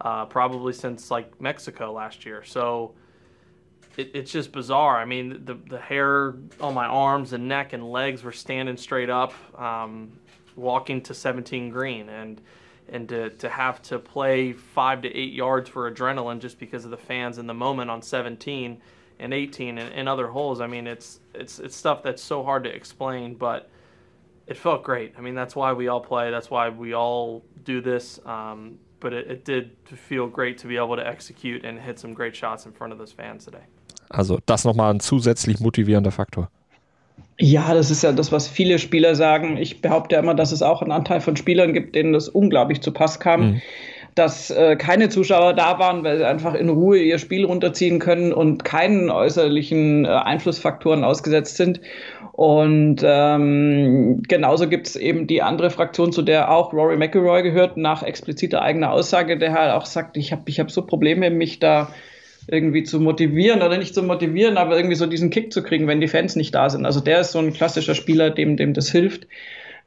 uh, 0.00 0.26
probably 0.26 0.72
since 0.72 1.10
like 1.10 1.40
Mexico 1.40 1.92
last 1.92 2.26
year. 2.26 2.44
So 2.44 2.92
it, 3.96 4.10
it's 4.14 4.32
just 4.32 4.52
bizarre. 4.52 4.98
I 4.98 5.04
mean, 5.04 5.42
the 5.44 5.54
the 5.68 5.78
hair 5.78 6.34
on 6.60 6.74
my 6.74 6.86
arms 6.86 7.32
and 7.32 7.48
neck 7.48 7.72
and 7.72 7.90
legs 7.90 8.22
were 8.22 8.32
standing 8.32 8.76
straight 8.76 9.10
up, 9.10 9.32
um, 9.60 10.12
walking 10.56 11.00
to 11.02 11.14
17 11.14 11.70
green, 11.70 12.08
and 12.08 12.40
and 12.92 13.08
to, 13.08 13.30
to 13.30 13.48
have 13.48 13.80
to 13.82 13.98
play 13.98 14.52
five 14.52 15.02
to 15.02 15.16
eight 15.16 15.32
yards 15.32 15.68
for 15.68 15.90
adrenaline 15.90 16.40
just 16.40 16.58
because 16.58 16.84
of 16.84 16.90
the 16.90 16.96
fans 16.96 17.38
in 17.38 17.46
the 17.46 17.54
moment 17.54 17.88
on 17.88 18.02
17 18.02 18.80
and 19.20 19.34
18 19.34 19.78
and, 19.78 19.92
and 19.92 20.08
other 20.08 20.26
holes. 20.26 20.60
I 20.60 20.66
mean, 20.66 20.86
it's 20.86 21.20
it's 21.34 21.58
it's 21.58 21.76
stuff 21.76 22.02
that's 22.02 22.22
so 22.22 22.42
hard 22.42 22.64
to 22.64 22.70
explain, 22.70 23.34
but 23.34 23.68
it 24.46 24.56
felt 24.56 24.82
great. 24.82 25.14
I 25.16 25.20
mean, 25.20 25.34
that's 25.34 25.54
why 25.54 25.72
we 25.72 25.88
all 25.88 26.00
play. 26.00 26.30
That's 26.30 26.50
why 26.50 26.68
we 26.70 26.94
all 26.94 27.42
do 27.64 27.80
this. 27.80 28.18
Um, 28.24 28.78
but 28.98 29.12
it, 29.12 29.30
it 29.30 29.44
did 29.44 29.70
feel 29.84 30.26
great 30.26 30.58
to 30.58 30.66
be 30.66 30.76
able 30.76 30.96
to 30.96 31.06
execute 31.06 31.64
and 31.64 31.78
hit 31.78 31.98
some 31.98 32.14
great 32.14 32.34
shots 32.34 32.66
in 32.66 32.72
front 32.72 32.92
of 32.92 32.98
those 32.98 33.12
fans 33.12 33.44
today. 33.44 33.62
Also 34.08 34.40
das 34.46 34.64
nochmal 34.64 34.92
ein 34.92 35.00
zusätzlich 35.00 35.60
motivierender 35.60 36.10
Faktor. 36.10 36.50
Ja, 37.38 37.72
das 37.72 37.90
ist 37.90 38.02
ja 38.02 38.12
das, 38.12 38.32
was 38.32 38.48
viele 38.48 38.78
Spieler 38.78 39.14
sagen. 39.14 39.56
Ich 39.56 39.80
behaupte 39.80 40.16
immer, 40.16 40.34
dass 40.34 40.52
es 40.52 40.62
auch 40.62 40.82
einen 40.82 40.92
Anteil 40.92 41.20
von 41.20 41.36
Spielern 41.36 41.72
gibt, 41.72 41.94
denen 41.94 42.12
das 42.12 42.28
unglaublich 42.28 42.82
zu 42.82 42.92
Pass 42.92 43.18
kam. 43.20 43.40
Mhm. 43.40 43.62
Dass 44.20 44.50
äh, 44.50 44.76
keine 44.76 45.08
Zuschauer 45.08 45.54
da 45.54 45.78
waren, 45.78 46.04
weil 46.04 46.18
sie 46.18 46.26
einfach 46.26 46.52
in 46.52 46.68
Ruhe 46.68 46.98
ihr 46.98 47.18
Spiel 47.18 47.46
runterziehen 47.46 48.00
können 48.00 48.34
und 48.34 48.64
keinen 48.64 49.08
äußerlichen 49.08 50.04
äh, 50.04 50.08
Einflussfaktoren 50.08 51.04
ausgesetzt 51.04 51.56
sind. 51.56 51.80
Und 52.32 53.00
ähm, 53.02 54.22
genauso 54.28 54.68
gibt 54.68 54.88
es 54.88 54.96
eben 54.96 55.26
die 55.26 55.40
andere 55.40 55.70
Fraktion, 55.70 56.12
zu 56.12 56.20
der 56.20 56.50
auch 56.50 56.74
Rory 56.74 56.98
McIlroy 56.98 57.42
gehört, 57.42 57.78
nach 57.78 58.02
expliziter 58.02 58.60
eigener 58.60 58.92
Aussage, 58.92 59.38
der 59.38 59.54
halt 59.54 59.72
auch 59.72 59.86
sagt, 59.86 60.18
ich 60.18 60.32
habe 60.32 60.42
ich 60.48 60.60
hab 60.60 60.70
so 60.70 60.82
Probleme, 60.82 61.30
mich 61.30 61.58
da 61.58 61.88
irgendwie 62.46 62.82
zu 62.82 63.00
motivieren 63.00 63.62
oder 63.62 63.78
nicht 63.78 63.94
zu 63.94 64.02
motivieren, 64.02 64.58
aber 64.58 64.76
irgendwie 64.76 64.96
so 64.96 65.06
diesen 65.06 65.30
Kick 65.30 65.50
zu 65.50 65.62
kriegen, 65.62 65.86
wenn 65.86 66.02
die 66.02 66.08
Fans 66.08 66.36
nicht 66.36 66.54
da 66.54 66.68
sind. 66.68 66.84
Also 66.84 67.00
der 67.00 67.20
ist 67.20 67.32
so 67.32 67.38
ein 67.38 67.54
klassischer 67.54 67.94
Spieler, 67.94 68.28
dem, 68.28 68.58
dem 68.58 68.74
das 68.74 68.90
hilft. 68.90 69.26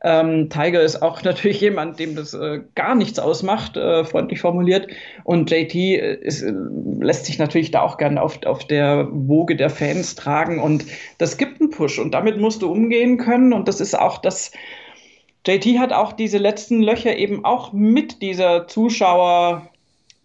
Ähm, 0.03 0.49
Tiger 0.49 0.81
ist 0.81 1.01
auch 1.01 1.23
natürlich 1.23 1.61
jemand, 1.61 1.97
dem 1.97 2.15
das 2.15 2.33
äh, 2.33 2.61
gar 2.75 2.93
nichts 2.93 3.19
ausmacht, 3.19 3.77
äh, 3.77 4.03
freundlich 4.03 4.41
formuliert. 4.41 4.87
Und 5.23 5.49
JT 5.49 5.73
ist, 5.75 6.41
äh, 6.43 6.53
lässt 6.99 7.25
sich 7.25 7.39
natürlich 7.39 7.71
da 7.71 7.81
auch 7.81 7.97
gern 7.97 8.17
auf, 8.17 8.43
auf 8.45 8.67
der 8.67 9.07
Woge 9.11 9.55
der 9.55 9.69
Fans 9.69 10.15
tragen. 10.15 10.59
Und 10.59 10.85
das 11.17 11.37
gibt 11.37 11.61
einen 11.61 11.69
Push. 11.69 11.99
Und 11.99 12.13
damit 12.13 12.37
musst 12.37 12.61
du 12.61 12.71
umgehen 12.71 13.17
können. 13.17 13.53
Und 13.53 13.67
das 13.67 13.79
ist 13.79 13.97
auch 13.97 14.17
das. 14.17 14.51
JT 15.45 15.79
hat 15.79 15.91
auch 15.91 16.13
diese 16.13 16.37
letzten 16.37 16.81
Löcher 16.81 17.17
eben 17.17 17.43
auch 17.43 17.73
mit 17.73 18.21
dieser 18.21 18.67
Zuschauer, 18.67 19.69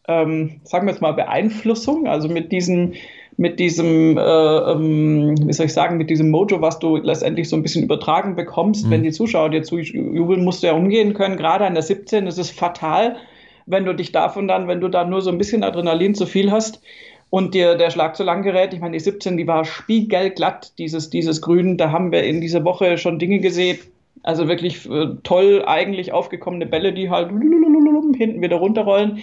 ähm, 0.06 0.60
sagen 0.64 0.86
wir 0.86 0.92
jetzt 0.92 1.02
mal, 1.02 1.12
Beeinflussung, 1.12 2.06
also 2.06 2.28
mit 2.28 2.52
diesem, 2.52 2.94
mit 3.38 3.61
diesem, 3.61 4.18
äh, 4.18 4.20
ähm, 4.20 5.37
wie 5.46 5.53
soll 5.53 5.66
ich 5.66 5.72
sagen, 5.72 5.96
mit 5.96 6.11
diesem 6.11 6.29
Mojo, 6.29 6.61
was 6.61 6.81
du 6.81 6.96
letztendlich 6.96 7.48
so 7.48 7.55
ein 7.55 7.62
bisschen 7.62 7.85
übertragen 7.85 8.35
bekommst, 8.35 8.87
mhm. 8.87 8.90
wenn 8.90 9.03
die 9.05 9.12
Zuschauer 9.12 9.51
dir 9.51 9.62
zujubeln, 9.62 10.44
musst 10.44 10.62
du 10.62 10.66
ja 10.66 10.72
umgehen 10.72 11.14
können. 11.14 11.37
Gerade 11.37 11.64
an 11.64 11.74
der 11.74 11.85
17 11.85 12.27
ist 12.27 12.37
es 12.37 12.51
fatal, 12.51 13.16
wenn 13.64 13.85
du 13.85 13.94
dich 13.94 14.11
davon 14.11 14.48
dann, 14.48 14.66
wenn 14.66 14.81
du 14.81 14.88
dann 14.88 15.09
nur 15.09 15.22
so 15.22 15.31
ein 15.31 15.38
bisschen 15.38 15.62
Adrenalin 15.62 16.16
zu 16.16 16.27
viel 16.27 16.51
hast 16.51 16.83
und 17.31 17.55
dir 17.55 17.77
der 17.77 17.90
Schlag 17.90 18.16
zu 18.16 18.24
lang 18.24 18.42
gerät. 18.42 18.74
Ich 18.74 18.81
meine, 18.81 18.94
die 18.96 19.05
17, 19.05 19.37
die 19.37 19.46
war 19.46 19.64
spiegelglatt, 19.64 20.77
dieses, 20.77 21.09
dieses 21.09 21.40
Grün. 21.40 21.77
Da 21.77 21.92
haben 21.92 22.11
wir 22.11 22.24
in 22.24 22.40
dieser 22.40 22.64
Woche 22.64 22.98
schon 22.98 23.20
Dinge 23.20 23.38
gesehen. 23.38 23.79
Also 24.24 24.48
wirklich 24.48 24.85
äh, 24.90 25.11
toll 25.22 25.62
eigentlich 25.64 26.11
aufgekommene 26.11 26.66
Bälle, 26.66 26.92
die 26.92 27.09
halt 27.09 27.31
hinten 27.31 28.42
wieder 28.42 28.57
runterrollen 28.57 29.22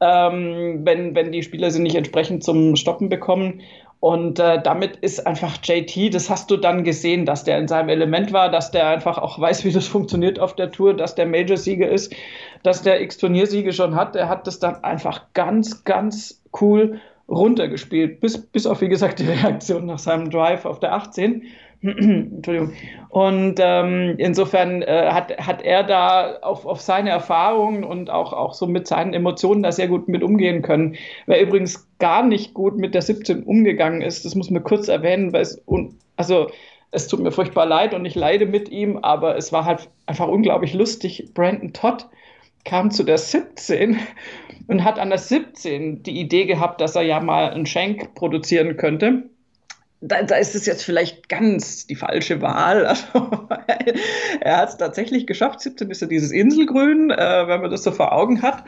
ähm, 0.00 0.80
wenn, 0.84 1.14
wenn 1.14 1.32
die 1.32 1.42
Spieler 1.42 1.70
sie 1.70 1.82
nicht 1.82 1.96
entsprechend 1.96 2.44
zum 2.44 2.76
Stoppen 2.76 3.08
bekommen. 3.08 3.62
Und 4.00 4.38
äh, 4.38 4.60
damit 4.62 4.96
ist 4.96 5.26
einfach 5.26 5.56
JT, 5.62 6.12
das 6.12 6.28
hast 6.28 6.50
du 6.50 6.58
dann 6.58 6.84
gesehen, 6.84 7.24
dass 7.24 7.44
der 7.44 7.58
in 7.58 7.68
seinem 7.68 7.88
Element 7.88 8.34
war, 8.34 8.50
dass 8.50 8.70
der 8.70 8.88
einfach 8.88 9.16
auch 9.16 9.38
weiß, 9.38 9.64
wie 9.64 9.72
das 9.72 9.86
funktioniert 9.86 10.38
auf 10.38 10.54
der 10.54 10.70
Tour, 10.70 10.94
dass 10.94 11.14
der 11.14 11.24
Major-Sieger 11.24 11.88
ist, 11.88 12.14
dass 12.62 12.82
der 12.82 13.00
X-Turniersiege 13.00 13.72
schon 13.72 13.94
hat. 13.94 14.14
Der 14.14 14.28
hat 14.28 14.46
das 14.46 14.58
dann 14.58 14.84
einfach 14.84 15.22
ganz, 15.32 15.84
ganz 15.84 16.42
cool 16.60 17.00
runtergespielt, 17.28 18.20
bis, 18.20 18.38
bis 18.38 18.66
auf, 18.66 18.82
wie 18.82 18.88
gesagt, 18.88 19.20
die 19.20 19.26
Reaktion 19.26 19.86
nach 19.86 19.98
seinem 19.98 20.28
Drive 20.28 20.66
auf 20.66 20.80
der 20.80 20.92
18. 20.92 21.44
Entschuldigung. 22.36 22.72
Und 23.10 23.56
ähm, 23.58 24.14
insofern 24.16 24.80
äh, 24.80 25.10
hat, 25.10 25.36
hat 25.36 25.62
er 25.62 25.82
da 25.82 26.38
auf, 26.40 26.64
auf 26.64 26.80
seine 26.80 27.10
Erfahrungen 27.10 27.84
und 27.84 28.08
auch, 28.08 28.32
auch 28.32 28.54
so 28.54 28.66
mit 28.66 28.88
seinen 28.88 29.12
Emotionen 29.12 29.62
da 29.62 29.70
sehr 29.70 29.88
gut 29.88 30.08
mit 30.08 30.22
umgehen 30.22 30.62
können. 30.62 30.96
Wer 31.26 31.42
übrigens 31.42 31.86
gar 31.98 32.24
nicht 32.24 32.54
gut 32.54 32.78
mit 32.78 32.94
der 32.94 33.02
17 33.02 33.42
umgegangen 33.42 34.00
ist, 34.00 34.24
das 34.24 34.34
muss 34.34 34.50
man 34.50 34.64
kurz 34.64 34.88
erwähnen, 34.88 35.34
weil 35.34 35.42
es, 35.42 35.62
also 36.16 36.48
es 36.90 37.06
tut 37.06 37.20
mir 37.20 37.32
furchtbar 37.32 37.66
leid 37.66 37.92
und 37.92 38.06
ich 38.06 38.14
leide 38.14 38.46
mit 38.46 38.70
ihm, 38.70 38.96
aber 38.96 39.36
es 39.36 39.52
war 39.52 39.66
halt 39.66 39.90
einfach 40.06 40.28
unglaublich 40.28 40.72
lustig. 40.72 41.32
Brandon 41.34 41.74
Todd 41.74 42.06
kam 42.64 42.90
zu 42.90 43.02
der 43.02 43.18
17 43.18 43.98
und 44.68 44.84
hat 44.84 44.98
an 44.98 45.10
der 45.10 45.18
17 45.18 46.02
die 46.02 46.18
Idee 46.18 46.46
gehabt, 46.46 46.80
dass 46.80 46.96
er 46.96 47.02
ja 47.02 47.20
mal 47.20 47.50
einen 47.50 47.66
Schenk 47.66 48.14
produzieren 48.14 48.78
könnte 48.78 49.24
da, 50.00 50.22
da, 50.22 50.36
ist 50.36 50.54
es 50.54 50.66
jetzt 50.66 50.84
vielleicht 50.84 51.28
ganz 51.28 51.86
die 51.86 51.94
falsche 51.94 52.42
Wahl. 52.42 52.86
Also, 52.94 53.48
er 54.40 54.58
hat 54.58 54.68
es 54.68 54.76
tatsächlich 54.76 55.26
geschafft. 55.26 55.60
17 55.60 55.90
ist 55.90 56.02
ja 56.02 56.06
dieses 56.06 56.30
Inselgrün, 56.30 57.10
äh, 57.10 57.48
wenn 57.48 57.60
man 57.60 57.70
das 57.70 57.82
so 57.82 57.92
vor 57.92 58.12
Augen 58.12 58.42
hat. 58.42 58.64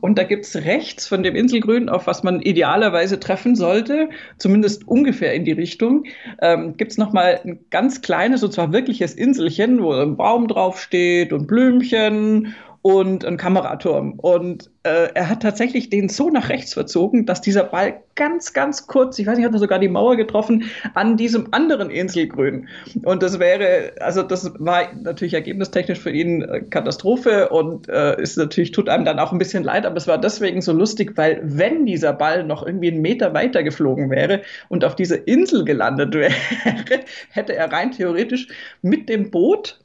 Und 0.00 0.18
da 0.18 0.24
gibt 0.24 0.46
es 0.46 0.56
rechts 0.56 1.06
von 1.06 1.22
dem 1.22 1.34
Inselgrün, 1.36 1.88
auf 1.88 2.06
was 2.06 2.22
man 2.22 2.40
idealerweise 2.40 3.20
treffen 3.20 3.56
sollte, 3.56 4.08
zumindest 4.38 4.88
ungefähr 4.88 5.34
in 5.34 5.44
die 5.44 5.52
Richtung, 5.52 6.04
ähm, 6.40 6.76
gibt 6.76 6.92
es 6.92 6.98
nochmal 6.98 7.40
ein 7.44 7.60
ganz 7.70 8.00
kleines, 8.00 8.42
und 8.42 8.52
zwar 8.52 8.72
wirkliches 8.72 9.14
Inselchen, 9.14 9.82
wo 9.82 9.92
ein 9.92 10.16
Baum 10.16 10.48
draufsteht 10.48 11.32
und 11.32 11.46
Blümchen 11.46 12.54
und 12.82 13.24
ein 13.24 13.36
Kameraturm. 13.36 14.12
Und 14.12 14.70
äh, 14.84 15.08
er 15.14 15.28
hat 15.28 15.42
tatsächlich 15.42 15.90
den 15.90 16.08
so 16.08 16.30
nach 16.30 16.48
rechts 16.48 16.74
verzogen, 16.74 17.26
dass 17.26 17.40
dieser 17.40 17.64
Ball 17.64 18.00
ganz, 18.14 18.52
ganz 18.52 18.86
kurz, 18.86 19.18
ich 19.18 19.26
weiß 19.26 19.36
nicht, 19.36 19.46
hat 19.46 19.52
er 19.52 19.58
sogar 19.58 19.78
die 19.78 19.88
Mauer 19.88 20.16
getroffen, 20.16 20.64
an 20.94 21.16
diesem 21.16 21.48
anderen 21.52 21.90
Inselgrün. 21.90 22.68
Und 23.02 23.22
das 23.22 23.38
wäre, 23.38 23.92
also 24.00 24.22
das 24.22 24.52
war 24.58 24.92
natürlich 24.94 25.34
ergebnistechnisch 25.34 25.98
für 25.98 26.10
ihn 26.10 26.42
äh, 26.42 26.62
Katastrophe 26.62 27.48
und 27.48 27.88
äh, 27.88 28.20
ist 28.20 28.38
natürlich, 28.38 28.72
tut 28.72 28.88
einem 28.88 29.04
dann 29.04 29.18
auch 29.18 29.32
ein 29.32 29.38
bisschen 29.38 29.64
leid, 29.64 29.84
aber 29.84 29.96
es 29.96 30.06
war 30.06 30.18
deswegen 30.18 30.62
so 30.62 30.72
lustig, 30.72 31.12
weil 31.16 31.40
wenn 31.42 31.84
dieser 31.84 32.12
Ball 32.12 32.44
noch 32.44 32.64
irgendwie 32.64 32.92
einen 32.92 33.02
Meter 33.02 33.34
weiter 33.34 33.62
geflogen 33.62 34.10
wäre 34.10 34.42
und 34.68 34.84
auf 34.84 34.94
diese 34.94 35.16
Insel 35.16 35.64
gelandet 35.64 36.14
wäre, 36.14 36.32
hätte 37.30 37.54
er 37.54 37.72
rein 37.72 37.90
theoretisch 37.90 38.48
mit 38.82 39.08
dem 39.08 39.30
Boot 39.30 39.80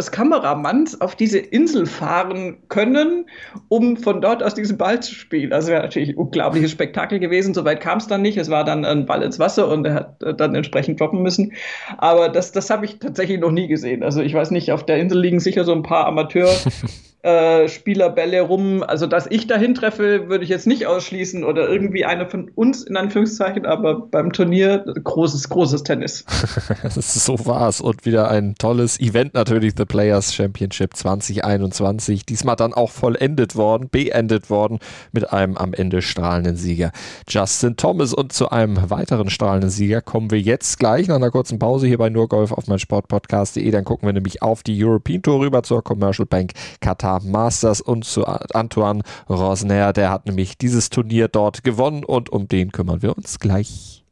des 0.00 0.10
Kameramanns 0.10 1.00
auf 1.00 1.14
diese 1.14 1.38
Insel 1.38 1.84
fahren 1.84 2.56
können, 2.68 3.26
um 3.68 3.96
von 3.98 4.20
dort 4.20 4.42
aus 4.42 4.54
diesen 4.54 4.78
Ball 4.78 5.00
zu 5.00 5.14
spielen. 5.14 5.52
Also 5.52 5.68
wäre 5.68 5.82
natürlich 5.82 6.10
ein 6.10 6.16
unglaubliches 6.16 6.70
Spektakel 6.70 7.18
gewesen. 7.18 7.52
Soweit 7.52 7.80
kam 7.80 7.98
es 7.98 8.06
dann 8.06 8.22
nicht. 8.22 8.38
Es 8.38 8.48
war 8.48 8.64
dann 8.64 8.84
ein 8.86 9.04
Ball 9.04 9.22
ins 9.22 9.38
Wasser 9.38 9.68
und 9.68 9.84
er 9.84 9.94
hat 9.94 10.22
äh, 10.22 10.34
dann 10.34 10.54
entsprechend 10.54 11.00
droppen 11.00 11.22
müssen. 11.22 11.52
Aber 11.98 12.30
das, 12.30 12.52
das 12.52 12.70
habe 12.70 12.86
ich 12.86 12.98
tatsächlich 12.98 13.38
noch 13.38 13.52
nie 13.52 13.68
gesehen. 13.68 14.02
Also 14.02 14.22
ich 14.22 14.32
weiß 14.32 14.50
nicht, 14.50 14.72
auf 14.72 14.86
der 14.86 14.98
Insel 14.98 15.20
liegen 15.20 15.40
sicher 15.40 15.64
so 15.64 15.72
ein 15.72 15.82
paar 15.82 16.06
Amateur. 16.06 16.50
äh, 17.22 17.68
Spielerbälle 17.68 18.40
rum. 18.40 18.82
Also, 18.82 19.06
dass 19.06 19.26
ich 19.28 19.46
dahin 19.46 19.74
treffe, 19.74 20.28
würde 20.28 20.42
ich 20.42 20.48
jetzt 20.48 20.66
nicht 20.66 20.86
ausschließen 20.86 21.44
oder 21.44 21.68
irgendwie 21.68 22.06
einer 22.06 22.26
von 22.26 22.50
uns 22.54 22.82
in 22.82 22.96
Anführungszeichen, 22.96 23.66
aber 23.66 24.06
beim 24.06 24.32
Turnier 24.32 24.78
großes, 25.04 25.50
großes 25.50 25.82
Tennis. 25.82 26.24
so 26.88 27.44
war's. 27.44 27.82
Und 27.82 28.06
wieder 28.06 28.30
ein 28.30 28.54
tolles 28.54 28.98
Event 29.00 29.34
natürlich, 29.34 29.74
The 29.76 29.84
Players 29.84 30.34
Championship 30.34 30.96
2021. 30.96 32.24
Diesmal 32.24 32.56
dann 32.56 32.72
auch 32.72 32.90
vollendet 32.90 33.54
worden, 33.54 33.90
beendet 33.90 34.48
worden 34.48 34.78
mit 35.12 35.30
einem 35.30 35.58
am 35.58 35.74
Ende 35.74 36.00
strahlenden 36.00 36.56
Sieger. 36.56 36.90
Justin 37.28 37.76
Thomas. 37.76 38.14
Und 38.14 38.32
zu 38.32 38.48
einem 38.48 38.88
weiteren 38.88 39.28
strahlenden 39.28 39.68
Sieger 39.68 40.00
kommen 40.00 40.30
wir 40.30 40.40
jetzt 40.40 40.78
gleich 40.78 41.08
nach 41.08 41.16
einer 41.16 41.30
kurzen 41.30 41.58
Pause 41.58 41.86
hier 41.86 41.98
bei 41.98 42.08
Nurgolf 42.08 42.52
auf 42.52 42.66
mein 42.66 42.78
Sportpodcast.de. 42.78 43.70
Dann 43.70 43.84
gucken 43.84 44.08
wir 44.08 44.14
nämlich 44.14 44.40
auf 44.40 44.62
die 44.62 44.82
European 44.82 45.20
Tour 45.20 45.40
rüber 45.40 45.62
zur 45.62 45.84
Commercial 45.84 46.24
Bank 46.24 46.52
Qatar 46.80 47.09
Qatar 47.10 47.22
Masters 47.24 47.80
und 47.80 48.04
zu 48.04 48.26
Antoine 48.26 49.02
Rosner. 49.28 49.92
Der 49.92 50.10
hat 50.10 50.26
nämlich 50.26 50.58
dieses 50.58 50.90
Turnier 50.90 51.28
dort 51.28 51.64
gewonnen 51.64 52.04
und 52.04 52.30
um 52.30 52.46
den 52.48 52.72
kümmern 52.72 53.02
wir 53.02 53.16
uns 53.16 53.38
gleich. 53.38 54.04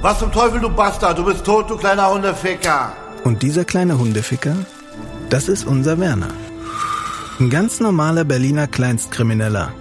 Was 0.00 0.18
zum 0.18 0.32
Teufel, 0.32 0.60
du 0.60 0.70
Bastard? 0.70 1.18
Du 1.18 1.24
bist 1.24 1.44
tot, 1.44 1.70
du 1.70 1.76
kleiner 1.76 2.10
Hundeficker. 2.12 2.92
Und 3.24 3.42
dieser 3.42 3.64
kleine 3.64 3.98
Hundeficker, 3.98 4.56
das 5.28 5.48
ist 5.48 5.64
unser 5.64 5.98
Werner. 5.98 6.30
Ein 7.40 7.50
ganz 7.50 7.80
normaler 7.80 8.24
Berliner 8.24 8.66
Kleinstkrimineller, 8.66 9.72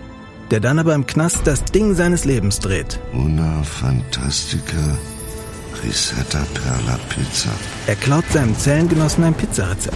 der 0.52 0.60
dann 0.60 0.80
aber 0.80 0.96
im 0.96 1.06
Knast 1.06 1.46
das 1.46 1.64
Ding 1.66 1.96
seines 1.96 2.26
Lebens 2.26 2.60
dreht. 2.60 3.00
Una 3.14 3.64
Fantastica 3.64 4.98
Risetta 5.84 6.44
Perla 6.54 7.00
Pizza. 7.10 7.50
Er 7.88 7.96
klaut 7.96 8.26
seinem 8.32 8.58
Zellengenossen 8.58 9.24
ein 9.24 9.34
Pizzarezept 9.34 9.96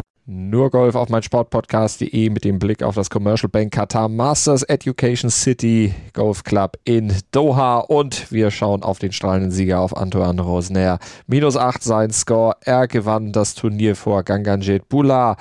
Nur 0.25 0.69
Golf 0.69 0.95
auf 0.95 1.09
mein 1.09 1.23
Sportpodcast.de 1.23 2.29
mit 2.29 2.43
dem 2.43 2.59
Blick 2.59 2.83
auf 2.83 2.95
das 2.95 3.09
Commercial 3.09 3.49
Bank 3.49 3.73
Qatar 3.73 4.07
Masters 4.07 4.63
Education 4.63 5.29
City 5.29 5.93
Golf 6.13 6.43
Club 6.43 6.77
in 6.83 7.13
Doha 7.31 7.79
und 7.79 8.31
wir 8.31 8.51
schauen 8.51 8.83
auf 8.83 8.99
den 8.99 9.11
strahlenden 9.11 9.51
Sieger 9.51 9.79
auf 9.79 9.95
Antoine 9.95 10.41
Rosner. 10.41 10.99
Minus 11.27 11.57
8 11.57 11.83
sein 11.83 12.11
Score. 12.11 12.55
Er 12.61 12.87
gewann 12.87 13.31
das 13.31 13.55
Turnier 13.55 13.95
vor 13.95 14.23
Ganganjet 14.23 14.87
Bula 14.89 15.37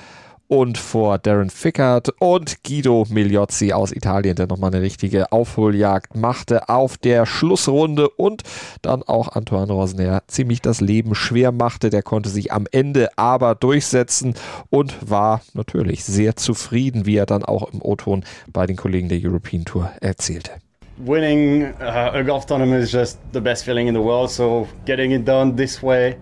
und 0.50 0.78
vor 0.78 1.18
Darren 1.18 1.48
Fickert 1.48 2.08
und 2.18 2.64
Guido 2.64 3.06
Migliozzi 3.08 3.72
aus 3.72 3.92
Italien, 3.92 4.34
der 4.34 4.48
nochmal 4.48 4.74
eine 4.74 4.82
richtige 4.82 5.30
Aufholjagd 5.30 6.16
machte 6.16 6.68
auf 6.68 6.98
der 6.98 7.24
Schlussrunde 7.24 8.08
und 8.10 8.42
dann 8.82 9.04
auch 9.04 9.28
Antoine 9.28 9.72
Rosner 9.72 10.24
ziemlich 10.26 10.60
das 10.60 10.80
Leben 10.80 11.14
schwer 11.14 11.52
machte. 11.52 11.88
Der 11.88 12.02
konnte 12.02 12.30
sich 12.30 12.52
am 12.52 12.66
Ende 12.72 13.10
aber 13.16 13.54
durchsetzen 13.54 14.34
und 14.70 15.08
war 15.08 15.40
natürlich 15.54 16.04
sehr 16.04 16.34
zufrieden, 16.34 17.06
wie 17.06 17.16
er 17.16 17.26
dann 17.26 17.44
auch 17.44 17.72
im 17.72 17.80
O-Ton 17.80 18.24
bei 18.52 18.66
den 18.66 18.76
Kollegen 18.76 19.08
der 19.08 19.20
European 19.22 19.64
Tour 19.64 19.92
erzählte. 20.00 20.50
Winning 20.98 21.72
uh, 21.80 22.10
a 22.12 22.22
golf 22.22 22.44
tournament 22.44 22.82
is 22.82 22.90
just 22.90 23.20
the 23.32 23.40
best 23.40 23.64
feeling 23.64 23.86
in 23.86 23.94
the 23.94 24.02
world, 24.02 24.28
so 24.28 24.66
getting 24.84 25.12
it 25.12 25.26
done 25.26 25.54
this 25.54 25.80
way, 25.80 26.16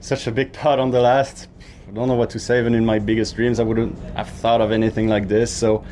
such 0.00 0.26
a 0.26 0.30
big 0.30 0.54
part 0.54 0.80
on 0.80 0.90
the 0.90 0.98
last, 0.98 1.50
don't 1.94 2.06
know 2.06 2.18
what 2.18 2.30
to 2.30 2.38
say. 2.38 2.60
Even 2.60 2.74
in 2.74 2.84
my 2.84 2.98
biggest 2.98 3.36
dreams, 3.36 3.58
I 3.58 3.64
wouldn't 3.64 3.96
have 4.14 4.28
thought 4.28 4.60
of 4.60 4.70
anything 4.70 5.08
like 5.08 5.28
this. 5.28 5.50
So, 5.50 5.84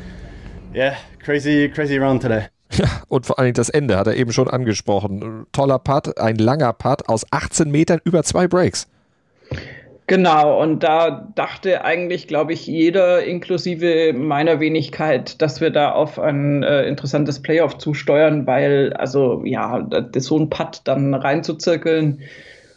yeah, 0.73 0.97
crazy, 1.23 1.69
crazy 1.69 1.97
round 1.97 2.21
today. 2.21 2.47
Ja, 2.71 3.03
und 3.07 3.25
vor 3.25 3.37
allem 3.37 3.53
das 3.53 3.69
Ende 3.69 3.97
hat 3.97 4.07
er 4.07 4.15
eben 4.15 4.31
schon 4.31 4.47
angesprochen. 4.47 5.45
Toller 5.51 5.77
Putt, 5.77 6.17
ein 6.17 6.37
langer 6.37 6.73
Putt 6.73 7.07
aus 7.07 7.23
18 7.29 7.69
Metern 7.69 7.99
über 8.03 8.23
zwei 8.23 8.47
Breaks. 8.47 8.87
Genau, 10.07 10.61
und 10.61 10.83
da 10.83 11.29
dachte 11.35 11.85
eigentlich, 11.85 12.27
glaube 12.27 12.51
ich, 12.51 12.67
jeder, 12.67 13.23
inklusive 13.23 14.13
meiner 14.13 14.59
Wenigkeit, 14.59 15.41
dass 15.41 15.61
wir 15.61 15.69
da 15.69 15.91
auf 15.91 16.19
ein 16.19 16.61
äh, 16.63 16.83
interessantes 16.87 17.41
Playoff 17.41 17.77
zusteuern, 17.77 18.45
weil, 18.45 18.91
also 18.93 19.43
ja, 19.45 19.87
so 20.17 20.39
ein 20.39 20.49
Putt 20.49 20.81
dann 20.83 21.13
reinzuzirkeln, 21.13 22.21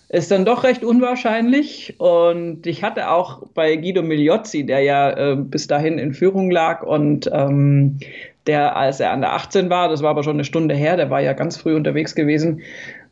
ist 0.08 0.30
dann 0.30 0.44
doch 0.44 0.64
recht 0.64 0.84
unwahrscheinlich. 0.84 1.94
Und 1.98 2.66
ich 2.66 2.82
hatte 2.82 3.10
auch 3.10 3.42
bei 3.54 3.76
Guido 3.76 4.02
Migliozzi, 4.02 4.64
der 4.64 4.80
ja 4.80 5.10
äh, 5.10 5.36
bis 5.36 5.66
dahin 5.66 5.98
in 5.98 6.14
Führung 6.14 6.50
lag 6.50 6.82
und 6.82 7.28
ähm, 7.32 7.98
der, 8.46 8.76
als 8.76 9.00
er 9.00 9.10
an 9.10 9.20
der 9.20 9.32
18 9.32 9.70
war, 9.70 9.88
das 9.88 10.02
war 10.02 10.10
aber 10.10 10.22
schon 10.22 10.36
eine 10.36 10.44
Stunde 10.44 10.74
her, 10.74 10.96
der 10.96 11.10
war 11.10 11.20
ja 11.20 11.32
ganz 11.32 11.56
früh 11.56 11.74
unterwegs 11.74 12.14
gewesen, 12.14 12.62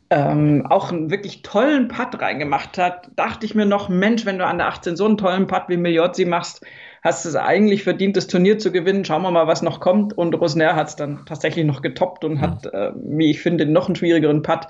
ähm, 0.09 0.65
auch 0.69 0.91
einen 0.91 1.09
wirklich 1.09 1.41
tollen 1.41 1.89
Putt 1.89 2.21
reingemacht 2.21 2.77
hat, 2.77 3.09
dachte 3.15 3.45
ich 3.45 3.55
mir 3.55 3.65
noch, 3.65 3.89
Mensch, 3.89 4.25
wenn 4.25 4.37
du 4.37 4.45
an 4.45 4.59
der 4.59 4.67
18 4.67 4.95
so 4.95 5.05
einen 5.05 5.17
tollen 5.17 5.47
Putt 5.47 5.63
wie 5.67 5.77
Migliozzi 5.77 6.25
machst, 6.25 6.65
hast 7.03 7.25
du 7.25 7.29
es 7.29 7.35
eigentlich 7.35 7.83
verdient, 7.83 8.15
das 8.17 8.27
Turnier 8.27 8.57
zu 8.57 8.71
gewinnen. 8.71 9.05
Schauen 9.05 9.21
wir 9.21 9.31
mal, 9.31 9.45
was 9.45 9.61
noch 9.61 9.79
kommt. 9.79 10.17
Und 10.17 10.33
Rosner 10.33 10.75
hat 10.75 10.87
es 10.87 10.95
dann 10.95 11.23
tatsächlich 11.27 11.63
noch 11.63 11.83
getoppt 11.83 12.23
und 12.23 12.41
hat, 12.41 12.65
äh, 12.65 12.91
wie 12.95 13.29
ich 13.29 13.41
finde, 13.41 13.67
noch 13.67 13.87
einen 13.87 13.95
schwierigeren 13.95 14.41
Putt 14.41 14.67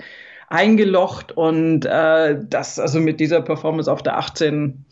eingelocht 0.48 1.32
und 1.32 1.86
äh, 1.86 2.38
das 2.50 2.80
also 2.80 3.00
mit 3.00 3.20
dieser 3.20 3.42
Performance 3.42 3.92
auf 3.92 4.04
der 4.04 4.18
18 4.18 4.86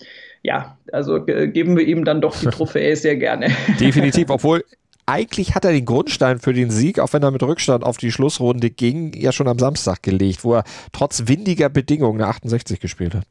ja, 0.44 0.78
also 0.92 1.24
geben 1.24 1.78
wir 1.78 1.86
ihm 1.86 2.04
dann 2.04 2.20
doch 2.20 2.38
die 2.38 2.48
Trophäe 2.52 2.96
sehr 2.96 3.16
gerne. 3.16 3.50
Definitiv, 3.80 4.26
obwohl 4.30 4.64
eigentlich 5.06 5.56
hat 5.56 5.66
er 5.66 5.72
den 5.72 5.86
Grundstein 5.86 6.40
für 6.40 6.54
den 6.54 6.70
Sieg, 6.70 7.00
auch 7.00 7.12
wenn 7.14 7.24
er 7.24 7.32
mit 7.32 7.44
Rückstand 7.44 7.84
auf 7.84 7.98
die 7.98 8.12
Schlussrunde 8.12 8.70
ging, 8.70 9.14
ja 9.16 9.32
schon 9.32 9.48
am 9.48 9.60
Samstag 9.60 10.04
gelegt, 10.04 10.44
wo 10.44 10.56
er 10.56 10.64
trotz 10.92 11.24
windiger 11.28 11.70
Bedingungen 11.70 12.22
eine 12.22 12.30
68 12.30 12.80
gespielt 12.80 13.16
hat. 13.16 13.24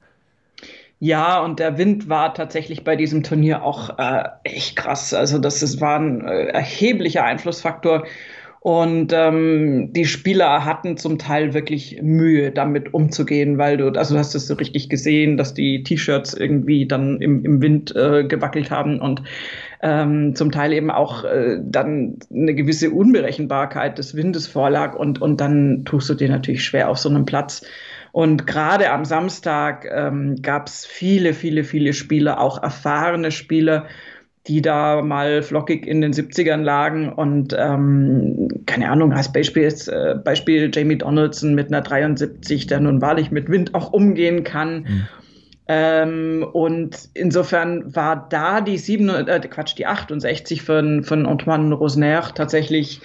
Ja, 1.01 1.41
und 1.41 1.59
der 1.59 1.79
Wind 1.79 2.09
war 2.09 2.33
tatsächlich 2.33 2.85
bei 2.85 2.95
diesem 2.95 3.25
Turnier 3.25 3.65
auch 3.65 3.99
äh, 3.99 4.23
echt 4.45 4.77
krass. 4.77 5.13
Also 5.13 5.39
das, 5.39 5.59
das 5.59 5.81
war 5.81 5.99
ein 5.99 6.25
äh, 6.27 6.45
erheblicher 6.47 7.25
Einflussfaktor. 7.25 8.05
Und 8.63 9.13
ähm, 9.13 9.93
die 9.93 10.05
Spieler 10.05 10.65
hatten 10.65 10.97
zum 10.97 11.19
Teil 11.19 11.53
wirklich 11.53 12.01
Mühe, 12.01 12.53
damit 12.53 12.95
umzugehen, 12.95 13.59
weil 13.59 13.77
du, 13.77 13.89
also 13.89 14.15
du 14.15 14.21
hast 14.21 14.37
es 14.37 14.47
so 14.47 14.55
richtig 14.55 14.89
gesehen, 14.89 15.37
dass 15.37 15.53
die 15.53 15.83
T-Shirts 15.83 16.33
irgendwie 16.33 16.87
dann 16.87 17.21
im, 17.21 17.45
im 17.45 17.61
Wind 17.61 17.93
äh, 17.97 18.23
gewackelt 18.23 18.71
haben 18.71 19.01
und 19.01 19.25
ähm, 19.83 20.37
zum 20.37 20.53
Teil 20.53 20.73
eben 20.73 20.93
auch 20.93 21.25
äh, 21.25 21.59
dann 21.61 22.19
eine 22.33 22.55
gewisse 22.55 22.93
Unberechenbarkeit 22.93 23.99
des 23.99 24.15
Windes 24.15 24.47
vorlag 24.47 24.95
und, 24.95 25.21
und 25.21 25.41
dann 25.41 25.85
tust 25.85 26.09
du 26.09 26.15
dir 26.15 26.29
natürlich 26.29 26.65
schwer 26.65 26.89
auf 26.89 26.99
so 26.99 27.09
einem 27.09 27.27
Platz. 27.27 27.67
Und 28.13 28.47
gerade 28.47 28.93
am 28.93 29.05
Samstag 29.05 29.89
ähm, 29.93 30.41
gab 30.41 30.69
es 30.69 30.87
viele, 30.87 31.35
viele, 31.35 31.65
viele 31.65 31.95
Spieler, 31.95 32.41
auch 32.41 32.63
erfahrene 32.63 33.33
Spieler, 33.33 33.87
die 34.49 34.61
da 34.61 35.03
mal 35.03 35.43
flockig 35.43 35.87
in 35.87 36.01
den 36.01 36.13
70ern 36.13 36.63
lagen 36.63 37.13
und 37.13 37.55
ähm, 37.57 38.49
keine 38.67 38.91
Ahnung, 38.91 39.13
als 39.13 39.33
Beispiel, 39.33 39.73
äh, 39.87 40.17
Beispiel 40.17 40.71
Jamie 40.73 40.99
Donaldson 40.99 41.55
mit 41.55 41.69
einer 41.69 41.81
73, 41.81 42.67
der 42.67 42.81
nun 42.81 43.01
wahrlich 43.01 43.31
mit 43.31 43.49
Wind 43.49 43.75
auch 43.75 43.93
umgehen 43.93 44.43
kann. 44.43 44.81
Mhm. 44.81 45.09
Ähm, 45.69 46.47
und 46.53 47.09
insofern 47.15 47.95
war 47.95 48.27
da 48.29 48.61
die 48.61 48.79
7, 48.79 49.09
äh, 49.09 49.41
Quatsch, 49.49 49.79
die 49.79 49.87
68 49.87 50.63
von, 50.63 51.05
von 51.05 51.25
Antoine 51.25 51.73
Rosner 51.73 52.33
tatsächlich 52.35 53.01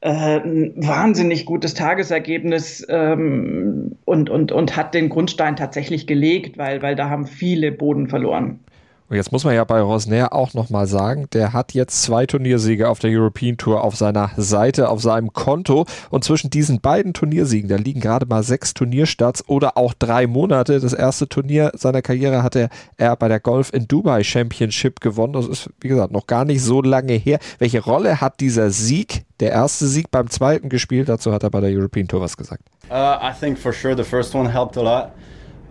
äh, 0.00 0.38
ein 0.38 0.72
wahnsinnig 0.76 1.44
gutes 1.44 1.74
Tagesergebnis 1.74 2.86
ähm, 2.88 3.96
und, 4.06 4.30
und, 4.30 4.52
und 4.52 4.74
hat 4.74 4.94
den 4.94 5.10
Grundstein 5.10 5.56
tatsächlich 5.56 6.06
gelegt, 6.06 6.56
weil, 6.56 6.80
weil 6.80 6.96
da 6.96 7.10
haben 7.10 7.26
viele 7.26 7.72
Boden 7.72 8.08
verloren. 8.08 8.60
Und 9.08 9.16
jetzt 9.16 9.32
muss 9.32 9.44
man 9.44 9.54
ja 9.54 9.64
bei 9.64 9.80
Rosner 9.80 10.34
auch 10.34 10.52
nochmal 10.52 10.86
sagen, 10.86 11.28
der 11.32 11.54
hat 11.54 11.72
jetzt 11.72 12.02
zwei 12.02 12.26
Turniersiege 12.26 12.90
auf 12.90 12.98
der 12.98 13.10
European 13.10 13.56
Tour 13.56 13.82
auf 13.82 13.96
seiner 13.96 14.30
Seite, 14.36 14.90
auf 14.90 15.00
seinem 15.00 15.32
Konto. 15.32 15.86
Und 16.10 16.24
zwischen 16.24 16.50
diesen 16.50 16.80
beiden 16.80 17.14
Turniersiegen, 17.14 17.70
da 17.70 17.76
liegen 17.76 18.00
gerade 18.00 18.26
mal 18.26 18.42
sechs 18.42 18.74
Turnierstarts 18.74 19.48
oder 19.48 19.78
auch 19.78 19.94
drei 19.94 20.26
Monate. 20.26 20.78
Das 20.78 20.92
erste 20.92 21.26
Turnier 21.26 21.72
seiner 21.74 22.02
Karriere 22.02 22.42
hatte 22.42 22.68
er 22.98 23.16
bei 23.16 23.28
der 23.28 23.40
Golf 23.40 23.72
in 23.72 23.88
Dubai 23.88 24.22
Championship 24.24 25.00
gewonnen. 25.00 25.32
Das 25.32 25.46
ist, 25.46 25.70
wie 25.80 25.88
gesagt, 25.88 26.12
noch 26.12 26.26
gar 26.26 26.44
nicht 26.44 26.62
so 26.62 26.82
lange 26.82 27.14
her. 27.14 27.38
Welche 27.58 27.82
Rolle 27.82 28.20
hat 28.20 28.40
dieser 28.40 28.70
Sieg, 28.70 29.24
der 29.40 29.52
erste 29.52 29.86
Sieg 29.86 30.10
beim 30.10 30.28
zweiten 30.28 30.68
gespielt? 30.68 31.08
Dazu 31.08 31.32
hat 31.32 31.42
er 31.44 31.50
bei 31.50 31.60
der 31.60 31.70
European 31.70 32.08
Tour 32.08 32.20
was 32.20 32.36
gesagt. 32.36 32.62
Uh, 32.90 33.16
I 33.22 33.32
think 33.38 33.58
for 33.58 33.72
sure 33.72 33.96
the 33.96 34.04
first 34.04 34.34
one 34.34 34.52
helped 34.52 34.76
a 34.76 34.82
lot. 34.82 35.12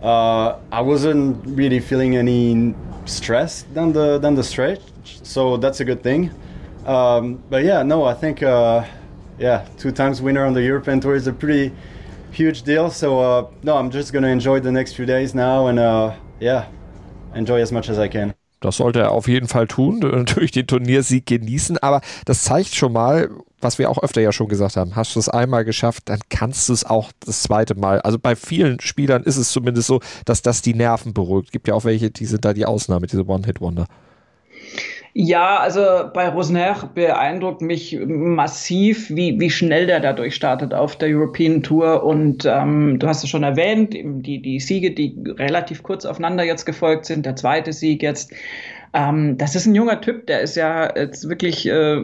Uh, 0.02 0.58
I 0.70 0.80
wasn't 0.80 1.44
really 1.46 1.80
feeling 1.80 2.16
any 2.16 2.74
stress 3.04 3.62
down 3.62 3.92
the 3.92 4.18
down 4.18 4.34
the 4.34 4.44
stretch, 4.44 4.80
so 5.04 5.56
that's 5.56 5.80
a 5.80 5.84
good 5.84 6.02
thing. 6.02 6.30
Um, 6.86 7.42
but 7.50 7.64
yeah, 7.64 7.82
no, 7.82 8.04
I 8.04 8.14
think 8.14 8.42
uh, 8.42 8.84
yeah, 9.38 9.66
two 9.78 9.92
times 9.92 10.22
winner 10.22 10.44
on 10.44 10.52
the 10.54 10.62
European 10.62 11.00
Tour 11.00 11.14
is 11.16 11.26
a 11.26 11.32
pretty 11.32 11.74
huge 12.30 12.62
deal. 12.62 12.90
So 12.90 13.20
uh, 13.20 13.50
no, 13.62 13.76
I'm 13.76 13.90
just 13.90 14.12
gonna 14.12 14.28
enjoy 14.28 14.60
the 14.60 14.72
next 14.72 14.94
few 14.94 15.06
days 15.06 15.34
now 15.34 15.66
and 15.66 15.78
uh, 15.78 16.14
yeah, 16.40 16.68
enjoy 17.34 17.60
as 17.60 17.72
much 17.72 17.88
as 17.88 17.98
I 17.98 18.08
can. 18.08 18.37
Das 18.60 18.76
sollte 18.78 19.00
er 19.00 19.12
auf 19.12 19.28
jeden 19.28 19.48
Fall 19.48 19.66
tun, 19.66 19.98
natürlich 20.02 20.52
den 20.52 20.66
Turniersieg 20.66 21.26
genießen, 21.26 21.78
aber 21.78 22.00
das 22.24 22.44
zeigt 22.44 22.74
schon 22.74 22.92
mal, 22.92 23.30
was 23.60 23.78
wir 23.78 23.90
auch 23.90 24.02
öfter 24.02 24.20
ja 24.20 24.32
schon 24.32 24.48
gesagt 24.48 24.76
haben, 24.76 24.96
hast 24.96 25.16
du 25.16 25.20
es 25.20 25.28
einmal 25.28 25.64
geschafft, 25.64 26.08
dann 26.08 26.20
kannst 26.28 26.68
du 26.68 26.72
es 26.72 26.84
auch 26.84 27.10
das 27.24 27.42
zweite 27.42 27.74
Mal. 27.74 28.00
Also 28.02 28.18
bei 28.18 28.36
vielen 28.36 28.80
Spielern 28.80 29.24
ist 29.24 29.36
es 29.36 29.50
zumindest 29.50 29.88
so, 29.88 30.00
dass 30.24 30.42
das 30.42 30.62
die 30.62 30.74
Nerven 30.74 31.12
beruhigt. 31.12 31.50
Gibt 31.52 31.66
ja 31.68 31.74
auch 31.74 31.84
welche, 31.84 32.10
die 32.10 32.26
sind 32.26 32.44
da 32.44 32.52
die 32.52 32.66
Ausnahme, 32.66 33.06
diese 33.06 33.26
One-Hit-Wonder. 33.26 33.86
Ja, 35.14 35.58
also 35.58 35.80
bei 36.12 36.28
Rosner 36.28 36.90
beeindruckt 36.94 37.62
mich 37.62 37.98
massiv, 38.06 39.10
wie, 39.10 39.40
wie 39.40 39.50
schnell 39.50 39.86
der 39.86 40.00
dadurch 40.00 40.34
startet 40.34 40.74
auf 40.74 40.96
der 40.96 41.08
European 41.08 41.62
Tour. 41.62 42.04
Und 42.04 42.44
ähm, 42.44 42.98
du 42.98 43.06
hast 43.08 43.24
es 43.24 43.30
schon 43.30 43.42
erwähnt, 43.42 43.94
die, 43.94 44.40
die 44.40 44.60
Siege, 44.60 44.92
die 44.92 45.16
relativ 45.38 45.82
kurz 45.82 46.04
aufeinander 46.04 46.44
jetzt 46.44 46.66
gefolgt 46.66 47.06
sind, 47.06 47.26
der 47.26 47.36
zweite 47.36 47.72
Sieg 47.72 48.02
jetzt. 48.02 48.32
Ähm, 48.94 49.36
das 49.36 49.54
ist 49.54 49.66
ein 49.66 49.74
junger 49.74 50.00
Typ, 50.00 50.26
der 50.26 50.40
ist 50.40 50.56
ja 50.56 50.94
jetzt 50.96 51.28
wirklich, 51.28 51.66
äh, 51.66 52.00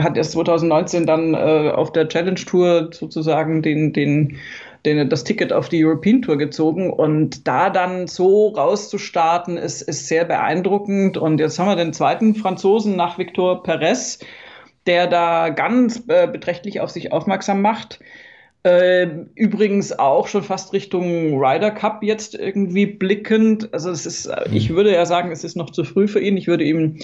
hat 0.00 0.16
erst 0.16 0.32
2019 0.32 1.06
dann 1.06 1.34
äh, 1.34 1.70
auf 1.74 1.92
der 1.92 2.08
Challenge 2.08 2.36
Tour 2.36 2.90
sozusagen 2.92 3.62
den, 3.62 3.92
den 3.92 4.36
den, 4.84 5.08
das 5.08 5.24
Ticket 5.24 5.52
auf 5.52 5.68
die 5.68 5.84
European 5.84 6.22
Tour 6.22 6.38
gezogen 6.38 6.90
und 6.90 7.46
da 7.46 7.70
dann 7.70 8.08
so 8.08 8.48
rauszustarten, 8.48 9.56
ist, 9.56 9.82
ist 9.82 10.08
sehr 10.08 10.24
beeindruckend. 10.24 11.16
Und 11.16 11.38
jetzt 11.38 11.58
haben 11.58 11.68
wir 11.68 11.76
den 11.76 11.92
zweiten 11.92 12.34
Franzosen 12.34 12.96
nach 12.96 13.18
Victor 13.18 13.62
Perez, 13.62 14.18
der 14.86 15.06
da 15.06 15.50
ganz 15.50 16.02
äh, 16.08 16.26
beträchtlich 16.26 16.80
auf 16.80 16.90
sich 16.90 17.12
aufmerksam 17.12 17.62
macht. 17.62 18.00
Äh, 18.64 19.08
übrigens 19.34 19.98
auch 19.98 20.28
schon 20.28 20.44
fast 20.44 20.72
Richtung 20.72 21.38
Ryder 21.38 21.72
Cup 21.72 22.02
jetzt 22.02 22.36
irgendwie 22.36 22.86
blickend. 22.86 23.72
Also 23.72 23.90
es 23.90 24.06
ist, 24.06 24.26
äh, 24.26 24.44
ich 24.52 24.70
würde 24.70 24.92
ja 24.92 25.04
sagen, 25.04 25.32
es 25.32 25.42
ist 25.42 25.56
noch 25.56 25.70
zu 25.70 25.82
früh 25.84 26.06
für 26.06 26.20
ihn. 26.20 26.36
Ich 26.36 26.46
würde 26.46 26.64
ihm 26.64 26.98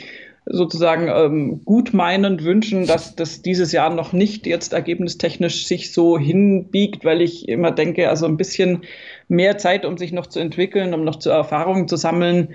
sozusagen 0.50 1.08
ähm, 1.08 1.64
gut 1.64 1.94
meinend 1.94 2.44
wünschen, 2.44 2.86
dass 2.86 3.16
das 3.16 3.42
dieses 3.42 3.72
Jahr 3.72 3.90
noch 3.90 4.12
nicht 4.12 4.46
jetzt 4.46 4.72
ergebnistechnisch 4.72 5.66
sich 5.66 5.92
so 5.92 6.18
hinbiegt, 6.18 7.04
weil 7.04 7.22
ich 7.22 7.48
immer 7.48 7.70
denke, 7.70 8.08
also 8.08 8.26
ein 8.26 8.36
bisschen 8.36 8.82
mehr 9.28 9.58
Zeit, 9.58 9.84
um 9.84 9.98
sich 9.98 10.12
noch 10.12 10.26
zu 10.26 10.40
entwickeln, 10.40 10.94
um 10.94 11.04
noch 11.04 11.16
zu 11.16 11.30
Erfahrungen 11.30 11.88
zu 11.88 11.96
sammeln, 11.96 12.54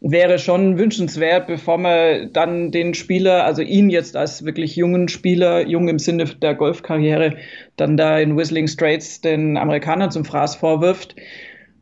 wäre 0.00 0.38
schon 0.38 0.78
wünschenswert, 0.78 1.46
bevor 1.46 1.76
man 1.76 2.32
dann 2.32 2.70
den 2.70 2.94
Spieler, 2.94 3.44
also 3.44 3.62
ihn 3.62 3.90
jetzt 3.90 4.16
als 4.16 4.44
wirklich 4.44 4.74
jungen 4.76 5.08
Spieler, 5.08 5.66
jung 5.66 5.88
im 5.88 5.98
Sinne 5.98 6.24
der 6.24 6.54
Golfkarriere, 6.54 7.36
dann 7.76 7.96
da 7.96 8.18
in 8.18 8.36
Whistling 8.36 8.66
Straits 8.66 9.20
den 9.20 9.58
Amerikanern 9.58 10.10
zum 10.10 10.24
Fraß 10.24 10.56
vorwirft. 10.56 11.16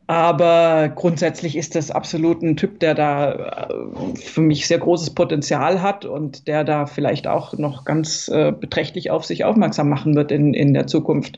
Aber 0.09 0.91
grundsätzlich 0.95 1.55
ist 1.55 1.75
das 1.75 1.91
absolut 1.91 2.41
ein 2.41 2.57
Typ, 2.57 2.79
der 2.79 2.95
da 2.95 3.67
äh, 3.69 4.15
für 4.15 4.41
mich 4.41 4.65
sehr 4.65 4.79
großes 4.79 5.11
Potenzial 5.11 5.83
hat 5.83 6.03
und 6.03 6.47
der 6.47 6.63
da 6.63 6.87
vielleicht 6.87 7.27
auch 7.27 7.55
noch 7.59 7.85
ganz 7.85 8.27
äh, 8.27 8.51
beträchtlich 8.51 9.11
auf 9.11 9.23
sich 9.23 9.45
aufmerksam 9.45 9.87
machen 9.87 10.15
wird 10.15 10.31
in, 10.31 10.55
in 10.55 10.73
der 10.73 10.87
Zukunft. 10.87 11.37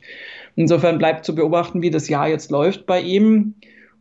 Insofern 0.56 1.00
bleibt 1.00 1.26
zu 1.26 1.36
beobachten, 1.36 1.82
wie 1.82 1.90
das 1.90 2.08
Jahr 2.08 2.30
jetzt 2.30 2.50
läuft 2.50 2.86
bei 2.86 3.02
ihm. 3.02 3.56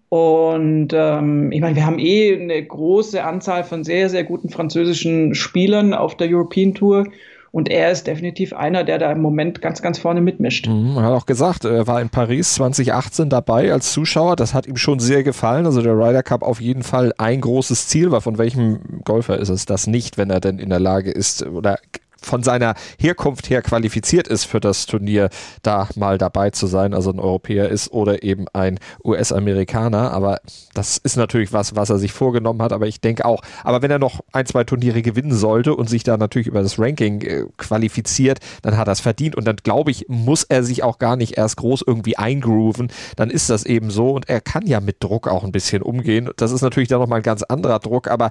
Und 0.09 0.91
ähm, 0.93 1.51
ich 1.51 1.61
meine, 1.61 1.75
wir 1.75 1.85
haben 1.85 1.99
eh 1.99 2.41
eine 2.41 2.65
große 2.65 3.25
Anzahl 3.25 3.65
von 3.65 3.83
sehr, 3.83 4.09
sehr 4.09 4.23
guten 4.23 4.51
französischen 4.51 5.35
Spielern 5.35 5.95
auf 5.95 6.17
der 6.17 6.29
European 6.31 6.75
Tour. 6.75 7.09
Und 7.53 7.69
er 7.69 7.91
ist 7.91 8.07
definitiv 8.07 8.53
einer, 8.53 8.85
der 8.85 8.99
da 8.99 9.11
im 9.11 9.21
Moment 9.21 9.61
ganz, 9.61 9.83
ganz 9.83 9.99
vorne 9.99 10.21
mitmischt. 10.21 10.69
Mhm, 10.69 10.97
er 10.97 11.03
hat 11.03 11.13
auch 11.13 11.27
gesagt, 11.27 11.65
er 11.65 11.87
war 11.87 12.01
in 12.01 12.09
Paris 12.09 12.55
2018 12.55 13.29
dabei 13.29 13.73
als 13.73 13.93
Zuschauer. 13.93 14.37
Das 14.37 14.55
hat 14.55 14.67
ihm 14.67 14.77
schon 14.77 15.01
sehr 15.01 15.25
gefallen. 15.25 15.67
Also 15.67 15.83
der 15.83 15.95
Ryder 15.95 16.23
Cup 16.23 16.43
auf 16.43 16.61
jeden 16.61 16.85
Fall 16.85 17.13
ein 17.19 17.41
großes 17.41 17.89
Ziel 17.89 18.13
war. 18.13 18.21
Von 18.21 18.39
welchem 18.39 19.03
Golfer 19.05 19.39
ist 19.39 19.49
es 19.49 19.67
das 19.67 19.89
nicht, 19.89 20.17
wenn 20.17 20.31
er 20.31 20.41
denn 20.41 20.61
in 20.61 20.71
der 20.71 20.81
Lage 20.81 21.11
ist 21.11 21.45
oder 21.45 21.79
von 22.23 22.43
seiner 22.43 22.75
Herkunft 22.99 23.51
her 23.51 23.63
qualifiziert 23.63 24.29
ist 24.29 24.45
für 24.45 24.61
das 24.61 24.87
Turnier, 24.87 25.31
da 25.63 25.89
mal 25.97 26.19
dabei 26.19 26.51
zu 26.51 26.67
sein, 26.67 26.95
also 26.95 27.11
ein 27.11 27.19
Europäer 27.19 27.69
ist 27.69 27.93
oder 27.93 28.23
eben 28.23 28.47
ein 28.53 28.79
US-Amerikaner. 29.05 30.13
Aber 30.13 30.41
das 30.75 30.99
ist 30.99 31.17
natürlich 31.17 31.53
was, 31.53 31.77
was 31.77 31.91
er 31.91 31.99
sich 31.99 32.13
vorgenommen 32.13 32.63
hat. 32.63 32.73
Aber 32.73 32.87
ich 32.87 33.01
denke 33.01 33.25
auch, 33.25 33.43
aber 33.65 33.83
wenn 33.83 33.91
er 33.91 33.99
noch 33.99 34.21
ein, 34.33 34.47
zwei 34.47 34.65
Turniere 34.65 35.03
gewinnen 35.03 35.33
sollte 35.33 35.75
und 35.75 35.89
sich 35.89 36.03
da 36.03 36.17
natürlich 36.17 36.47
über 36.47 36.63
das 36.63 36.79
Ranking 36.79 37.21
äh, 37.23 37.45
qualifiziert, 37.57 38.39
dann 38.63 38.77
hat 38.77 38.89
er 38.89 38.93
es 38.93 39.01
verdient. 39.01 39.37
Und 39.37 39.47
dann 39.47 39.57
glaube 39.57 39.91
ich, 39.91 40.07
muss 40.09 40.45
er 40.45 40.63
sich 40.63 40.83
auch 40.83 40.99
gar 40.99 41.17
nicht 41.17 41.37
erst 41.37 41.57
groß 41.57 41.85
irgendwie 41.87 42.17
eingrooven. 42.17 42.93
Dann 43.17 43.31
ist 43.31 43.51
das 43.51 43.65
eben 43.65 43.91
so. 43.91 44.11
Und 44.11 44.29
er 44.29 44.41
kann 44.41 44.67
ja 44.67 44.81
mit 44.81 45.03
Druck 45.03 45.29
auch 45.29 45.45
ein 45.45 45.53
bisschen 45.53 45.83
umgehen. 45.83 46.31
Das 46.37 46.53
ist 46.53 46.63
natürlich 46.63 46.89
dann 46.89 47.01
nochmal 47.01 47.21
ein 47.21 47.25
ganz 47.25 47.43
anderer 47.43 47.79
Druck. 47.79 48.09
Aber 48.09 48.31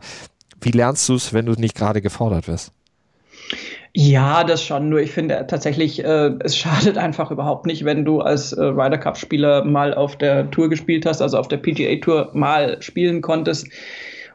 wie 0.61 0.71
lernst 0.71 1.07
du 1.09 1.15
es, 1.15 1.33
wenn 1.33 1.45
du 1.45 1.53
nicht 1.53 1.75
gerade 1.75 2.01
gefordert 2.01 2.47
wirst? 2.47 2.71
Ja, 3.93 4.43
das 4.43 4.63
schon. 4.63 4.89
Nur 4.89 4.99
ich 4.99 5.11
finde 5.11 5.45
tatsächlich, 5.47 6.03
äh, 6.03 6.31
es 6.43 6.55
schadet 6.57 6.97
einfach 6.97 7.31
überhaupt 7.31 7.65
nicht, 7.65 7.85
wenn 7.85 8.05
du 8.05 8.21
als 8.21 8.53
äh, 8.53 8.63
Ryder 8.63 8.97
Cup-Spieler 8.97 9.65
mal 9.65 9.93
auf 9.93 10.17
der 10.17 10.49
Tour 10.51 10.69
gespielt 10.69 11.05
hast, 11.05 11.21
also 11.21 11.37
auf 11.37 11.47
der 11.47 11.57
PGA 11.57 11.95
Tour 11.97 12.29
mal 12.33 12.81
spielen 12.81 13.21
konntest. 13.21 13.67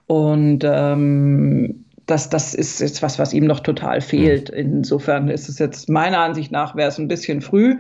Und 0.06 0.64
ähm, 0.64 1.84
das, 2.06 2.28
das 2.28 2.54
ist 2.54 2.80
jetzt 2.80 3.02
was, 3.02 3.18
was 3.18 3.32
ihm 3.32 3.44
noch 3.44 3.60
total 3.60 4.00
fehlt. 4.00 4.50
Mhm. 4.50 4.58
Insofern 4.58 5.28
ist 5.28 5.48
es 5.48 5.58
jetzt 5.58 5.88
meiner 5.88 6.18
Ansicht 6.18 6.52
nach 6.52 6.76
wäre 6.76 6.88
es 6.88 6.98
ein 6.98 7.08
bisschen 7.08 7.40
früh. 7.40 7.78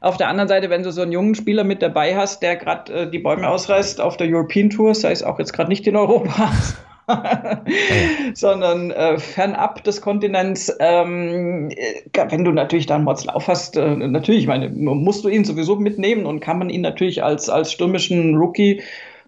Auf 0.00 0.16
der 0.16 0.28
anderen 0.28 0.48
Seite, 0.48 0.70
wenn 0.70 0.82
du 0.82 0.92
so 0.92 1.02
einen 1.02 1.12
jungen 1.12 1.34
Spieler 1.34 1.64
mit 1.64 1.82
dabei 1.82 2.16
hast, 2.16 2.42
der 2.42 2.56
gerade 2.56 2.92
äh, 2.92 3.10
die 3.10 3.18
Bäume 3.18 3.48
ausreißt 3.48 4.00
auf 4.00 4.16
der 4.16 4.28
European 4.28 4.70
Tour, 4.70 4.94
sei 4.94 5.10
es 5.10 5.22
auch 5.22 5.38
jetzt 5.38 5.52
gerade 5.52 5.68
nicht 5.68 5.86
in 5.86 5.96
Europa, 5.96 6.52
sondern 8.34 8.90
äh, 8.90 9.18
fernab 9.18 9.84
des 9.84 10.00
Kontinents. 10.00 10.74
Ähm, 10.80 11.70
äh, 11.70 12.30
wenn 12.30 12.44
du 12.44 12.52
natürlich 12.52 12.86
da 12.86 12.96
einen 12.96 13.04
Motzlauf 13.04 13.48
hast, 13.48 13.76
äh, 13.76 13.96
natürlich, 13.96 14.42
ich 14.42 14.48
meine, 14.48 14.68
musst 14.70 15.24
du 15.24 15.28
ihn 15.28 15.44
sowieso 15.44 15.76
mitnehmen 15.76 16.26
und 16.26 16.40
kann 16.40 16.58
man 16.58 16.70
ihn 16.70 16.80
natürlich 16.80 17.22
als, 17.22 17.48
als 17.48 17.72
stürmischen 17.72 18.36
Rookie 18.36 18.82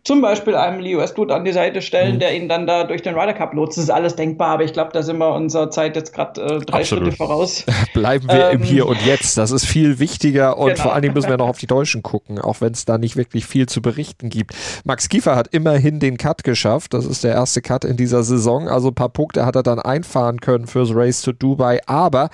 zum 0.05 0.21
Beispiel 0.21 0.55
einem 0.55 0.81
Lee 0.81 0.97
Westwood 0.97 1.31
an 1.31 1.45
die 1.45 1.53
Seite 1.53 1.83
stellen, 1.83 2.15
mhm. 2.15 2.19
der 2.21 2.37
ihn 2.37 2.49
dann 2.49 2.67
da 2.67 2.85
durch 2.85 3.03
den 3.03 3.15
Ryder 3.15 3.35
Cup 3.35 3.55
lotst. 3.55 3.79
Das 3.79 3.85
ist 3.85 3.91
alles 3.91 4.17
denkbar, 4.17 4.51
aber 4.51 4.65
ich 4.65 4.73
glaube, 4.73 4.91
da 4.93 5.03
sind 5.03 5.19
wir 5.19 5.35
unserer 5.35 5.71
Zeit 5.71 5.97
jetzt 5.97 6.15
gerade 6.15 6.41
äh, 6.41 6.59
drei 6.61 6.81
Absolut. 6.81 7.05
Schritte 7.05 7.17
voraus. 7.17 7.65
Bleiben 7.95 8.29
wir 8.29 8.51
ähm, 8.51 8.61
im 8.61 8.63
Hier 8.63 8.87
und 8.87 9.05
Jetzt. 9.05 9.39
Das 9.39 9.51
ist 9.51 9.67
viel 9.67 9.99
wichtiger 9.99 10.59
und 10.59 10.71
genau. 10.71 10.83
vor 10.83 10.93
allen 10.93 11.03
Dingen 11.03 11.15
müssen 11.15 11.31
wir 11.31 11.37
noch 11.39 11.49
auf 11.49 11.59
die 11.59 11.67
Deutschen 11.67 12.03
gucken, 12.03 12.39
auch 12.39 12.61
wenn 12.61 12.73
es 12.73 12.85
da 12.85 12.99
nicht 12.99 13.17
wirklich 13.17 13.47
viel 13.47 13.67
zu 13.67 13.83
berichten 13.83 14.29
gibt. 14.31 14.55
Max 14.85 15.09
Kiefer 15.09 15.37
hat 15.37 15.49
immerhin 15.49 16.01
den 16.01 16.17
Cut 16.17 16.45
geschafft. 16.45 16.95
Das 16.95 17.05
ist 17.05 17.25
der 17.25 17.33
erste 17.33 17.63
Cut 17.63 17.85
in 17.85 17.97
dieser 17.97 18.23
Saison. 18.23 18.69
Also 18.69 18.89
ein 18.89 18.95
paar 18.95 19.09
Punkte 19.09 19.47
hat 19.47 19.57
er 19.57 19.63
dann 19.63 19.79
einfahren 19.79 20.41
können 20.41 20.67
fürs 20.67 20.95
Race 20.95 21.23
to 21.23 21.33
Dubai, 21.33 21.81
aber 21.87 22.31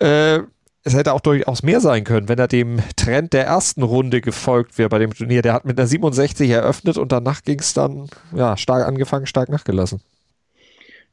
äh, 0.00 0.40
es 0.84 0.94
hätte 0.94 1.12
auch 1.12 1.20
durchaus 1.20 1.62
mehr 1.62 1.80
sein 1.80 2.04
können, 2.04 2.28
wenn 2.28 2.38
er 2.38 2.48
dem 2.48 2.78
Trend 2.96 3.32
der 3.32 3.46
ersten 3.46 3.82
Runde 3.82 4.20
gefolgt 4.20 4.78
wäre 4.78 4.88
bei 4.88 4.98
dem 4.98 5.12
Turnier. 5.12 5.42
Der 5.42 5.52
hat 5.52 5.64
mit 5.64 5.78
einer 5.78 5.86
67 5.86 6.48
eröffnet 6.50 6.98
und 6.98 7.12
danach 7.12 7.42
ging 7.42 7.58
es 7.58 7.74
dann 7.74 8.08
ja, 8.34 8.56
stark 8.56 8.86
angefangen, 8.86 9.26
stark 9.26 9.48
nachgelassen. 9.48 10.00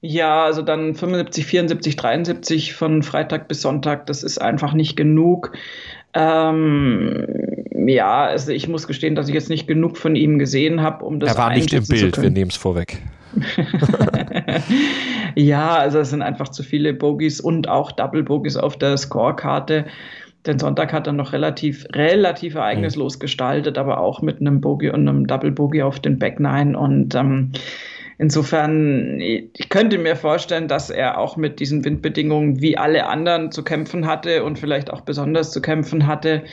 Ja, 0.02 0.44
also 0.44 0.62
dann 0.62 0.94
75, 0.94 1.46
74, 1.46 1.96
73 1.96 2.74
von 2.74 3.02
Freitag 3.02 3.48
bis 3.48 3.62
Sonntag, 3.62 4.06
das 4.06 4.24
ist 4.24 4.38
einfach 4.38 4.74
nicht 4.74 4.96
genug. 4.96 5.54
Ähm, 6.14 7.26
ja, 7.88 8.26
also 8.26 8.52
ich 8.52 8.68
muss 8.68 8.88
gestehen, 8.88 9.16
dass 9.16 9.28
ich 9.28 9.34
jetzt 9.34 9.50
nicht 9.50 9.68
genug 9.68 9.98
von 9.98 10.16
ihm 10.16 10.38
gesehen 10.38 10.82
habe, 10.82 11.04
um 11.04 11.20
das 11.20 11.32
Er 11.32 11.38
war 11.38 11.54
nicht 11.54 11.74
im 11.74 11.86
Bild, 11.88 12.22
wir 12.22 12.30
nehmen 12.30 12.52
es 12.52 12.58
vorweg. 12.58 13.02
ja, 15.36 15.76
also 15.76 16.00
es 16.00 16.10
sind 16.10 16.22
einfach 16.22 16.50
zu 16.50 16.64
viele 16.64 16.94
Bogies 16.94 17.40
und 17.40 17.68
auch 17.68 17.92
Double 17.92 18.24
Bogies 18.24 18.58
auf 18.58 18.78
der 18.78 18.98
Scorekarte. 18.98 19.86
Den 20.46 20.60
Sonntag 20.60 20.94
hat 20.94 21.08
er 21.08 21.14
noch 21.14 21.34
relativ, 21.34 21.88
relativ 21.94 22.56
ereignislos 22.56 23.18
mhm. 23.18 23.20
gestaltet, 23.22 23.78
aber 23.78 24.00
auch 24.00 24.22
mit 24.22 24.40
einem 24.40 24.62
Bogie 24.62 24.90
und 24.90 25.08
einem 25.08 25.26
Double 25.28 25.52
Bogie 25.52 25.82
auf 25.82 26.00
den 26.00 26.20
Back 26.20 26.40
Nine. 26.40 26.78
Und 26.78 27.16
ähm, 27.16 27.52
insofern, 28.20 29.20
ich 29.20 29.70
könnte 29.70 29.98
mir 29.98 30.16
vorstellen, 30.16 30.68
dass 30.68 30.90
er 30.90 31.18
auch 31.18 31.36
mit 31.36 31.60
diesen 31.60 31.84
Windbedingungen 31.84 32.62
wie 32.62 32.78
alle 32.78 33.08
anderen 33.08 33.52
zu 33.52 33.64
kämpfen 33.64 34.06
hatte 34.06 34.44
und 34.44 34.60
vielleicht 34.60 34.92
auch 34.92 35.02
besonders 35.02 35.52
zu 35.52 35.62
kämpfen 35.62 36.06
hatte. 36.06 36.44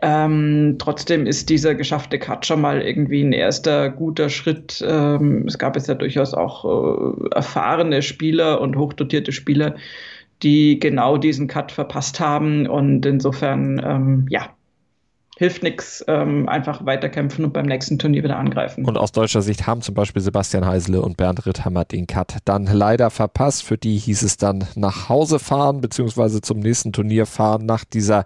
Ähm, 0.00 0.76
trotzdem 0.78 1.26
ist 1.26 1.48
dieser 1.48 1.74
geschaffte 1.74 2.18
Cut 2.18 2.46
schon 2.46 2.60
mal 2.60 2.80
irgendwie 2.80 3.22
ein 3.22 3.32
erster 3.32 3.90
guter 3.90 4.28
Schritt. 4.28 4.84
Ähm, 4.86 5.44
es 5.46 5.58
gab 5.58 5.74
jetzt 5.74 5.88
ja 5.88 5.94
durchaus 5.94 6.34
auch 6.34 6.64
äh, 6.64 7.34
erfahrene 7.34 8.02
Spieler 8.02 8.60
und 8.60 8.76
hochdotierte 8.76 9.32
Spieler, 9.32 9.74
die 10.42 10.78
genau 10.78 11.16
diesen 11.16 11.48
Cut 11.48 11.72
verpasst 11.72 12.20
haben. 12.20 12.68
Und 12.68 13.04
insofern, 13.06 13.82
ähm, 13.84 14.26
ja, 14.30 14.50
hilft 15.38 15.62
nichts, 15.62 16.04
ähm, 16.08 16.48
einfach 16.48 16.84
weiterkämpfen 16.84 17.44
und 17.44 17.52
beim 17.52 17.66
nächsten 17.66 17.98
Turnier 17.98 18.24
wieder 18.24 18.36
angreifen. 18.36 18.84
Und 18.84 18.98
aus 18.98 19.12
deutscher 19.12 19.40
Sicht 19.40 19.68
haben 19.68 19.82
zum 19.82 19.94
Beispiel 19.94 20.20
Sebastian 20.20 20.66
Heisele 20.66 21.00
und 21.00 21.16
Bernd 21.16 21.46
Ritthammer 21.46 21.84
den 21.84 22.08
Cut 22.08 22.38
dann 22.44 22.66
leider 22.66 23.10
verpasst. 23.10 23.62
Für 23.62 23.78
die 23.78 23.96
hieß 23.98 24.22
es 24.22 24.36
dann 24.36 24.64
nach 24.74 25.08
Hause 25.08 25.38
fahren, 25.38 25.80
beziehungsweise 25.80 26.40
zum 26.40 26.58
nächsten 26.58 26.92
Turnier 26.92 27.24
fahren 27.24 27.66
nach 27.66 27.84
dieser 27.84 28.24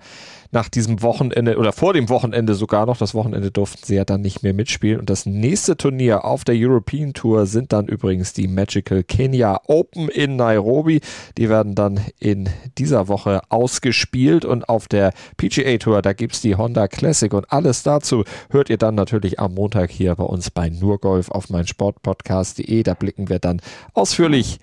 nach 0.52 0.68
diesem 0.68 1.02
Wochenende 1.02 1.56
oder 1.56 1.72
vor 1.72 1.94
dem 1.94 2.08
Wochenende 2.10 2.54
sogar 2.54 2.86
noch. 2.86 2.98
Das 2.98 3.14
Wochenende 3.14 3.50
durften 3.50 3.84
sie 3.84 3.96
ja 3.96 4.04
dann 4.04 4.20
nicht 4.20 4.42
mehr 4.42 4.52
mitspielen. 4.52 5.00
Und 5.00 5.10
das 5.10 5.26
nächste 5.26 5.76
Turnier 5.76 6.24
auf 6.24 6.44
der 6.44 6.54
European 6.56 7.14
Tour 7.14 7.46
sind 7.46 7.72
dann 7.72 7.86
übrigens 7.86 8.34
die 8.34 8.48
Magical 8.48 9.02
Kenya 9.02 9.60
Open 9.66 10.08
in 10.10 10.36
Nairobi. 10.36 11.00
Die 11.38 11.48
werden 11.48 11.74
dann 11.74 12.00
in 12.20 12.50
dieser 12.76 13.08
Woche 13.08 13.40
ausgespielt 13.48 14.44
und 14.44 14.68
auf 14.68 14.88
der 14.88 15.12
PGA 15.38 15.78
Tour, 15.78 16.02
da 16.02 16.12
gibt 16.12 16.34
es 16.34 16.42
die 16.42 16.54
Honda 16.54 16.86
Classic 16.86 17.32
und 17.32 17.50
alles 17.50 17.82
dazu 17.82 18.24
hört 18.50 18.68
ihr 18.68 18.76
dann 18.76 18.94
natürlich 18.94 19.40
am 19.40 19.54
Montag 19.54 19.90
hier 19.90 20.14
bei 20.14 20.24
uns 20.24 20.50
bei 20.50 20.68
Nurgolf 20.68 21.30
auf 21.30 21.48
mein 21.48 21.66
Sportpodcast.de. 21.66 22.82
Da 22.82 22.92
blicken 22.92 23.30
wir 23.30 23.38
dann 23.38 23.62
ausführlich 23.94 24.60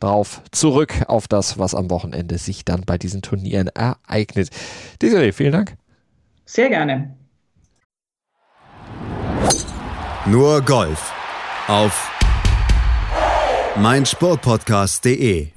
drauf 0.00 0.42
zurück 0.52 1.04
auf 1.08 1.28
das, 1.28 1.58
was 1.58 1.74
am 1.74 1.90
Wochenende 1.90 2.38
sich 2.38 2.64
dann 2.64 2.82
bei 2.82 2.98
diesen 2.98 3.22
Turnieren 3.22 3.68
ereignet. 3.68 4.50
Desiree, 5.02 5.32
vielen 5.32 5.52
Dank. 5.52 5.76
Sehr 6.44 6.68
gerne. 6.68 7.16
Nur 10.26 10.62
Golf 10.62 11.12
auf 11.68 12.10
meinsportpodcast.de 13.76 15.48